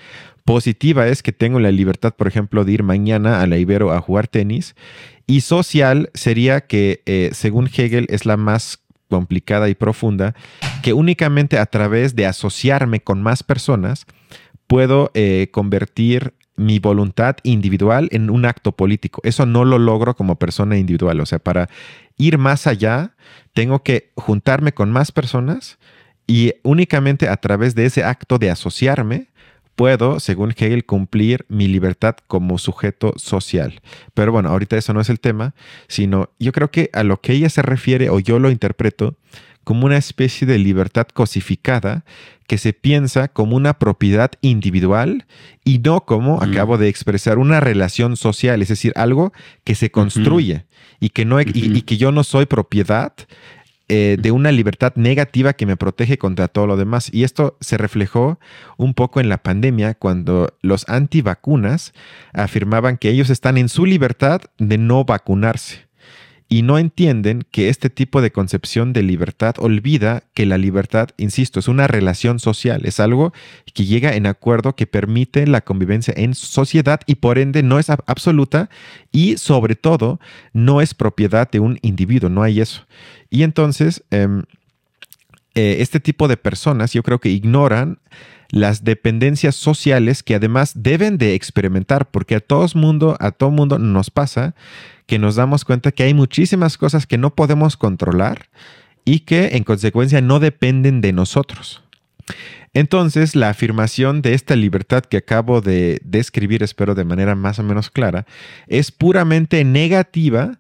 Positiva 0.45 1.07
es 1.09 1.23
que 1.23 1.33
tengo 1.33 1.61
la 1.61 1.71
libertad, 1.71 2.15
por 2.15 2.27
ejemplo, 2.27 2.65
de 2.65 2.73
ir 2.73 2.83
mañana 2.83 3.41
a 3.41 3.47
la 3.47 3.57
Ibero 3.57 3.93
a 3.93 4.01
jugar 4.01 4.29
tenis. 4.29 4.75
Y 5.27 5.41
social 5.41 6.11
sería 6.15 6.63
que, 6.63 7.03
eh, 7.07 7.31
según 7.33 7.71
Hegel, 7.73 8.07
es 8.11 8.27
la 8.27 8.37
más 8.37 8.81
complicada 9.09 9.69
y 9.69 9.75
profunda, 9.75 10.35
que 10.83 10.93
únicamente 10.93 11.59
a 11.59 11.67
través 11.67 12.17
de 12.17 12.27
asociarme 12.27 13.01
con 13.01 13.23
más 13.23 13.43
personas 13.43 14.07
puedo 14.67 15.11
eh, 15.15 15.49
convertir 15.53 16.35
mi 16.57 16.79
voluntad 16.79 17.37
individual 17.43 18.09
en 18.13 18.31
un 18.31 18.45
acto 18.45 18.73
político. 18.73 19.21
Eso 19.25 19.47
no 19.47 19.65
lo 19.65 19.79
logro 19.79 20.15
como 20.15 20.37
persona 20.39 20.77
individual. 20.77 21.21
O 21.21 21.27
sea, 21.27 21.39
para 21.39 21.69
ir 22.17 22.39
más 22.39 22.67
allá, 22.67 23.15
tengo 23.53 23.83
que 23.83 24.13
juntarme 24.15 24.73
con 24.73 24.93
más 24.93 25.13
personas 25.13 25.79
y 26.27 26.55
únicamente 26.63 27.29
a 27.29 27.37
través 27.37 27.75
de 27.75 27.87
ese 27.87 28.05
acto 28.05 28.39
de 28.39 28.51
asociarme 28.51 29.29
puedo, 29.75 30.21
según 30.21 30.53
Hegel, 30.57 30.85
cumplir 30.85 31.45
mi 31.49 31.69
libertad 31.69 32.17
como 32.27 32.59
sujeto 32.59 33.15
social. 33.17 33.81
Pero 34.15 34.33
bueno, 34.33 34.49
ahorita 34.51 34.77
eso 34.77 34.95
no 34.95 35.01
es 35.01 35.11
el 35.11 35.21
tema, 35.21 35.55
sino 35.89 36.31
yo 36.39 36.53
creo 36.53 36.71
que 36.71 36.91
a 36.93 37.03
lo 37.03 37.21
que 37.21 37.33
ella 37.33 37.49
se 37.51 37.63
refiere, 37.63 38.11
o 38.11 38.21
yo 38.21 38.39
lo 38.39 38.51
interpreto, 38.51 39.17
como 39.65 39.87
una 39.87 39.97
especie 39.97 40.47
de 40.47 40.59
libertad 40.59 41.07
cosificada 41.13 42.05
que 42.47 42.59
se 42.59 42.73
piensa 42.73 43.29
como 43.29 43.57
una 43.57 43.79
propiedad 43.79 44.31
individual 44.43 45.27
y 45.65 45.79
no 45.79 46.05
como, 46.05 46.43
acabo 46.43 46.79
de 46.79 46.89
expresar, 46.89 47.39
una 47.39 47.61
relación 47.61 48.17
social, 48.17 48.63
es 48.63 48.69
decir, 48.69 48.93
algo 48.97 49.33
que 49.65 49.75
se 49.75 49.91
construye 49.91 50.67
y, 51.01 51.11
que 51.11 51.25
no, 51.25 51.41
y, 51.41 51.83
que 51.83 51.97
yo 51.97 52.13
no 52.13 52.23
soy 52.23 52.47
propiedad 52.47 53.15
eh, 53.89 54.17
de 54.19 54.31
una 54.31 54.53
libertad 54.53 54.93
negativa 54.97 55.53
que 55.53 55.67
me 55.67 55.77
protege 55.77 56.19
contra 56.19 56.49
todo 56.49 56.67
lo 56.67 56.77
demás. 56.77 57.11
Y 57.13 57.25
esto 57.25 57.57
se 57.61 57.79
reflejó 57.79 58.39
un 58.77 58.95
poco 58.95 59.21
en 59.21 59.29
la 59.29 59.43
pandemia 59.43 59.95
cuando 59.95 60.55
los 60.63 60.89
antivacunas 60.89 61.93
afirmaban 62.33 62.99
que 62.99 63.11
ellos 63.11 63.31
están 63.31 63.59
en 63.59 63.69
su 63.69 63.87
libertad 63.87 64.43
de 64.59 64.79
no 64.79 65.05
vacunarse 65.05 65.87
y 66.49 66.63
no 66.63 66.79
entienden 66.79 67.45
que 67.51 67.69
este 67.69 67.91
tipo 67.91 68.21
de 68.21 68.31
concepción 68.31 68.93
de 68.93 69.03
libertad 69.03 69.55
olvida 69.59 70.25
que 70.35 70.47
la 70.47 70.59
libertad, 70.59 71.09
insisto, 71.17 71.59
es 71.59 71.69
una 71.69 71.87
relación 71.87 72.39
social, 72.39 72.83
es 72.85 73.01
algo 73.01 73.33
que 73.73 73.87
llega 73.87 74.15
en 74.15 74.27
acuerdo 74.27 74.77
que 74.77 74.87
permite 74.87 75.47
la 75.47 75.63
convivencia 75.63 76.13
en 76.17 76.35
sociedad 76.35 77.01
y 77.07 77.17
por 77.17 77.39
ende 77.39 77.63
no 77.63 77.79
es 77.79 77.89
absoluta 77.91 78.69
y 79.11 79.39
sobre 79.39 79.75
todo 79.75 80.21
no 80.53 80.81
es 80.81 80.95
propiedad 80.95 81.51
de 81.51 81.61
un 81.61 81.79
individuo, 81.83 82.29
no 82.29 82.43
hay 82.43 82.61
eso. 82.61 82.87
Y 83.31 83.43
entonces, 83.43 84.05
em, 84.11 84.43
eh, 85.55 85.77
este 85.81 85.99
tipo 85.99 86.29
de 86.29 86.37
personas 86.37 86.93
yo 86.93 87.03
creo 87.03 87.21
que 87.21 87.31
ignoran 87.31 87.99
las 88.51 88.85
dependencias 88.85 89.55
sociales 89.55 90.23
que 90.23 90.35
además 90.35 90.73
deben 90.75 91.19
de 91.19 91.35
experimentar, 91.35 92.11
porque 92.11 92.37
a 92.37 92.41
todo 92.41 92.67
mundo, 92.75 93.17
a 93.21 93.31
todo 93.31 93.51
mundo 93.51 93.79
nos 93.79 94.11
pasa 94.11 94.55
que 95.07 95.19
nos 95.19 95.37
damos 95.37 95.65
cuenta 95.65 95.93
que 95.93 96.03
hay 96.03 96.15
muchísimas 96.15 96.79
cosas 96.79 97.07
que 97.07 97.19
no 97.19 97.35
podemos 97.35 97.77
controlar 97.77 98.49
y 99.05 99.21
que 99.21 99.57
en 99.57 99.65
consecuencia 99.65 100.21
no 100.21 100.41
dependen 100.41 101.01
de 101.01 101.13
nosotros. 101.13 101.83
Entonces, 102.73 103.37
la 103.37 103.51
afirmación 103.51 104.23
de 104.23 104.35
esta 104.35 104.57
libertad 104.57 105.05
que 105.05 105.19
acabo 105.19 105.61
de 105.61 106.01
describir, 106.05 106.63
espero 106.63 106.95
de 106.95 107.05
manera 107.05 107.35
más 107.35 107.59
o 107.59 107.63
menos 107.63 107.91
clara, 107.91 108.27
es 108.67 108.91
puramente 108.91 109.63
negativa 109.65 110.59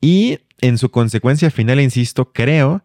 y 0.00 0.40
en 0.60 0.76
su 0.76 0.90
consecuencia 0.90 1.50
final, 1.50 1.80
insisto, 1.80 2.32
creo 2.32 2.82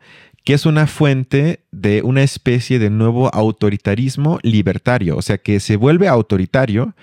que 0.49 0.55
es 0.55 0.65
una 0.65 0.87
fuente 0.87 1.59
de 1.71 2.01
una 2.01 2.23
especie 2.23 2.79
de 2.79 2.89
nuevo 2.89 3.31
autoritarismo 3.31 4.39
libertario, 4.41 5.15
o 5.15 5.21
sea, 5.21 5.37
que 5.37 5.59
se 5.59 5.75
vuelve 5.75 6.07
autoritario 6.07 6.95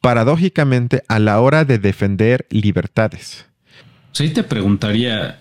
paradójicamente 0.00 1.02
a 1.06 1.18
la 1.18 1.42
hora 1.42 1.66
de 1.66 1.78
defender 1.78 2.46
libertades. 2.48 3.44
Sí, 4.12 4.30
te 4.30 4.42
preguntaría, 4.42 5.40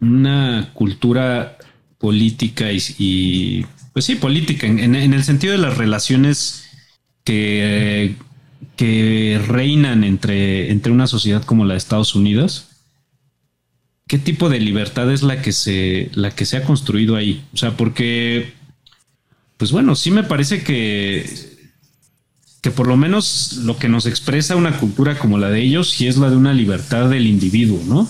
una 0.00 0.70
cultura 0.74 1.58
política 1.98 2.72
y, 2.72 3.64
pues 3.92 4.04
sí, 4.04 4.16
política, 4.16 4.66
en, 4.66 4.96
el 4.96 5.22
sentido 5.22 5.52
de 5.52 5.60
las 5.60 5.76
relaciones 5.76 6.64
que, 7.22 8.16
que 8.74 9.40
reinan 9.46 10.02
entre, 10.02 10.72
entre 10.72 10.90
una 10.90 11.06
sociedad 11.06 11.44
como 11.44 11.64
la 11.64 11.74
de 11.74 11.78
Estados 11.78 12.16
Unidos, 12.16 12.69
¿qué 14.10 14.18
tipo 14.18 14.48
de 14.48 14.58
libertad 14.58 15.08
es 15.12 15.22
la 15.22 15.40
que 15.40 15.52
se, 15.52 16.10
la 16.14 16.32
que 16.32 16.44
se 16.44 16.56
ha 16.56 16.64
construido 16.64 17.14
ahí? 17.14 17.44
O 17.54 17.56
sea, 17.56 17.76
porque, 17.76 18.54
pues 19.56 19.70
bueno, 19.70 19.94
sí 19.94 20.10
me 20.10 20.24
parece 20.24 20.64
que 20.64 21.48
que 22.60 22.72
por 22.72 22.88
lo 22.88 22.96
menos 22.96 23.60
lo 23.64 23.78
que 23.78 23.88
nos 23.88 24.06
expresa 24.06 24.56
una 24.56 24.78
cultura 24.78 25.16
como 25.16 25.38
la 25.38 25.48
de 25.48 25.62
ellos, 25.62 25.90
sí 25.90 26.08
es 26.08 26.16
la 26.18 26.28
de 26.28 26.36
una 26.36 26.52
libertad 26.52 27.08
del 27.08 27.28
individuo, 27.28 27.80
¿no? 27.86 28.08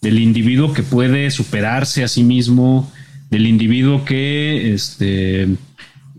Del 0.00 0.20
individuo 0.20 0.72
que 0.72 0.84
puede 0.84 1.32
superarse 1.32 2.04
a 2.04 2.08
sí 2.08 2.22
mismo, 2.22 2.90
del 3.28 3.48
individuo 3.48 4.04
que 4.04 4.72
este, 4.72 5.48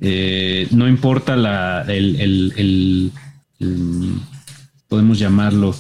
eh, 0.02 0.68
no 0.72 0.90
importa 0.90 1.38
la, 1.38 1.86
el, 1.88 3.12
podemos 4.90 5.18
llamarlo, 5.18 5.74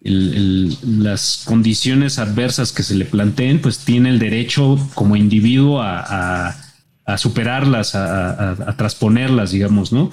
las 0.00 1.42
condiciones 1.44 2.18
adversas 2.18 2.72
que 2.72 2.82
se 2.82 2.94
le 2.94 3.04
planteen, 3.04 3.60
pues 3.60 3.78
tiene 3.78 4.10
el 4.10 4.18
derecho 4.18 4.78
como 4.94 5.16
individuo 5.16 5.80
a, 5.82 6.54
superarlas, 7.16 7.94
a, 7.94 8.50
a, 8.50 8.76
transponerlas, 8.76 9.50
digamos, 9.50 9.92
¿no? 9.92 10.10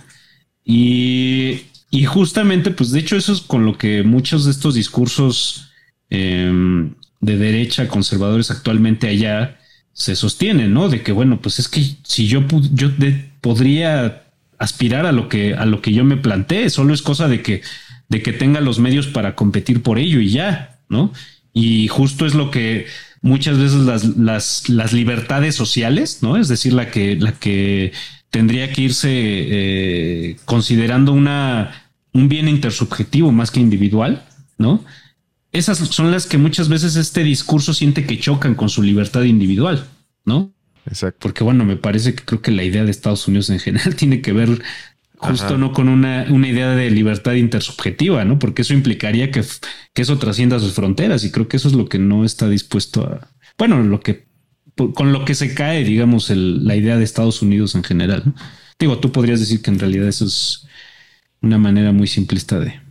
Y, 0.63 1.61
justamente, 2.07 2.71
pues 2.71 2.91
de 2.91 2.99
hecho 2.99 3.15
eso 3.15 3.31
es 3.31 3.41
con 3.41 3.65
lo 3.65 3.77
que 3.77 4.03
muchos 4.03 4.45
de 4.45 4.51
estos 4.51 4.73
discursos 4.73 5.69
em, 6.09 6.95
de 7.21 7.37
derecha 7.37 7.87
conservadores 7.87 8.51
actualmente 8.51 9.07
allá 9.07 9.59
se 9.93 10.15
sostienen, 10.15 10.73
¿no? 10.73 10.89
De 10.89 11.03
que, 11.03 11.11
bueno, 11.11 11.39
pues 11.41 11.59
es 11.59 11.69
que 11.69 11.95
si 12.03 12.27
yo, 12.27 12.43
yo 12.73 12.89
podría 13.39 14.23
aspirar 14.57 15.05
a 15.05 15.11
lo 15.11 15.29
que 15.29 15.53
a 15.53 15.65
lo 15.65 15.81
que 15.81 15.93
yo 15.93 16.03
me 16.03 16.17
planteé, 16.17 16.69
solo 16.69 16.93
es 16.93 17.01
cosa 17.01 17.27
de 17.27 17.41
que 17.41 17.61
de 18.09 18.21
que 18.21 18.33
tenga 18.33 18.61
los 18.61 18.79
medios 18.79 19.07
para 19.07 19.35
competir 19.35 19.81
por 19.81 19.99
ello 19.99 20.19
y 20.19 20.29
ya, 20.29 20.79
¿no? 20.89 21.11
Y 21.53 21.87
justo 21.87 22.25
es 22.25 22.35
lo 22.35 22.51
que 22.51 22.87
muchas 23.21 23.57
veces 23.57 23.79
las, 23.79 24.17
las, 24.17 24.69
las 24.69 24.93
libertades 24.93 25.55
sociales, 25.55 26.19
¿no? 26.21 26.37
Es 26.37 26.47
decir, 26.47 26.73
la 26.73 26.91
que, 26.91 27.15
la 27.15 27.31
que 27.31 27.91
tendría 28.29 28.71
que 28.71 28.81
irse 28.81 29.09
eh, 29.11 30.37
considerando 30.45 31.13
una, 31.13 31.89
un 32.13 32.29
bien 32.29 32.47
intersubjetivo 32.47 33.31
más 33.31 33.51
que 33.51 33.59
individual, 33.59 34.25
¿no? 34.57 34.83
Esas 35.51 35.77
son 35.77 36.11
las 36.11 36.25
que 36.25 36.37
muchas 36.37 36.67
veces 36.67 36.97
este 36.97 37.23
discurso 37.23 37.73
siente 37.73 38.05
que 38.05 38.19
chocan 38.19 38.55
con 38.55 38.69
su 38.69 38.83
libertad 38.83 39.23
individual, 39.23 39.87
¿no? 40.25 40.53
Exacto. 40.85 41.19
Porque 41.21 41.43
bueno, 41.43 41.63
me 41.65 41.77
parece 41.77 42.13
que 42.13 42.23
creo 42.23 42.41
que 42.41 42.51
la 42.51 42.63
idea 42.63 42.83
de 42.83 42.91
Estados 42.91 43.27
Unidos 43.27 43.49
en 43.49 43.59
general 43.59 43.95
tiene 43.97 44.21
que 44.21 44.33
ver 44.33 44.61
justo 45.17 45.57
no 45.57 45.71
con 45.71 45.87
una, 45.89 46.25
una, 46.29 46.47
idea 46.47 46.71
de 46.71 46.91
libertad 46.91 47.33
intersubjetiva, 47.33 48.25
¿no? 48.25 48.39
Porque 48.39 48.63
eso 48.63 48.73
implicaría 48.73 49.31
que, 49.31 49.43
que 49.93 50.01
eso 50.01 50.17
trascienda 50.17 50.59
sus 50.59 50.73
fronteras 50.73 51.23
y 51.23 51.31
creo 51.31 51.47
que 51.47 51.57
eso 51.57 51.67
es 51.67 51.73
lo 51.73 51.87
que 51.87 51.99
no 51.99 52.25
está 52.25 52.49
dispuesto 52.49 53.03
a, 53.03 53.29
bueno, 53.57 53.81
lo 53.83 53.99
que 53.99 54.25
con 54.93 55.13
lo 55.13 55.23
que 55.23 55.35
se 55.35 55.53
cae, 55.53 55.83
digamos, 55.83 56.29
la 56.29 56.75
idea 56.75 56.97
de 56.97 57.03
Estados 57.03 57.41
Unidos 57.41 57.75
en 57.75 57.83
general. 57.83 58.33
Digo, 58.77 58.99
tú 58.99 59.11
podrías 59.11 59.39
decir 59.39 59.61
que 59.61 59.71
en 59.71 59.79
realidad 59.79 60.07
eso 60.07 60.25
es 60.25 60.67
una 61.41 61.57
manera 61.57 61.93
muy 61.93 62.07
simplista 62.07 62.59
de... 62.59 62.81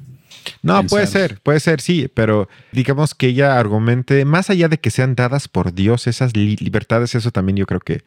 No, 0.62 0.84
puede 0.84 1.06
ser, 1.06 1.38
puede 1.42 1.60
ser, 1.60 1.80
sí, 1.80 2.08
pero 2.12 2.48
digamos 2.72 3.14
que 3.14 3.28
ella 3.28 3.58
argumente, 3.58 4.24
más 4.24 4.50
allá 4.50 4.68
de 4.68 4.78
que 4.78 4.90
sean 4.90 5.14
dadas 5.14 5.48
por 5.48 5.74
Dios 5.74 6.06
esas 6.06 6.36
libertades, 6.36 7.14
eso 7.14 7.30
también 7.30 7.56
yo 7.56 7.66
creo 7.66 7.80
que 7.80 8.02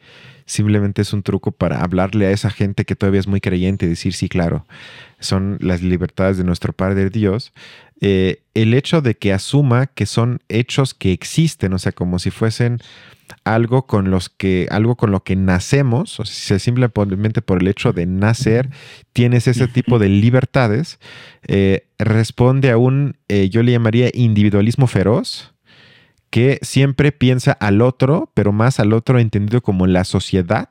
simplemente 0.46 1.02
es 1.02 1.14
un 1.14 1.24
truco 1.24 1.52
para 1.52 1.82
hablarle 1.82 2.26
a 2.26 2.32
esa 2.32 2.50
gente 2.50 2.86
que 2.86 2.96
todavía 2.96 3.20
es 3.20 3.28
muy 3.28 3.42
creyente 3.42 3.86
y 3.86 3.90
decir, 3.90 4.14
sí, 4.14 4.30
claro, 4.30 4.66
son 5.20 5.58
las 5.60 5.82
libertades 5.82 6.38
de 6.38 6.44
nuestro 6.44 6.74
Padre 6.74 7.10
Dios. 7.10 7.52
Eh, 8.00 8.42
el 8.54 8.74
hecho 8.74 9.02
de 9.02 9.16
que 9.16 9.34
asuma 9.34 9.88
que 9.88 10.06
son 10.06 10.42
hechos 10.50 10.94
que 10.94 11.12
existen, 11.12 11.74
o 11.74 11.80
sea, 11.80 11.92
como 11.92 12.20
si 12.20 12.32
fuesen 12.32 12.80
algo 13.44 13.88
con 13.88 14.12
los 14.12 14.30
que 14.30 14.68
algo 14.72 14.96
con 14.96 15.12
lo 15.12 15.24
que 15.24 15.36
nacemos, 15.36 16.20
o 16.20 16.26
sea, 16.26 16.60
simplemente 16.60 17.42
por 17.42 17.62
el 17.62 17.68
hecho 17.68 17.94
de 17.94 18.06
nacer 18.06 18.70
tienes 19.14 19.48
ese 19.48 19.68
tipo 19.68 20.00
de 20.00 20.10
libertades, 20.10 21.00
eh, 21.48 21.88
responde 21.98 22.72
a 22.72 22.78
un, 22.78 23.18
eh, 23.28 23.50
yo 23.50 23.64
le 23.64 23.72
llamaría 23.72 24.10
individualismo 24.14 24.88
feroz, 24.88 25.54
que 26.30 26.60
siempre 26.62 27.12
piensa 27.12 27.54
al 27.54 27.82
otro, 27.82 28.32
pero 28.34 28.52
más 28.52 28.80
al 28.80 28.94
otro 28.94 29.20
entendido 29.20 29.62
como 29.62 29.88
la 29.88 30.04
sociedad 30.04 30.70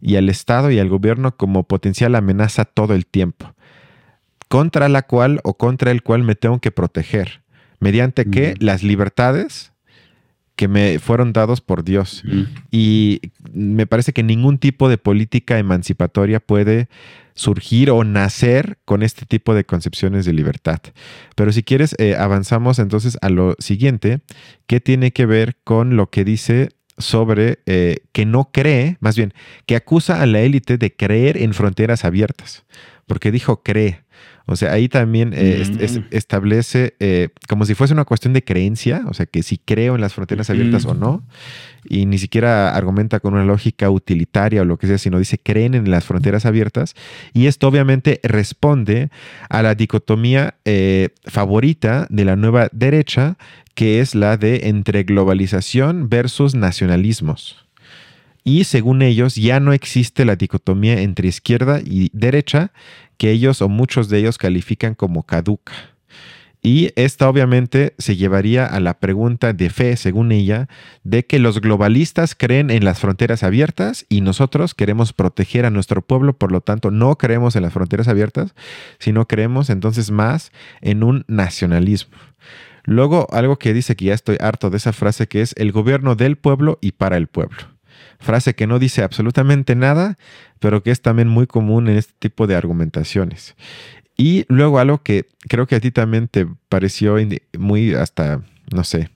y 0.00 0.16
al 0.16 0.28
Estado 0.28 0.70
y 0.70 0.78
al 0.78 0.88
gobierno 0.88 1.36
como 1.36 1.62
potencial 1.62 2.14
amenaza 2.14 2.64
todo 2.64 2.94
el 2.94 3.06
tiempo, 3.06 3.54
contra 4.48 4.88
la 4.88 5.02
cual 5.02 5.40
o 5.44 5.54
contra 5.54 5.90
el 5.92 6.02
cual 6.02 6.24
me 6.24 6.34
tengo 6.34 6.60
que 6.60 6.72
proteger, 6.72 7.42
mediante 7.78 8.24
que 8.26 8.54
las 8.58 8.82
libertades 8.82 9.71
que 10.56 10.68
me 10.68 10.98
fueron 10.98 11.32
dados 11.32 11.60
por 11.60 11.84
Dios. 11.84 12.22
Y 12.70 13.20
me 13.52 13.86
parece 13.86 14.12
que 14.12 14.22
ningún 14.22 14.58
tipo 14.58 14.88
de 14.88 14.98
política 14.98 15.58
emancipatoria 15.58 16.40
puede 16.40 16.88
surgir 17.34 17.90
o 17.90 18.04
nacer 18.04 18.78
con 18.84 19.02
este 19.02 19.26
tipo 19.26 19.54
de 19.54 19.64
concepciones 19.64 20.26
de 20.26 20.32
libertad. 20.32 20.80
Pero 21.36 21.52
si 21.52 21.62
quieres, 21.62 21.94
eh, 21.98 22.14
avanzamos 22.16 22.78
entonces 22.78 23.16
a 23.22 23.30
lo 23.30 23.56
siguiente, 23.58 24.20
que 24.66 24.80
tiene 24.80 25.12
que 25.12 25.26
ver 25.26 25.56
con 25.64 25.96
lo 25.96 26.10
que 26.10 26.24
dice 26.24 26.68
sobre 26.98 27.60
eh, 27.66 27.96
que 28.12 28.26
no 28.26 28.50
cree, 28.52 28.98
más 29.00 29.16
bien, 29.16 29.32
que 29.66 29.76
acusa 29.76 30.20
a 30.20 30.26
la 30.26 30.40
élite 30.40 30.76
de 30.76 30.94
creer 30.94 31.38
en 31.38 31.54
fronteras 31.54 32.04
abiertas. 32.04 32.64
Porque 33.06 33.30
dijo 33.30 33.62
cree. 33.62 34.02
O 34.46 34.56
sea, 34.56 34.72
ahí 34.72 34.88
también 34.88 35.32
eh, 35.34 35.64
mm. 35.64 36.06
establece 36.10 36.94
eh, 36.98 37.28
como 37.48 37.64
si 37.64 37.74
fuese 37.74 37.94
una 37.94 38.04
cuestión 38.04 38.32
de 38.32 38.42
creencia, 38.42 39.04
o 39.06 39.14
sea, 39.14 39.26
que 39.26 39.42
si 39.42 39.58
creo 39.58 39.94
en 39.94 40.00
las 40.00 40.14
fronteras 40.14 40.50
abiertas 40.50 40.84
o 40.84 40.94
no, 40.94 41.22
y 41.84 42.06
ni 42.06 42.18
siquiera 42.18 42.74
argumenta 42.74 43.20
con 43.20 43.34
una 43.34 43.44
lógica 43.44 43.88
utilitaria 43.90 44.62
o 44.62 44.64
lo 44.64 44.78
que 44.78 44.88
sea, 44.88 44.98
sino 44.98 45.18
dice 45.18 45.38
creen 45.38 45.74
en 45.74 45.90
las 45.90 46.04
fronteras 46.04 46.44
abiertas. 46.44 46.94
Y 47.32 47.46
esto 47.46 47.68
obviamente 47.68 48.20
responde 48.24 49.10
a 49.48 49.62
la 49.62 49.74
dicotomía 49.74 50.56
eh, 50.64 51.10
favorita 51.24 52.06
de 52.10 52.24
la 52.24 52.34
nueva 52.34 52.68
derecha, 52.72 53.36
que 53.74 54.00
es 54.00 54.14
la 54.14 54.36
de 54.36 54.68
entre 54.68 55.04
globalización 55.04 56.08
versus 56.08 56.54
nacionalismos. 56.54 57.61
Y 58.44 58.64
según 58.64 59.02
ellos, 59.02 59.36
ya 59.36 59.60
no 59.60 59.72
existe 59.72 60.24
la 60.24 60.36
dicotomía 60.36 61.00
entre 61.00 61.28
izquierda 61.28 61.80
y 61.84 62.10
derecha, 62.12 62.72
que 63.16 63.30
ellos 63.30 63.62
o 63.62 63.68
muchos 63.68 64.08
de 64.08 64.18
ellos 64.18 64.38
califican 64.38 64.94
como 64.94 65.22
caduca. 65.24 65.72
Y 66.64 66.92
esta 66.94 67.28
obviamente 67.28 67.92
se 67.98 68.14
llevaría 68.14 68.66
a 68.66 68.78
la 68.78 69.00
pregunta 69.00 69.52
de 69.52 69.68
fe, 69.68 69.96
según 69.96 70.30
ella, 70.30 70.68
de 71.02 71.26
que 71.26 71.40
los 71.40 71.60
globalistas 71.60 72.36
creen 72.36 72.70
en 72.70 72.84
las 72.84 73.00
fronteras 73.00 73.42
abiertas 73.42 74.06
y 74.08 74.20
nosotros 74.20 74.72
queremos 74.72 75.12
proteger 75.12 75.66
a 75.66 75.70
nuestro 75.70 76.02
pueblo, 76.02 76.38
por 76.38 76.52
lo 76.52 76.60
tanto 76.60 76.92
no 76.92 77.18
creemos 77.18 77.56
en 77.56 77.62
las 77.62 77.72
fronteras 77.72 78.06
abiertas, 78.06 78.54
sino 79.00 79.26
creemos 79.26 79.70
entonces 79.70 80.12
más 80.12 80.52
en 80.82 81.02
un 81.02 81.24
nacionalismo. 81.26 82.16
Luego, 82.84 83.26
algo 83.32 83.58
que 83.58 83.74
dice 83.74 83.96
que 83.96 84.06
ya 84.06 84.14
estoy 84.14 84.36
harto 84.40 84.70
de 84.70 84.76
esa 84.76 84.92
frase 84.92 85.26
que 85.26 85.42
es 85.42 85.54
el 85.56 85.72
gobierno 85.72 86.14
del 86.14 86.36
pueblo 86.36 86.78
y 86.80 86.92
para 86.92 87.16
el 87.16 87.26
pueblo. 87.26 87.71
Frase 88.22 88.54
que 88.54 88.66
no 88.66 88.78
dice 88.78 89.02
absolutamente 89.02 89.74
nada, 89.74 90.18
pero 90.60 90.82
que 90.82 90.90
es 90.90 91.02
también 91.02 91.28
muy 91.28 91.46
común 91.46 91.88
en 91.88 91.96
este 91.96 92.14
tipo 92.18 92.46
de 92.46 92.54
argumentaciones. 92.54 93.56
Y 94.16 94.44
luego 94.48 94.78
algo 94.78 95.02
que 95.02 95.28
creo 95.48 95.66
que 95.66 95.74
a 95.74 95.80
ti 95.80 95.90
también 95.90 96.28
te 96.28 96.46
pareció 96.68 97.16
muy 97.58 97.94
hasta, 97.94 98.42
no 98.72 98.84
sé, 98.84 99.10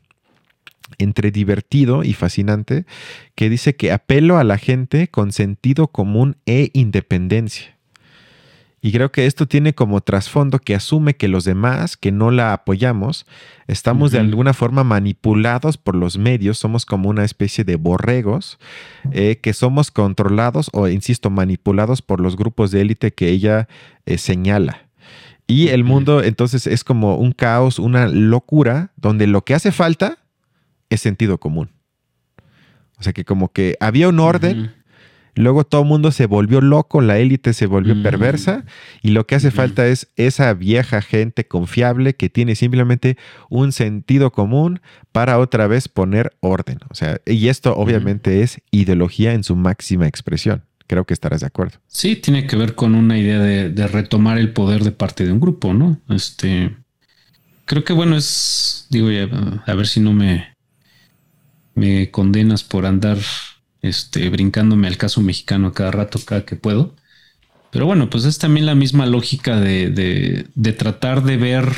entre 0.98 1.30
divertido 1.30 2.02
y 2.02 2.14
fascinante, 2.14 2.86
que 3.34 3.48
dice 3.48 3.76
que 3.76 3.92
apelo 3.92 4.38
a 4.38 4.44
la 4.44 4.58
gente 4.58 5.08
con 5.08 5.32
sentido 5.32 5.88
común 5.88 6.36
e 6.46 6.70
independencia. 6.72 7.75
Y 8.86 8.92
creo 8.92 9.10
que 9.10 9.26
esto 9.26 9.46
tiene 9.46 9.74
como 9.74 10.00
trasfondo 10.00 10.60
que 10.60 10.72
asume 10.72 11.16
que 11.16 11.26
los 11.26 11.42
demás, 11.42 11.96
que 11.96 12.12
no 12.12 12.30
la 12.30 12.52
apoyamos, 12.52 13.26
estamos 13.66 14.12
de 14.12 14.20
alguna 14.20 14.54
forma 14.54 14.84
manipulados 14.84 15.76
por 15.76 15.96
los 15.96 16.18
medios, 16.18 16.58
somos 16.58 16.86
como 16.86 17.08
una 17.08 17.24
especie 17.24 17.64
de 17.64 17.74
borregos, 17.74 18.60
eh, 19.10 19.40
que 19.42 19.54
somos 19.54 19.90
controlados 19.90 20.70
o, 20.72 20.86
insisto, 20.86 21.30
manipulados 21.30 22.00
por 22.00 22.20
los 22.20 22.36
grupos 22.36 22.70
de 22.70 22.82
élite 22.82 23.12
que 23.12 23.30
ella 23.30 23.66
eh, 24.04 24.18
señala. 24.18 24.86
Y 25.48 25.70
el 25.70 25.82
mundo 25.82 26.22
entonces 26.22 26.68
es 26.68 26.84
como 26.84 27.16
un 27.16 27.32
caos, 27.32 27.80
una 27.80 28.06
locura, 28.06 28.92
donde 28.94 29.26
lo 29.26 29.42
que 29.42 29.54
hace 29.54 29.72
falta 29.72 30.18
es 30.90 31.00
sentido 31.00 31.38
común. 31.38 31.70
O 33.00 33.02
sea 33.02 33.12
que 33.12 33.24
como 33.24 33.52
que 33.52 33.76
había 33.80 34.08
un 34.08 34.20
orden, 34.20 34.76
Luego 35.36 35.64
todo 35.64 35.82
el 35.82 35.88
mundo 35.88 36.12
se 36.12 36.24
volvió 36.24 36.62
loco, 36.62 37.02
la 37.02 37.18
élite 37.18 37.52
se 37.52 37.66
volvió 37.66 37.94
mm. 37.94 38.02
perversa 38.02 38.64
y 39.02 39.10
lo 39.10 39.26
que 39.26 39.34
hace 39.34 39.50
falta 39.50 39.86
es 39.86 40.08
esa 40.16 40.54
vieja 40.54 41.02
gente 41.02 41.46
confiable 41.46 42.16
que 42.16 42.30
tiene 42.30 42.54
simplemente 42.54 43.18
un 43.50 43.72
sentido 43.72 44.32
común 44.32 44.80
para 45.12 45.38
otra 45.38 45.66
vez 45.66 45.88
poner 45.88 46.34
orden. 46.40 46.78
O 46.88 46.94
sea, 46.94 47.20
y 47.26 47.48
esto 47.48 47.76
obviamente 47.76 48.42
es 48.42 48.62
ideología 48.70 49.34
en 49.34 49.44
su 49.44 49.56
máxima 49.56 50.06
expresión. 50.06 50.64
Creo 50.86 51.04
que 51.04 51.12
estarás 51.12 51.40
de 51.40 51.48
acuerdo. 51.48 51.80
Sí, 51.86 52.16
tiene 52.16 52.46
que 52.46 52.56
ver 52.56 52.74
con 52.74 52.94
una 52.94 53.18
idea 53.18 53.38
de, 53.38 53.86
retomar 53.88 54.38
el 54.38 54.54
poder 54.54 54.84
de 54.84 54.92
parte 54.92 55.26
de 55.26 55.32
un 55.32 55.40
grupo, 55.40 55.74
¿no? 55.74 56.00
Este, 56.08 56.74
creo 57.66 57.84
que 57.84 57.92
bueno 57.92 58.16
es, 58.16 58.86
digo, 58.88 59.08
a 59.66 59.74
ver 59.74 59.86
si 59.86 60.00
no 60.00 60.14
me, 60.14 60.54
me 61.74 62.10
condenas 62.10 62.64
por 62.64 62.86
andar 62.86 63.18
este, 63.88 64.28
brincándome 64.30 64.86
al 64.88 64.96
caso 64.96 65.20
mexicano 65.20 65.72
cada 65.72 65.90
rato, 65.90 66.18
cada 66.24 66.44
que 66.44 66.56
puedo. 66.56 66.94
Pero 67.70 67.86
bueno, 67.86 68.08
pues 68.10 68.24
es 68.24 68.38
también 68.38 68.66
la 68.66 68.74
misma 68.74 69.06
lógica 69.06 69.60
de, 69.60 69.90
de, 70.54 70.72
tratar 70.72 71.22
de 71.24 71.36
ver 71.36 71.72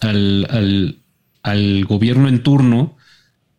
al, 0.00 0.98
al, 1.42 1.84
gobierno 1.84 2.28
en 2.28 2.42
turno 2.42 2.96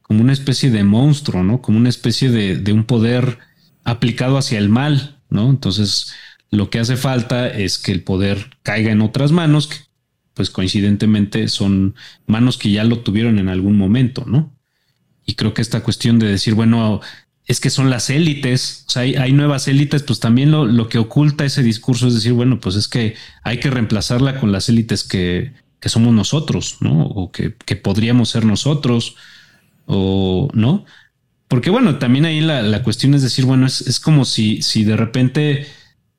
como 0.02 0.22
una 0.22 0.34
especie 0.34 0.72
de 0.72 0.84
monstruo, 0.84 1.44
¿no? 1.44 1.62
Como 1.62 1.78
una 1.78 1.90
especie 1.90 2.30
de, 2.30 2.58
de 2.58 2.74
un 2.74 2.86
poder 2.86 3.40
aplicado 3.84 4.38
hacia 4.38 4.58
el 4.58 4.70
mal, 4.70 5.20
¿no? 5.30 5.50
Entonces, 5.50 6.14
lo 6.50 6.70
que 6.70 6.80
hace 6.80 6.98
falta 6.98 7.48
es 7.48 7.78
que 7.78 7.92
el 7.92 8.04
poder 8.04 8.58
caiga 8.64 8.92
en 8.92 9.02
otras 9.02 9.32
manos, 9.32 9.68
que 9.68 9.78
pues 10.34 10.50
coincidentemente 10.50 11.48
son 11.48 11.96
manos 12.26 12.58
que 12.58 12.72
ya 12.72 12.84
lo 12.84 13.00
tuvieron 13.00 13.40
en 13.40 13.50
algún 13.50 13.78
momento, 13.78 14.24
¿no? 14.26 14.56
Y 15.26 15.36
creo 15.36 15.54
que 15.54 15.62
esta 15.62 15.82
cuestión 15.84 16.20
de 16.20 16.28
decir, 16.28 16.54
bueno, 16.54 17.02
es 17.46 17.60
que 17.60 17.70
son 17.70 17.90
las 17.90 18.10
élites, 18.10 18.86
o 18.88 18.92
sea, 18.92 19.02
hay, 19.02 19.34
nuevas 19.34 19.68
élites, 19.68 20.04
pues 20.04 20.20
también 20.20 20.52
lo, 20.52 20.88
que 20.88 20.98
oculta 20.98 21.44
ese 21.44 21.62
discurso 21.62 22.08
es 22.08 22.14
decir, 22.14 22.34
bueno, 22.34 22.60
pues 22.60 22.76
es 22.76 22.88
que 22.88 23.16
hay 23.44 23.60
que 23.60 23.70
reemplazarla 23.70 24.40
con 24.40 24.52
las 24.52 24.70
élites 24.70 25.04
que, 25.04 25.52
que 25.80 25.90
somos 25.90 26.14
nosotros, 26.14 26.78
¿no? 26.80 27.02
O 27.02 27.32
que, 27.32 27.50
podríamos 27.76 28.30
ser 28.30 28.46
nosotros, 28.46 29.16
o 29.86 30.48
no. 30.54 30.86
Porque 31.50 31.70
bueno, 31.70 32.00
también 32.00 32.24
ahí 32.24 32.40
la, 32.40 32.82
cuestión 32.84 33.14
es 33.14 33.22
decir, 33.22 33.44
bueno, 33.44 33.68
es, 33.68 34.00
como 34.00 34.24
si, 34.24 34.62
si 34.62 34.86
de 34.86 34.96
repente 34.96 35.68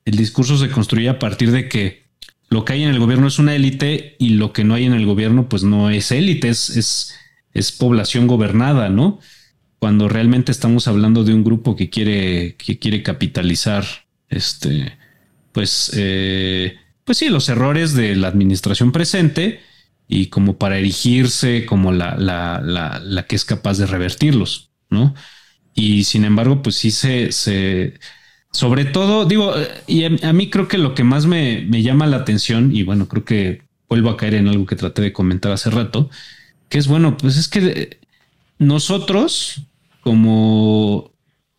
el 0.05 0.17
discurso 0.17 0.57
se 0.57 0.69
construye 0.69 1.09
a 1.09 1.17
partir 1.17 1.51
de 1.51 1.67
que 1.67 2.05
lo 2.49 2.63
que 2.63 2.73
hay 2.73 2.83
en 2.83 2.89
el 2.89 2.99
gobierno 2.99 3.27
es 3.27 3.39
una 3.39 3.55
élite 3.55 4.15
y 4.19 4.29
lo 4.29 4.53
que 4.53 4.63
no 4.63 4.75
hay 4.75 4.85
en 4.85 4.93
el 4.93 5.07
gobierno 5.07 5.49
pues 5.49 5.63
no 5.63 5.89
es 5.89 6.11
élite, 6.11 6.49
es, 6.49 6.69
es, 6.69 7.15
es 7.53 7.71
población 7.71 8.27
gobernada, 8.27 8.89
¿no? 8.89 9.19
Cuando 9.85 10.09
realmente 10.09 10.51
estamos 10.51 10.87
hablando 10.87 11.23
de 11.23 11.31
un 11.31 11.43
grupo 11.43 11.75
que 11.75 11.91
quiere, 11.91 12.55
que 12.55 12.79
quiere 12.79 13.03
capitalizar 13.03 13.85
este, 14.29 14.97
pues, 15.51 15.91
eh, 15.93 16.75
pues 17.03 17.19
sí, 17.19 17.29
los 17.29 17.49
errores 17.49 17.93
de 17.93 18.15
la 18.15 18.29
administración 18.29 18.91
presente 18.91 19.59
y 20.07 20.25
como 20.29 20.57
para 20.57 20.79
erigirse 20.79 21.67
como 21.67 21.91
la, 21.91 22.17
la, 22.17 22.59
la, 22.63 23.27
que 23.27 23.35
es 23.35 23.45
capaz 23.45 23.77
de 23.77 23.85
revertirlos, 23.85 24.71
¿no? 24.89 25.13
Y 25.75 26.05
sin 26.05 26.25
embargo, 26.25 26.63
pues 26.63 26.77
sí 26.77 26.89
se, 26.89 27.31
se 27.31 27.99
sobre 28.49 28.85
todo, 28.85 29.25
digo, 29.25 29.53
y 29.85 30.05
a, 30.05 30.33
mí 30.33 30.49
creo 30.49 30.67
que 30.67 30.79
lo 30.79 30.95
que 30.95 31.03
más 31.03 31.27
me, 31.27 31.61
me, 31.61 31.83
llama 31.83 32.07
la 32.07 32.17
atención, 32.17 32.75
y 32.75 32.81
bueno, 32.81 33.07
creo 33.07 33.23
que 33.23 33.61
vuelvo 33.87 34.09
a 34.09 34.17
caer 34.17 34.33
en 34.33 34.47
algo 34.47 34.65
que 34.65 34.75
traté 34.75 35.03
de 35.03 35.13
comentar 35.13 35.51
hace 35.51 35.69
rato, 35.69 36.09
que 36.69 36.79
es 36.79 36.87
bueno, 36.87 37.17
pues 37.17 37.37
es 37.37 37.47
que 37.47 37.99
nosotros, 38.57 39.61
como 40.05 41.11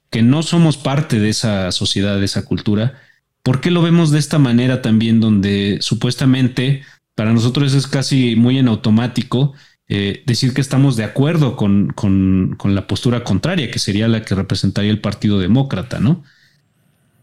que 0.09 0.23
no 0.23 0.45
somos 0.45 0.77
parte 0.77 1.19
de 1.19 1.31
esa 1.31 1.73
sociedad, 1.73 2.17
de 2.17 2.27
esa 2.27 2.45
cultura, 2.45 2.95
¿por 3.43 3.61
qué 3.61 3.73
lo 3.73 3.83
vemos 3.83 4.13
de 4.13 4.21
esta 4.21 4.39
manera 4.39 4.83
también 4.83 5.19
donde 5.19 5.79
supuestamente 5.81 6.85
para 7.17 7.33
nosotros 7.33 7.75
es 7.75 7.89
casi 7.89 8.37
muy 8.37 8.59
en 8.59 8.69
automático 8.69 9.53
eh, 9.89 10.23
decir 10.27 10.55
que 10.55 10.61
estamos 10.61 10.95
de 10.95 11.03
acuerdo 11.03 11.57
con, 11.57 11.89
con, 11.89 12.57
la 12.63 12.87
postura 12.87 13.25
contraria, 13.25 13.69
que 13.69 13.81
sería 13.81 14.07
la 14.07 14.23
que 14.23 14.37
representaría 14.37 14.93
el 14.93 15.01
Partido 15.01 15.41
Demócrata, 15.41 15.99
¿no? 15.99 16.23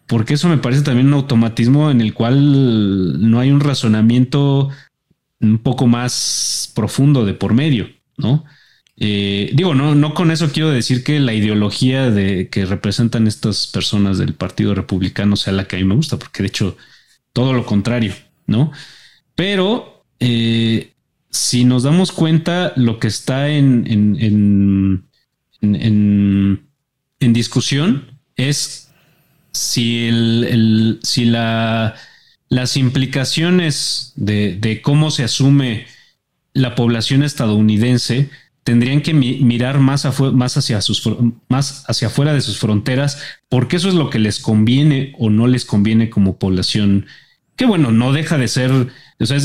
Porque 0.05 0.33
eso 0.33 0.49
me 0.49 0.57
parece 0.57 0.81
también 0.81 1.07
un 1.07 1.13
automatismo 1.13 1.89
en 1.89 2.01
el 2.01 2.13
cual 2.13 3.29
no 3.29 3.39
hay 3.39 3.49
un 3.49 3.61
razonamiento 3.61 4.67
un 5.39 5.59
poco 5.59 5.87
más 5.87 6.69
profundo 6.75 7.23
de 7.23 7.33
por 7.33 7.53
medio, 7.53 7.87
¿no? 8.17 8.43
Eh, 8.97 9.51
digo, 9.53 9.73
no, 9.73 9.95
no 9.95 10.13
con 10.13 10.31
eso 10.31 10.51
quiero 10.51 10.69
decir 10.69 11.03
que 11.03 11.19
la 11.19 11.33
ideología 11.33 12.11
de 12.11 12.49
que 12.49 12.65
representan 12.65 13.27
estas 13.27 13.67
personas 13.67 14.17
del 14.17 14.35
Partido 14.35 14.75
Republicano 14.75 15.35
sea 15.35 15.53
la 15.53 15.67
que 15.67 15.75
a 15.75 15.79
mí 15.79 15.85
me 15.85 15.95
gusta, 15.95 16.17
porque 16.17 16.43
de 16.43 16.49
hecho 16.49 16.77
todo 17.33 17.53
lo 17.53 17.65
contrario, 17.65 18.13
¿no? 18.45 18.71
Pero 19.35 20.05
eh, 20.19 20.93
si 21.31 21.65
nos 21.65 21.83
damos 21.83 22.11
cuenta, 22.11 22.73
lo 22.75 22.99
que 22.99 23.07
está 23.07 23.49
en, 23.49 23.85
en, 23.89 24.17
en, 25.61 26.67
en 27.19 27.33
discusión 27.33 28.19
es 28.35 28.91
si, 29.51 30.07
el, 30.07 30.99
si 31.03 31.25
la, 31.25 31.95
las 32.49 32.77
implicaciones 32.77 34.13
de, 34.15 34.55
de 34.55 34.81
cómo 34.81 35.11
se 35.11 35.23
asume 35.23 35.85
la 36.53 36.75
población 36.75 37.23
estadounidense 37.23 38.29
tendrían 38.63 39.01
que 39.01 39.13
mirar 39.13 39.79
más, 39.79 40.07
más, 40.33 40.57
hacia 40.57 40.81
sus, 40.81 41.07
más 41.49 41.83
hacia 41.87 42.07
afuera 42.07 42.33
de 42.33 42.41
sus 42.41 42.57
fronteras, 42.57 43.21
porque 43.49 43.75
eso 43.75 43.89
es 43.89 43.95
lo 43.95 44.09
que 44.09 44.19
les 44.19 44.39
conviene 44.39 45.13
o 45.19 45.29
no 45.29 45.47
les 45.47 45.65
conviene 45.65 46.09
como 46.09 46.37
población, 46.37 47.05
que 47.55 47.65
bueno, 47.65 47.91
no 47.91 48.13
deja 48.13 48.37
de 48.37 48.47
ser, 48.47 48.71
o 48.71 49.25
sea, 49.25 49.37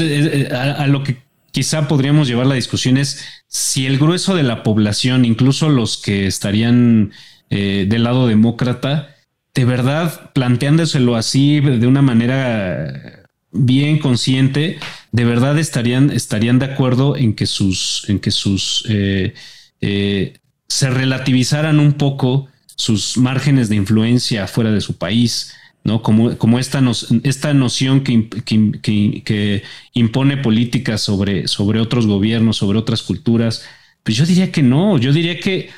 a, 0.82 0.86
lo 0.86 1.02
que 1.02 1.18
quizá 1.50 1.88
podríamos 1.88 2.28
llevar 2.28 2.46
la 2.46 2.54
discusión 2.54 2.96
es 2.96 3.24
si 3.48 3.86
el 3.86 3.98
grueso 3.98 4.36
de 4.36 4.44
la 4.44 4.62
población, 4.62 5.24
incluso 5.24 5.68
los 5.68 5.96
que 5.98 6.26
estarían 6.26 7.12
eh, 7.50 7.86
del 7.88 8.04
lado 8.04 8.28
demócrata, 8.28 9.16
de 9.54 9.64
verdad 9.64 10.30
planteándoselo 10.34 11.16
así 11.16 11.58
de 11.60 11.86
una 11.86 12.02
manera 12.02 13.17
bien 13.52 13.98
consciente, 13.98 14.78
de 15.12 15.24
verdad 15.24 15.58
estarían, 15.58 16.10
estarían 16.10 16.58
de 16.58 16.66
acuerdo 16.66 17.16
en 17.16 17.34
que 17.34 17.46
sus, 17.46 18.04
en 18.08 18.20
que 18.20 18.30
sus 18.30 18.84
eh, 18.88 19.34
eh, 19.80 20.38
se 20.68 20.90
relativizaran 20.90 21.78
un 21.80 21.94
poco 21.94 22.48
sus 22.76 23.16
márgenes 23.16 23.68
de 23.68 23.76
influencia 23.76 24.46
fuera 24.46 24.70
de 24.70 24.80
su 24.80 24.98
país, 24.98 25.54
¿no? 25.82 26.02
Como, 26.02 26.36
como 26.36 26.58
esta, 26.58 26.82
esta 27.24 27.54
noción 27.54 28.02
que, 28.02 28.28
que, 28.44 29.62
impone 29.94 30.36
políticas 30.36 31.00
sobre, 31.00 31.48
sobre 31.48 31.80
otros 31.80 32.06
gobiernos, 32.06 32.58
sobre 32.58 32.78
otras 32.78 33.02
culturas. 33.02 33.64
Pues 34.02 34.16
yo 34.16 34.26
diría 34.26 34.52
que 34.52 34.62
no, 34.62 34.98
yo 34.98 35.12
diría 35.12 35.40
que 35.40 35.70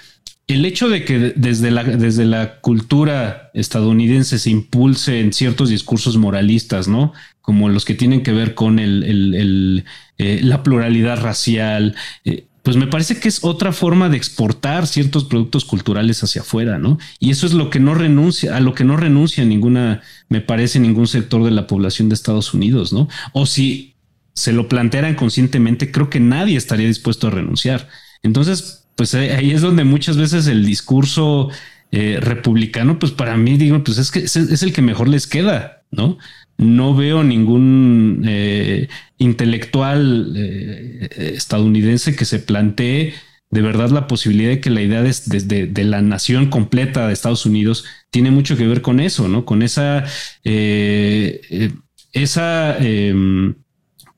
el 0.46 0.64
hecho 0.64 0.88
de 0.88 1.04
que 1.04 1.32
desde 1.36 1.70
la, 1.70 1.84
desde 1.84 2.24
la 2.24 2.60
cultura 2.60 3.50
estadounidense 3.54 4.38
se 4.38 4.50
impulse 4.50 5.20
en 5.20 5.32
ciertos 5.32 5.70
discursos 5.70 6.16
moralistas, 6.16 6.88
¿no? 6.88 7.12
Como 7.50 7.68
los 7.68 7.84
que 7.84 7.94
tienen 7.94 8.22
que 8.22 8.30
ver 8.30 8.54
con 8.54 8.78
el, 8.78 9.84
eh, 10.18 10.38
la 10.40 10.62
pluralidad 10.62 11.20
racial, 11.20 11.96
eh, 12.24 12.44
pues 12.62 12.76
me 12.76 12.86
parece 12.86 13.18
que 13.18 13.26
es 13.26 13.42
otra 13.42 13.72
forma 13.72 14.08
de 14.08 14.16
exportar 14.16 14.86
ciertos 14.86 15.24
productos 15.24 15.64
culturales 15.64 16.22
hacia 16.22 16.42
afuera, 16.42 16.78
¿no? 16.78 16.96
Y 17.18 17.32
eso 17.32 17.46
es 17.48 17.52
lo 17.52 17.68
que 17.68 17.80
no 17.80 17.94
renuncia, 17.94 18.56
a 18.56 18.60
lo 18.60 18.72
que 18.72 18.84
no 18.84 18.96
renuncia 18.96 19.44
ninguna, 19.44 20.00
me 20.28 20.40
parece, 20.40 20.78
ningún 20.78 21.08
sector 21.08 21.42
de 21.42 21.50
la 21.50 21.66
población 21.66 22.08
de 22.08 22.14
Estados 22.14 22.54
Unidos, 22.54 22.92
¿no? 22.92 23.08
O 23.32 23.46
si 23.46 23.94
se 24.32 24.52
lo 24.52 24.68
plantearan 24.68 25.16
conscientemente, 25.16 25.90
creo 25.90 26.08
que 26.08 26.20
nadie 26.20 26.56
estaría 26.56 26.86
dispuesto 26.86 27.26
a 27.26 27.30
renunciar. 27.30 27.88
Entonces, 28.22 28.84
pues 28.94 29.12
ahí 29.14 29.50
es 29.50 29.60
donde 29.60 29.82
muchas 29.82 30.16
veces 30.16 30.46
el 30.46 30.64
discurso 30.64 31.48
eh, 31.90 32.18
republicano, 32.20 33.00
pues 33.00 33.10
para 33.10 33.36
mí 33.36 33.58
digo, 33.58 33.82
pues 33.82 33.98
es 33.98 34.12
que 34.12 34.20
es 34.20 34.62
el 34.62 34.72
que 34.72 34.82
mejor 34.82 35.08
les 35.08 35.26
queda, 35.26 35.82
¿no? 35.90 36.18
No 36.60 36.94
veo 36.94 37.24
ningún 37.24 38.22
eh, 38.26 38.88
intelectual 39.16 40.34
eh, 40.36 41.08
estadounidense 41.34 42.14
que 42.14 42.26
se 42.26 42.38
plantee 42.38 43.14
de 43.48 43.62
verdad 43.62 43.88
la 43.88 44.06
posibilidad 44.06 44.50
de 44.50 44.60
que 44.60 44.68
la 44.68 44.82
idea 44.82 45.02
de, 45.02 45.84
la 45.84 46.02
nación 46.02 46.50
completa 46.50 47.06
de 47.06 47.14
Estados 47.14 47.46
Unidos 47.46 47.84
tiene 48.10 48.30
mucho 48.30 48.56
que 48.56 48.66
ver 48.66 48.82
con 48.82 49.00
eso, 49.00 49.26
¿no? 49.26 49.44
Con 49.44 49.62
esa, 49.62 50.04
eh, 50.44 51.72
esa 52.12 52.76
em, 52.78 53.56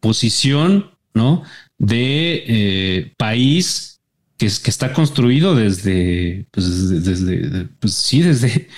posición, 0.00 0.90
¿no? 1.14 1.44
De 1.78 3.14
país 3.16 4.00
que, 4.36 4.48
que, 4.48 4.70
está 4.70 4.92
construido 4.92 5.54
desde, 5.54 6.46
pues, 6.50 7.02
desde, 7.02 7.68
pues 7.80 7.94
sí, 7.94 8.20
desde, 8.20 8.68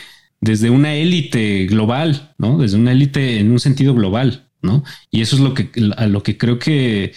desde 0.44 0.68
una 0.68 0.94
élite 0.94 1.64
global, 1.64 2.34
¿no? 2.36 2.58
Desde 2.58 2.76
una 2.76 2.92
élite 2.92 3.38
en 3.38 3.50
un 3.50 3.60
sentido 3.60 3.94
global, 3.94 4.50
¿no? 4.60 4.84
Y 5.10 5.22
eso 5.22 5.36
es 5.36 5.42
lo 5.42 5.54
que, 5.54 5.70
a 5.96 6.06
lo 6.06 6.22
que 6.22 6.36
creo 6.36 6.58
que, 6.58 7.14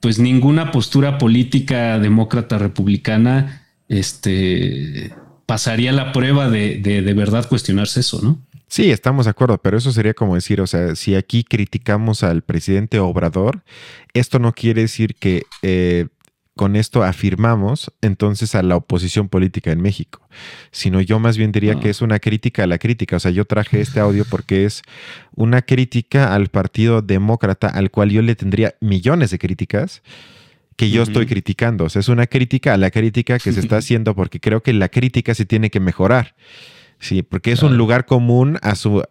pues 0.00 0.18
ninguna 0.18 0.70
postura 0.70 1.16
política 1.16 1.98
demócrata 1.98 2.58
republicana, 2.58 3.66
este, 3.88 5.14
pasaría 5.46 5.92
la 5.92 6.12
prueba 6.12 6.50
de, 6.50 6.76
de, 6.80 7.14
verdad 7.14 7.48
cuestionarse 7.48 8.00
eso, 8.00 8.20
¿no? 8.22 8.38
Sí, 8.66 8.90
estamos 8.90 9.24
de 9.24 9.30
acuerdo, 9.30 9.56
pero 9.56 9.78
eso 9.78 9.90
sería 9.90 10.12
como 10.12 10.34
decir, 10.34 10.60
o 10.60 10.66
sea, 10.66 10.94
si 10.94 11.14
aquí 11.14 11.44
criticamos 11.44 12.22
al 12.22 12.42
presidente 12.42 12.98
Obrador, 12.98 13.62
esto 14.12 14.38
no 14.38 14.52
quiere 14.52 14.82
decir 14.82 15.14
que 15.14 15.44
eh, 15.62 16.08
con 16.58 16.74
esto 16.74 17.04
afirmamos 17.04 17.92
entonces 18.02 18.56
a 18.56 18.64
la 18.64 18.74
oposición 18.74 19.28
política 19.28 19.70
en 19.70 19.80
México, 19.80 20.28
sino 20.72 21.00
yo 21.00 21.20
más 21.20 21.38
bien 21.38 21.52
diría 21.52 21.78
que 21.78 21.88
es 21.88 22.02
una 22.02 22.18
crítica 22.18 22.64
a 22.64 22.66
la 22.66 22.78
crítica. 22.78 23.14
O 23.14 23.20
sea, 23.20 23.30
yo 23.30 23.44
traje 23.44 23.80
este 23.80 24.00
audio 24.00 24.24
porque 24.28 24.64
es 24.64 24.82
una 25.36 25.62
crítica 25.62 26.34
al 26.34 26.48
Partido 26.48 27.00
Demócrata 27.00 27.68
al 27.68 27.92
cual 27.92 28.10
yo 28.10 28.22
le 28.22 28.34
tendría 28.34 28.74
millones 28.80 29.30
de 29.30 29.38
críticas 29.38 30.02
que 30.74 30.90
yo 30.90 31.04
estoy 31.04 31.26
criticando. 31.26 31.84
O 31.84 31.88
sea, 31.88 32.00
es 32.00 32.08
una 32.08 32.26
crítica 32.26 32.74
a 32.74 32.76
la 32.76 32.90
crítica 32.90 33.38
que 33.38 33.52
se 33.52 33.60
está 33.60 33.76
haciendo 33.78 34.16
porque 34.16 34.40
creo 34.40 34.60
que 34.60 34.72
la 34.72 34.88
crítica 34.88 35.34
se 35.36 35.44
tiene 35.44 35.70
que 35.70 35.78
mejorar. 35.78 36.34
Sí, 36.98 37.22
porque 37.22 37.52
es 37.52 37.62
un 37.62 37.76
lugar 37.76 38.04
común 38.04 38.58
a 38.62 38.74
su, 38.74 39.04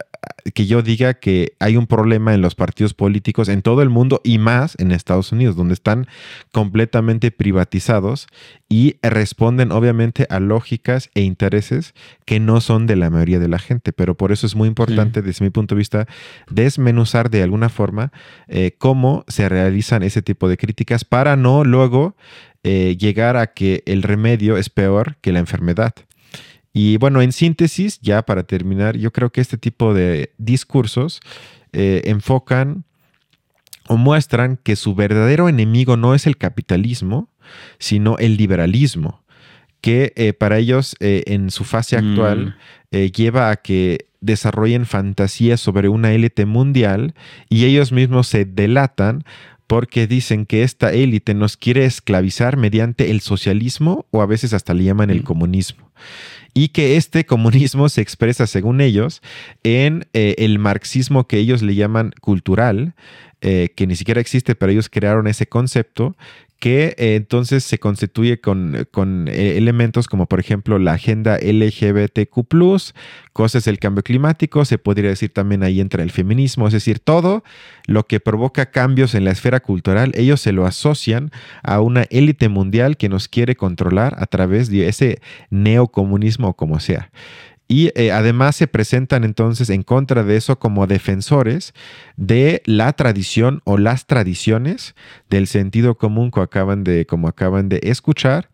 que 0.53 0.65
yo 0.65 0.81
diga 0.81 1.15
que 1.15 1.53
hay 1.59 1.77
un 1.77 1.87
problema 1.87 2.33
en 2.33 2.41
los 2.41 2.55
partidos 2.55 2.93
políticos 2.93 3.49
en 3.49 3.61
todo 3.61 3.81
el 3.81 3.89
mundo 3.89 4.21
y 4.23 4.37
más 4.37 4.75
en 4.79 4.91
Estados 4.91 5.31
Unidos, 5.31 5.55
donde 5.55 5.73
están 5.73 6.07
completamente 6.51 7.31
privatizados 7.31 8.27
y 8.69 8.97
responden 9.01 9.71
obviamente 9.71 10.27
a 10.29 10.39
lógicas 10.39 11.09
e 11.15 11.21
intereses 11.21 11.93
que 12.25 12.39
no 12.39 12.61
son 12.61 12.87
de 12.87 12.95
la 12.95 13.09
mayoría 13.09 13.39
de 13.39 13.47
la 13.47 13.59
gente. 13.59 13.93
Pero 13.93 14.15
por 14.15 14.31
eso 14.31 14.47
es 14.47 14.55
muy 14.55 14.67
importante, 14.67 15.21
desde 15.21 15.43
mi 15.43 15.49
punto 15.49 15.75
de 15.75 15.79
vista, 15.79 16.07
desmenuzar 16.49 17.29
de 17.29 17.43
alguna 17.43 17.69
forma 17.69 18.11
eh, 18.47 18.75
cómo 18.77 19.25
se 19.27 19.49
realizan 19.49 20.03
ese 20.03 20.21
tipo 20.21 20.49
de 20.49 20.57
críticas 20.57 21.05
para 21.05 21.35
no 21.35 21.63
luego 21.63 22.15
eh, 22.63 22.97
llegar 22.99 23.37
a 23.37 23.47
que 23.47 23.83
el 23.85 24.03
remedio 24.03 24.57
es 24.57 24.69
peor 24.69 25.17
que 25.21 25.31
la 25.31 25.39
enfermedad. 25.39 25.93
Y 26.73 26.97
bueno, 26.97 27.21
en 27.21 27.31
síntesis, 27.31 27.99
ya 28.01 28.21
para 28.23 28.43
terminar, 28.43 28.97
yo 28.97 29.11
creo 29.11 29.31
que 29.31 29.41
este 29.41 29.57
tipo 29.57 29.93
de 29.93 30.31
discursos 30.37 31.21
eh, 31.73 32.03
enfocan 32.05 32.83
o 33.87 33.97
muestran 33.97 34.57
que 34.57 34.75
su 34.75 34.95
verdadero 34.95 35.49
enemigo 35.49 35.97
no 35.97 36.13
es 36.13 36.27
el 36.27 36.37
capitalismo, 36.37 37.29
sino 37.79 38.17
el 38.17 38.37
liberalismo, 38.37 39.23
que 39.81 40.13
eh, 40.15 40.33
para 40.33 40.57
ellos 40.57 40.95
eh, 40.99 41.23
en 41.27 41.49
su 41.51 41.63
fase 41.63 42.01
mm. 42.01 42.05
actual 42.05 42.57
lleva 42.89 43.51
a 43.51 43.57
que 43.57 44.07
desarrollen 44.21 44.85
fantasías 44.85 45.59
sobre 45.59 45.89
una 45.89 46.13
élite 46.13 46.45
mundial 46.45 47.13
y 47.49 47.65
ellos 47.65 47.91
mismos 47.91 48.27
se 48.27 48.45
delatan 48.45 49.23
porque 49.67 50.07
dicen 50.07 50.45
que 50.45 50.63
esta 50.63 50.93
élite 50.93 51.33
nos 51.33 51.57
quiere 51.57 51.85
esclavizar 51.85 52.55
mediante 52.55 53.11
el 53.11 53.19
socialismo 53.19 54.05
o 54.11 54.21
a 54.21 54.25
veces 54.25 54.53
hasta 54.53 54.73
le 54.73 54.85
llaman 54.85 55.09
el 55.09 55.19
mm. 55.19 55.23
comunismo 55.23 55.91
y 56.57 56.69
que 56.69 56.97
este 56.97 57.23
comunismo 57.27 57.87
se 57.87 58.01
expresa, 58.01 58.47
según 58.47 58.81
ellos, 58.81 59.21
en 59.63 60.07
eh, 60.13 60.33
el 60.39 60.57
marxismo 60.57 61.27
que 61.27 61.37
ellos 61.37 61.61
le 61.61 61.75
llaman 61.75 62.13
cultural, 62.19 62.95
eh, 63.41 63.69
que 63.75 63.85
ni 63.85 63.95
siquiera 63.95 64.19
existe, 64.19 64.55
pero 64.55 64.71
ellos 64.71 64.89
crearon 64.89 65.27
ese 65.27 65.45
concepto 65.45 66.17
que 66.59 66.95
eh, 66.97 67.15
entonces 67.15 67.63
se 67.63 67.77
constituye 67.77 68.39
con, 68.41 68.87
con 68.91 69.27
eh, 69.27 69.57
elementos 69.57 70.07
como 70.07 70.25
por 70.25 70.39
ejemplo 70.39 70.79
la 70.79 70.93
agenda 70.93 71.37
LGBTQ, 71.37 72.37
cosas 73.33 73.65
del 73.65 73.79
cambio 73.79 74.03
climático, 74.03 74.65
se 74.65 74.77
podría 74.77 75.09
decir 75.09 75.31
también 75.31 75.63
ahí 75.63 75.79
entra 75.79 76.03
el 76.03 76.11
feminismo, 76.11 76.67
es 76.67 76.73
decir, 76.73 76.99
todo 76.99 77.43
lo 77.85 78.05
que 78.07 78.19
provoca 78.19 78.71
cambios 78.71 79.13
en 79.13 79.25
la 79.25 79.31
esfera 79.31 79.59
cultural, 79.59 80.11
ellos 80.15 80.41
se 80.41 80.51
lo 80.51 80.65
asocian 80.65 81.31
a 81.63 81.79
una 81.81 82.03
élite 82.09 82.49
mundial 82.49 82.97
que 82.97 83.09
nos 83.09 83.27
quiere 83.27 83.55
controlar 83.55 84.15
a 84.19 84.25
través 84.25 84.69
de 84.69 84.87
ese 84.87 85.21
neocomunismo 85.51 86.55
como 86.55 86.79
sea 86.79 87.11
y 87.67 87.91
eh, 87.95 88.11
además 88.11 88.55
se 88.55 88.67
presentan 88.67 89.23
entonces 89.23 89.69
en 89.69 89.83
contra 89.83 90.23
de 90.23 90.37
eso 90.37 90.57
como 90.57 90.87
defensores 90.87 91.73
de 92.15 92.61
la 92.65 92.93
tradición 92.93 93.61
o 93.65 93.77
las 93.77 94.07
tradiciones 94.07 94.95
del 95.29 95.47
sentido 95.47 95.97
común 95.97 96.31
que 96.31 96.39
acaban 96.39 96.83
de, 96.83 97.05
como 97.05 97.27
acaban 97.27 97.69
de 97.69 97.79
escuchar. 97.83 98.49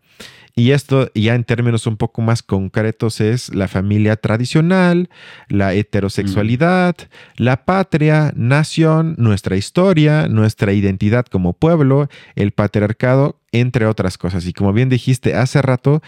Y 0.56 0.70
esto 0.70 1.10
ya 1.14 1.34
en 1.34 1.42
términos 1.42 1.88
un 1.88 1.96
poco 1.96 2.22
más 2.22 2.42
concretos 2.44 3.20
es 3.20 3.52
la 3.52 3.66
familia 3.66 4.14
tradicional, 4.14 5.10
la 5.48 5.74
heterosexualidad, 5.74 6.94
la 7.36 7.64
patria, 7.64 8.32
nación, 8.36 9.16
nuestra 9.18 9.56
historia, 9.56 10.28
nuestra 10.28 10.72
identidad 10.72 11.26
como 11.26 11.54
pueblo, 11.54 12.08
el 12.36 12.52
patriarcado, 12.52 13.40
entre 13.50 13.86
otras 13.86 14.16
cosas. 14.16 14.46
Y 14.46 14.52
como 14.52 14.72
bien 14.72 14.88
dijiste 14.88 15.34
hace 15.34 15.60
rato, 15.60 16.02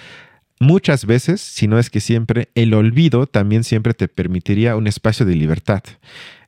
Muchas 0.58 1.04
veces, 1.04 1.42
si 1.42 1.68
no 1.68 1.78
es 1.78 1.90
que 1.90 2.00
siempre, 2.00 2.48
el 2.54 2.72
olvido 2.72 3.26
también 3.26 3.62
siempre 3.62 3.92
te 3.92 4.08
permitiría 4.08 4.76
un 4.76 4.86
espacio 4.86 5.26
de 5.26 5.34
libertad. 5.34 5.82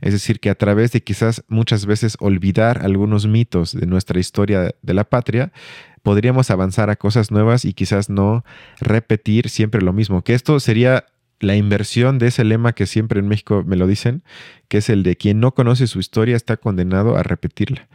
Es 0.00 0.14
decir, 0.14 0.40
que 0.40 0.48
a 0.48 0.54
través 0.54 0.92
de 0.92 1.02
quizás 1.02 1.44
muchas 1.48 1.84
veces 1.84 2.16
olvidar 2.18 2.84
algunos 2.84 3.26
mitos 3.26 3.72
de 3.78 3.86
nuestra 3.86 4.18
historia 4.18 4.74
de 4.80 4.94
la 4.94 5.04
patria, 5.04 5.52
podríamos 6.02 6.50
avanzar 6.50 6.88
a 6.88 6.96
cosas 6.96 7.30
nuevas 7.30 7.66
y 7.66 7.74
quizás 7.74 8.08
no 8.08 8.46
repetir 8.80 9.50
siempre 9.50 9.82
lo 9.82 9.92
mismo. 9.92 10.22
Que 10.22 10.32
esto 10.32 10.58
sería 10.58 11.04
la 11.40 11.56
inversión 11.56 12.18
de 12.18 12.28
ese 12.28 12.44
lema 12.44 12.72
que 12.72 12.86
siempre 12.86 13.20
en 13.20 13.28
México 13.28 13.62
me 13.66 13.76
lo 13.76 13.86
dicen, 13.86 14.22
que 14.68 14.78
es 14.78 14.88
el 14.88 15.02
de 15.02 15.16
quien 15.16 15.40
no 15.40 15.54
conoce 15.54 15.86
su 15.86 16.00
historia 16.00 16.36
está 16.36 16.56
condenado 16.56 17.16
a 17.16 17.22
repetirla. 17.22 17.88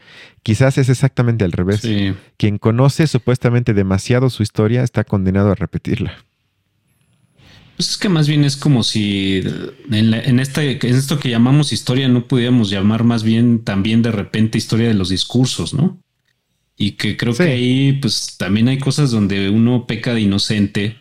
Quizás 0.44 0.78
es 0.78 0.90
exactamente 0.90 1.44
al 1.44 1.52
revés. 1.52 1.82
Quien 2.38 2.58
conoce 2.58 3.08
supuestamente 3.08 3.74
demasiado 3.74 4.30
su 4.30 4.44
historia 4.44 4.84
está 4.84 5.04
condenado 5.04 5.52
a 5.52 5.56
repetirla. 5.56 6.26
Pues 7.76 7.90
es 7.90 7.98
que 7.98 8.10
más 8.10 8.28
bien 8.28 8.44
es 8.44 8.56
como 8.56 8.84
si 8.84 9.44
en, 9.92 10.40
este, 10.40 10.80
en 10.88 10.96
esto 10.96 11.20
que 11.20 11.30
llamamos 11.30 11.74
historia 11.74 12.08
no 12.08 12.28
pudiéramos 12.28 12.70
llamar 12.70 13.04
más 13.04 13.24
bien 13.24 13.64
también 13.64 14.04
de 14.04 14.12
repente 14.12 14.60
historia 14.60 14.88
de 14.88 14.94
los 14.94 15.10
discursos, 15.10 15.74
¿no? 15.74 16.00
Y 16.78 16.92
que 16.92 17.18
creo 17.18 17.34
que 17.34 17.44
ahí 17.44 17.94
pues 17.94 18.36
también 18.38 18.68
hay 18.68 18.78
cosas 18.78 19.12
donde 19.12 19.50
uno 19.50 19.88
peca 19.88 20.14
de 20.14 20.22
inocente 20.22 20.98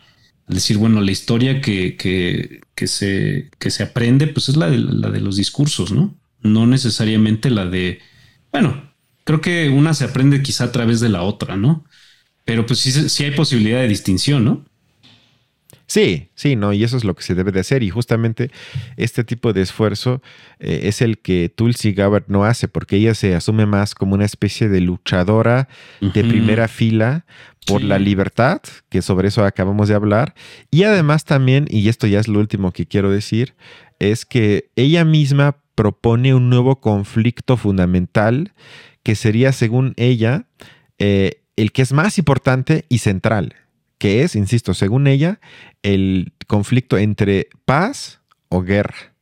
decir, 0.47 0.77
bueno, 0.77 1.01
la 1.01 1.11
historia 1.11 1.61
que, 1.61 1.95
que, 1.97 2.61
que, 2.75 2.87
se, 2.87 3.49
que 3.59 3.71
se 3.71 3.83
aprende, 3.83 4.27
pues 4.27 4.49
es 4.49 4.57
la 4.57 4.69
de, 4.69 4.77
la 4.77 5.09
de 5.09 5.21
los 5.21 5.37
discursos, 5.37 5.91
¿no? 5.91 6.15
No 6.41 6.67
necesariamente 6.67 7.49
la 7.49 7.65
de, 7.65 7.99
bueno, 8.51 8.93
creo 9.23 9.41
que 9.41 9.69
una 9.69 9.93
se 9.93 10.05
aprende 10.05 10.43
quizá 10.43 10.65
a 10.65 10.71
través 10.71 10.99
de 10.99 11.09
la 11.09 11.23
otra, 11.23 11.55
¿no? 11.57 11.85
Pero 12.45 12.65
pues 12.65 12.79
sí, 12.79 12.91
sí 13.09 13.23
hay 13.23 13.31
posibilidad 13.31 13.79
de 13.79 13.87
distinción, 13.87 14.43
¿no? 14.45 14.65
Sí, 15.93 16.29
sí, 16.33 16.55
no, 16.55 16.73
y 16.73 16.83
eso 16.83 16.97
es 16.97 17.03
lo 17.03 17.13
que 17.13 17.21
se 17.21 17.35
debe 17.35 17.51
de 17.51 17.59
hacer. 17.59 17.83
Y 17.83 17.91
justamente 17.91 18.49
este 18.97 19.23
tipo 19.23 19.53
de 19.53 19.61
esfuerzo 19.61 20.23
eh, 20.57 20.79
es 20.85 21.03
el 21.03 21.19
que 21.19 21.49
Tulsi 21.49 21.93
Gabbard 21.93 22.23
no 22.29 22.45
hace, 22.45 22.67
porque 22.67 22.95
ella 22.95 23.13
se 23.13 23.35
asume 23.35 23.67
más 23.67 23.93
como 23.93 24.15
una 24.15 24.25
especie 24.25 24.69
de 24.69 24.81
luchadora 24.81 25.67
de 26.01 26.23
primera 26.23 26.67
fila 26.67 27.27
por 27.67 27.83
la 27.83 27.99
libertad, 27.99 28.59
que 28.89 29.03
sobre 29.03 29.27
eso 29.27 29.45
acabamos 29.45 29.87
de 29.87 29.93
hablar. 29.93 30.33
Y 30.71 30.81
además 30.81 31.25
también, 31.25 31.67
y 31.69 31.87
esto 31.87 32.07
ya 32.07 32.19
es 32.19 32.27
lo 32.27 32.39
último 32.39 32.71
que 32.71 32.87
quiero 32.87 33.11
decir, 33.11 33.53
es 33.99 34.25
que 34.25 34.71
ella 34.75 35.05
misma 35.05 35.57
propone 35.75 36.33
un 36.33 36.49
nuevo 36.49 36.81
conflicto 36.81 37.55
fundamental 37.55 38.53
que 39.03 39.13
sería, 39.13 39.51
según 39.51 39.93
ella, 39.97 40.47
eh, 40.97 41.43
el 41.55 41.71
que 41.71 41.83
es 41.83 41.93
más 41.93 42.17
importante 42.17 42.85
y 42.89 42.97
central, 42.97 43.53
que 44.03 44.23
es, 44.23 44.35
insisto, 44.35 44.73
según 44.73 45.07
ella, 45.07 45.39
el 45.81 46.33
conflicto 46.47 46.97
entre 46.97 47.47
paz 47.63 48.19
o 48.49 48.61
guerra. 48.61 49.13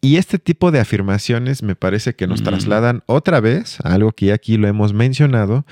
Y 0.00 0.16
este 0.16 0.40
tipo 0.40 0.72
de 0.72 0.80
afirmaciones 0.80 1.62
me 1.62 1.76
parece 1.76 2.16
que 2.16 2.26
nos 2.26 2.40
mm. 2.40 2.44
trasladan 2.44 3.02
otra 3.06 3.38
vez 3.38 3.78
a 3.84 3.94
algo 3.94 4.10
que 4.10 4.32
aquí 4.32 4.56
lo 4.56 4.66
hemos 4.66 4.94
mencionado, 4.94 5.64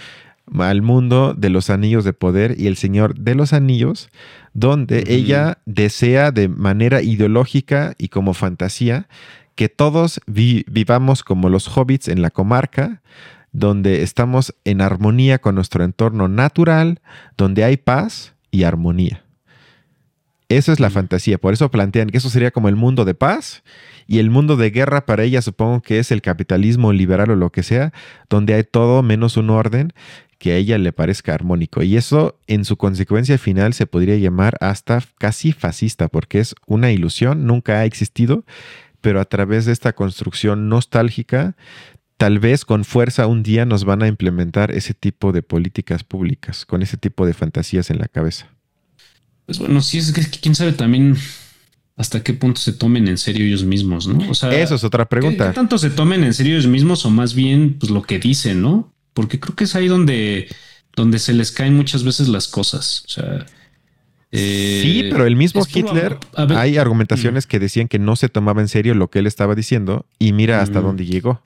al 0.57 0.83
mundo 0.83 1.35
de 1.35 1.51
los 1.51 1.69
anillos 1.69 2.05
de 2.05 2.13
poder 2.13 2.55
y 2.57 2.69
el 2.69 2.77
Señor 2.77 3.19
de 3.19 3.35
los 3.35 3.53
Anillos, 3.53 4.09
donde 4.53 5.03
ella 5.09 5.59
desea 5.67 6.31
de 6.31 6.47
manera 6.47 7.03
ideológica 7.03 7.97
y 7.99 8.07
como 8.07 8.35
fantasía 8.35 9.09
que 9.57 9.69
todos 9.69 10.21
vivamos 10.29 11.25
como 11.25 11.49
los 11.49 11.77
hobbits 11.77 12.07
en 12.07 12.23
la 12.23 12.31
comarca, 12.31 13.03
donde 13.55 14.03
estamos 14.03 14.55
en 14.65 14.83
armonía 14.83 15.39
con 15.39 15.55
nuestro 15.55 15.85
entorno 15.85 16.29
natural, 16.29 17.01
donde 17.39 17.65
hay 17.65 17.79
paz 17.79 18.35
y 18.51 18.65
armonía. 18.65 19.23
Eso 20.49 20.73
es 20.73 20.81
la 20.81 20.91
fantasía, 20.91 21.39
por 21.39 21.55
eso 21.55 21.71
plantean 21.71 22.11
que 22.11 22.19
eso 22.19 22.29
sería 22.29 22.51
como 22.51 22.69
el 22.69 22.77
mundo 22.77 23.05
de 23.05 23.15
paz 23.15 23.63
y 24.07 24.19
el 24.19 24.29
mundo 24.29 24.57
de 24.57 24.71
guerra 24.71 25.07
para 25.07 25.23
ella 25.23 25.41
supongo 25.41 25.81
que 25.81 25.99
es 25.99 26.11
el 26.11 26.21
capitalismo 26.21 26.93
liberal 26.93 27.31
o 27.31 27.37
lo 27.37 27.51
que 27.51 27.63
sea, 27.63 27.93
donde 28.29 28.55
hay 28.55 28.65
todo 28.65 29.03
menos 29.03 29.37
un 29.37 29.49
orden 29.51 29.93
que 30.39 30.53
a 30.53 30.57
ella 30.57 30.77
le 30.77 30.93
parezca 30.93 31.33
armónico. 31.33 31.83
Y 31.83 31.97
eso 31.97 32.39
en 32.47 32.65
su 32.65 32.77
consecuencia 32.77 33.39
final 33.39 33.73
se 33.73 33.87
podría 33.87 34.17
llamar 34.17 34.57
hasta 34.61 35.01
casi 35.17 35.53
fascista, 35.53 36.09
porque 36.09 36.41
es 36.41 36.55
una 36.67 36.91
ilusión, 36.91 37.47
nunca 37.47 37.79
ha 37.79 37.85
existido, 37.85 38.45
pero 39.01 39.21
a 39.21 39.25
través 39.25 39.65
de 39.65 39.73
esta 39.73 39.93
construcción 39.95 40.69
nostálgica, 40.69 41.57
tal 42.25 42.39
vez 42.39 42.65
con 42.65 42.87
fuerza 42.87 43.27
un 43.27 43.43
día 43.43 43.67
nos 43.67 43.85
van 43.85 44.03
a 44.03 44.09
implementar 44.09 44.71
ese 44.71 44.95
tipo 44.95 45.31
de 45.31 45.43
políticas 45.43 46.05
públicas, 46.05 46.65
con 46.65 46.81
ese 46.81 46.97
tipo 46.97 47.27
de 47.27 47.35
fantasías 47.35 47.91
en 47.91 47.99
la 47.99 48.09
cabeza. 48.09 48.47
Pues 49.45 49.59
bueno, 49.59 49.83
sí, 49.83 49.99
es 49.99 50.11
que 50.11 50.23
quién 50.23 50.55
sabe 50.55 50.73
también 50.73 51.19
hasta 51.99 52.23
qué 52.23 52.33
punto 52.33 52.63
se 52.63 52.73
tomen 52.73 53.09
en 53.09 53.19
serio 53.19 53.45
ellos 53.45 53.65
mismos, 53.65 54.09
¿no? 54.09 54.31
O 54.31 54.35
sea, 54.35 54.59
eso 54.59 54.75
es 54.75 54.85
otra 54.85 55.07
pregunta. 55.07 55.49
¿qué, 55.49 55.55
tanto 55.55 55.77
se 55.77 55.91
tomen 55.91 56.25
en 56.25 56.33
serio 56.33 56.55
ellos 56.55 56.67
mismos 56.67 57.05
o 57.05 57.11
más 57.11 57.35
bien 57.35 57.77
pues 57.79 57.93
lo 57.93 58.01
que 58.01 58.19
dicen, 58.19 58.63
¿no? 58.63 58.91
Porque 59.13 59.39
creo 59.39 59.55
que 59.55 59.65
es 59.65 59.75
ahí 59.75 59.89
donde, 59.89 60.49
donde 60.97 61.19
se 61.19 61.35
les 61.35 61.53
caen 61.53 61.77
muchas 61.77 62.05
veces 62.05 62.29
las 62.29 62.49
cosas. 62.49 63.05
O 63.07 63.11
sea, 63.11 63.45
sí, 64.33 65.03
eh, 65.03 65.09
pero 65.11 65.27
el 65.27 65.37
mismo 65.37 65.63
Hitler, 65.71 66.17
hay 66.57 66.79
argumentaciones 66.79 67.47
que 67.47 67.59
decían 67.59 67.87
que 67.87 67.99
no 67.99 68.17
se 68.17 68.31
tomaba 68.31 68.63
en 68.63 68.69
serio 68.69 68.95
lo 68.95 69.11
que 69.11 69.19
él 69.19 69.27
estaba 69.27 69.55
diciendo 69.55 70.07
y 70.19 70.33
mira 70.33 70.63
hasta 70.63 70.81
dónde 70.81 71.05
llegó. 71.05 71.43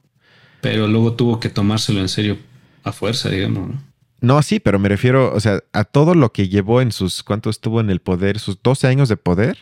Pero 0.61 0.89
luego 0.89 1.15
tuvo 1.15 1.41
que 1.41 1.49
tomárselo 1.49 2.01
en 2.01 2.09
serio 2.09 2.39
a 2.83 2.93
fuerza, 2.93 3.29
digamos. 3.29 3.77
¿no? 4.21 4.43
sí, 4.43 4.61
pero 4.61 4.79
me 4.79 4.89
refiero, 4.89 5.33
o 5.35 5.41
sea, 5.41 5.61
a 5.73 5.85
todo 5.85 6.15
lo 6.15 6.33
que 6.33 6.49
llevó 6.49 6.81
en 6.81 6.93
sus, 6.93 7.23
¿cuánto 7.23 7.51
estuvo 7.51 7.81
en 7.81 7.91
el 7.91 8.01
poder? 8.01 8.39
Sus 8.39 8.63
12 8.63 8.87
años 8.87 9.09
de 9.09 9.17
poder. 9.17 9.59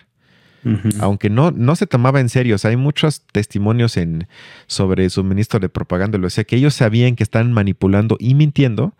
Aunque 0.98 1.30
no, 1.30 1.52
no 1.52 1.76
se 1.76 1.86
tomaba 1.86 2.18
en 2.18 2.28
serio, 2.28 2.56
o 2.56 2.58
sea, 2.58 2.70
hay 2.70 2.76
muchos 2.76 3.22
testimonios 3.30 3.96
en, 3.96 4.26
sobre 4.66 5.08
su 5.10 5.22
ministro 5.22 5.60
de 5.60 5.68
propaganda, 5.68 6.18
o 6.18 6.28
sea, 6.28 6.42
que 6.42 6.56
ellos 6.56 6.74
sabían 6.74 7.14
que 7.14 7.22
están 7.22 7.52
manipulando 7.52 8.16
y 8.18 8.34
mintiendo, 8.34 8.92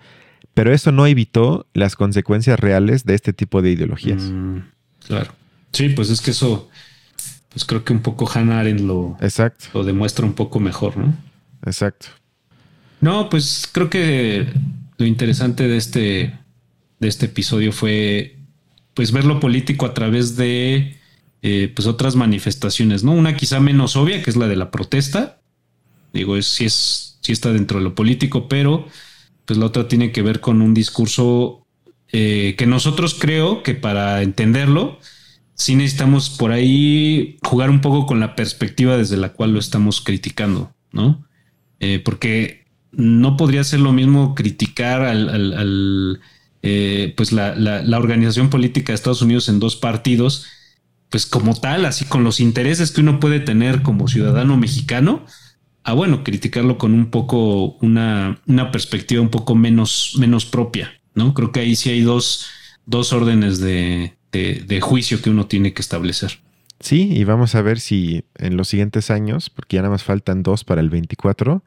pero 0.55 0.73
eso 0.73 0.93
no 0.93 1.09
evitó 1.09 1.67
las 1.75 1.97
consecuencias 1.97 2.61
reales 2.61 3.05
de 3.05 3.17
este 3.17 3.33
tipo 3.33 3.63
de 3.63 3.73
ideologías. 3.73 4.23
Mm, 4.23 4.59
claro. 5.09 5.33
Sí, 5.73 5.89
pues 5.89 6.09
es 6.11 6.21
que 6.21 6.31
eso, 6.31 6.69
pues 7.49 7.65
creo 7.65 7.83
que 7.83 7.93
un 7.93 8.01
poco 8.01 8.31
Hannah 8.33 8.61
Arendt 8.61 8.83
lo, 8.83 9.17
Exacto. 9.21 9.67
lo 9.75 9.83
demuestra 9.83 10.25
un 10.25 10.35
poco 10.35 10.61
mejor, 10.61 10.97
¿no? 10.97 11.17
Exacto. 11.67 12.09
No, 13.01 13.29
pues 13.29 13.69
creo 13.71 13.91
que 13.91 14.47
lo 14.97 15.07
interesante 15.07 15.69
de 15.69 15.77
este, 15.77 16.39
de 16.99 17.09
este 17.09 17.27
episodio 17.27 17.73
fue 17.73 18.37
pues 18.95 19.13
ver 19.13 19.25
lo 19.25 19.41
político 19.41 19.85
a 19.85 19.93
través 19.93 20.37
de 20.37 20.97
eh, 21.43 21.71
pues 21.75 21.87
otras 21.87 22.17
manifestaciones, 22.17 23.05
¿no? 23.05 23.13
Una 23.13 23.37
quizá 23.37 23.61
menos 23.61 23.95
obvia, 23.97 24.23
que 24.23 24.31
es 24.31 24.37
la 24.37 24.49
de 24.49 24.57
la 24.57 24.71
protesta. 24.71 25.39
Digo, 26.15 26.37
es, 26.37 26.47
si 26.47 26.65
es, 26.65 27.19
si 27.21 27.33
está 27.33 27.53
dentro 27.53 27.79
de 27.79 27.85
lo 27.85 27.95
político, 27.95 28.49
pero 28.49 28.89
pues 29.45 29.59
la 29.59 29.67
otra 29.67 29.87
tiene 29.87 30.13
que 30.13 30.23
ver 30.23 30.41
con 30.41 30.63
un 30.63 30.73
discurso 30.73 31.67
eh, 32.11 32.55
que 32.57 32.67
nosotros 32.67 33.15
creo 33.15 33.63
que 33.63 33.75
para 33.75 34.23
entenderlo, 34.23 34.99
sí 35.55 35.75
necesitamos 35.75 36.31
por 36.31 36.53
ahí 36.53 37.39
jugar 37.43 37.69
un 37.69 37.81
poco 37.83 38.07
con 38.07 38.19
la 38.19 38.35
perspectiva 38.35 38.97
desde 38.97 39.19
la 39.19 39.35
cual 39.35 39.53
lo 39.53 39.59
estamos 39.59 40.01
criticando, 40.01 40.73
¿no? 40.93 41.26
Eh, 41.81 42.01
porque 42.05 42.67
no 42.93 43.37
podría 43.37 43.65
ser 43.65 43.81
lo 43.81 43.93
mismo 43.93 44.35
criticar 44.35 45.03
al, 45.03 46.21
eh, 46.63 47.13
pues 47.17 47.33
la, 47.33 47.55
la, 47.55 47.99
organización 47.99 48.49
política 48.49 48.93
de 48.93 48.95
Estados 48.95 49.23
Unidos 49.23 49.49
en 49.49 49.59
dos 49.59 49.77
partidos, 49.77 50.47
pues 51.11 51.27
como 51.27 51.55
tal, 51.55 51.85
así 51.85 52.07
con 52.07 52.25
los 52.25 52.41
intereses 52.41 52.91
que 52.91 53.03
uno 53.03 53.21
puede 53.21 53.41
tener 53.41 53.83
como 53.83 54.09
ciudadano 54.09 54.57
mexicano, 54.57 55.25
a 55.85 55.93
bueno, 55.93 56.25
criticarlo 56.25 56.79
con 56.79 56.95
un 56.95 57.11
poco, 57.11 57.77
una, 57.81 58.41
una 58.47 58.73
perspectiva 58.73 59.23
un 59.23 59.29
poco 59.29 59.55
menos, 59.55 60.15
menos 60.19 60.45
propia, 60.45 61.01
¿no? 61.15 61.33
Creo 61.35 61.53
que 61.53 61.61
ahí 61.61 61.77
sí 61.77 61.91
hay 61.91 62.01
dos, 62.01 62.47
dos 62.87 63.13
órdenes 63.13 63.61
de, 63.61 64.17
de, 64.33 64.81
juicio 64.81 65.23
que 65.23 65.31
uno 65.31 65.47
tiene 65.47 65.73
que 65.73 65.83
establecer. 65.83 66.41
Sí, 66.81 67.11
y 67.11 67.25
vamos 67.25 67.55
a 67.55 67.63
ver 67.63 67.81
si 67.81 68.25
en 68.37 68.57
los 68.57 68.69
siguientes 68.69 69.11
años, 69.11 69.51
porque 69.51 69.77
ya 69.77 69.83
nada 69.83 69.93
más 69.93 70.05
faltan 70.05 70.43
dos 70.43 70.65
para 70.65 70.81
el 70.81 70.91
24, 70.91 71.63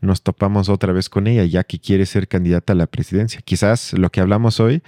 nos 0.00 0.22
topamos 0.22 0.68
otra 0.68 0.92
vez 0.92 1.08
con 1.08 1.26
ella, 1.26 1.44
ya 1.44 1.64
que 1.64 1.78
quiere 1.78 2.06
ser 2.06 2.28
candidata 2.28 2.72
a 2.72 2.76
la 2.76 2.86
presidencia. 2.86 3.40
Quizás 3.44 3.92
lo 3.92 4.10
que 4.10 4.20
hablamos 4.20 4.60
hoy 4.60 4.82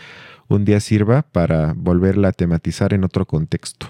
un 0.49 0.64
día 0.64 0.81
sirva 0.81 1.22
para 1.22 1.74
volverla 1.77 2.29
a 2.29 2.33
tematizar 2.33 2.95
en 2.95 3.05
otro 3.05 3.27
contexto. 3.27 3.89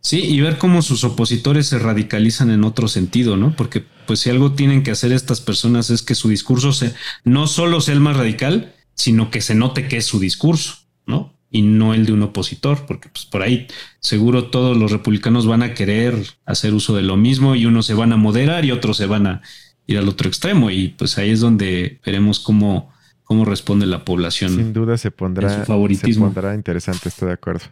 Sí, 0.00 0.20
y 0.20 0.40
ver 0.40 0.56
cómo 0.58 0.82
sus 0.82 1.02
opositores 1.02 1.66
se 1.66 1.80
radicalizan 1.80 2.50
en 2.50 2.62
otro 2.62 2.86
sentido, 2.86 3.36
¿no? 3.36 3.56
Porque 3.56 3.84
pues 4.06 4.20
si 4.20 4.30
algo 4.30 4.52
tienen 4.52 4.84
que 4.84 4.92
hacer 4.92 5.10
estas 5.10 5.40
personas 5.40 5.90
es 5.90 6.02
que 6.02 6.14
su 6.14 6.28
discurso 6.28 6.72
se, 6.72 6.94
no 7.24 7.48
solo 7.48 7.80
sea 7.80 7.94
el 7.94 8.00
más 8.00 8.16
radical, 8.16 8.72
sino 8.94 9.32
que 9.32 9.40
se 9.40 9.56
note 9.56 9.88
que 9.88 9.96
es 9.96 10.06
su 10.06 10.20
discurso, 10.20 10.76
¿no? 11.06 11.35
Y 11.50 11.62
no 11.62 11.94
el 11.94 12.06
de 12.06 12.12
un 12.12 12.22
opositor, 12.22 12.86
porque 12.86 13.08
pues 13.08 13.24
por 13.24 13.42
ahí 13.42 13.66
seguro 14.00 14.46
todos 14.46 14.76
los 14.76 14.90
republicanos 14.90 15.46
van 15.46 15.62
a 15.62 15.74
querer 15.74 16.14
hacer 16.44 16.74
uso 16.74 16.96
de 16.96 17.02
lo 17.02 17.16
mismo 17.16 17.54
y 17.54 17.66
unos 17.66 17.86
se 17.86 17.94
van 17.94 18.12
a 18.12 18.16
moderar 18.16 18.64
y 18.64 18.72
otros 18.72 18.96
se 18.96 19.06
van 19.06 19.26
a 19.26 19.42
ir 19.86 19.98
al 19.98 20.08
otro 20.08 20.28
extremo 20.28 20.70
y 20.70 20.88
pues 20.88 21.16
ahí 21.18 21.30
es 21.30 21.40
donde 21.40 22.00
veremos 22.04 22.40
cómo, 22.40 22.92
cómo 23.22 23.44
responde 23.44 23.86
la 23.86 24.04
población. 24.04 24.56
Sin 24.56 24.72
duda 24.72 24.98
se 24.98 25.10
pondrá, 25.12 25.64
se 25.64 26.14
pondrá 26.14 26.54
interesante, 26.54 27.08
estoy 27.08 27.28
de 27.28 27.34
acuerdo. 27.34 27.66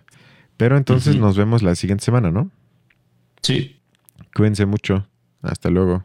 Pero 0.56 0.76
entonces 0.76 1.16
nos 1.16 1.36
vemos 1.36 1.62
la 1.62 1.74
siguiente 1.74 2.04
semana, 2.04 2.30
¿no? 2.30 2.50
Sí. 3.42 3.76
Cuídense 4.34 4.66
mucho. 4.66 5.06
Hasta 5.42 5.68
luego. 5.68 6.04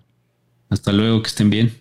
Hasta 0.69 0.91
luego, 0.91 1.21
que 1.21 1.27
estén 1.27 1.49
bien. 1.49 1.71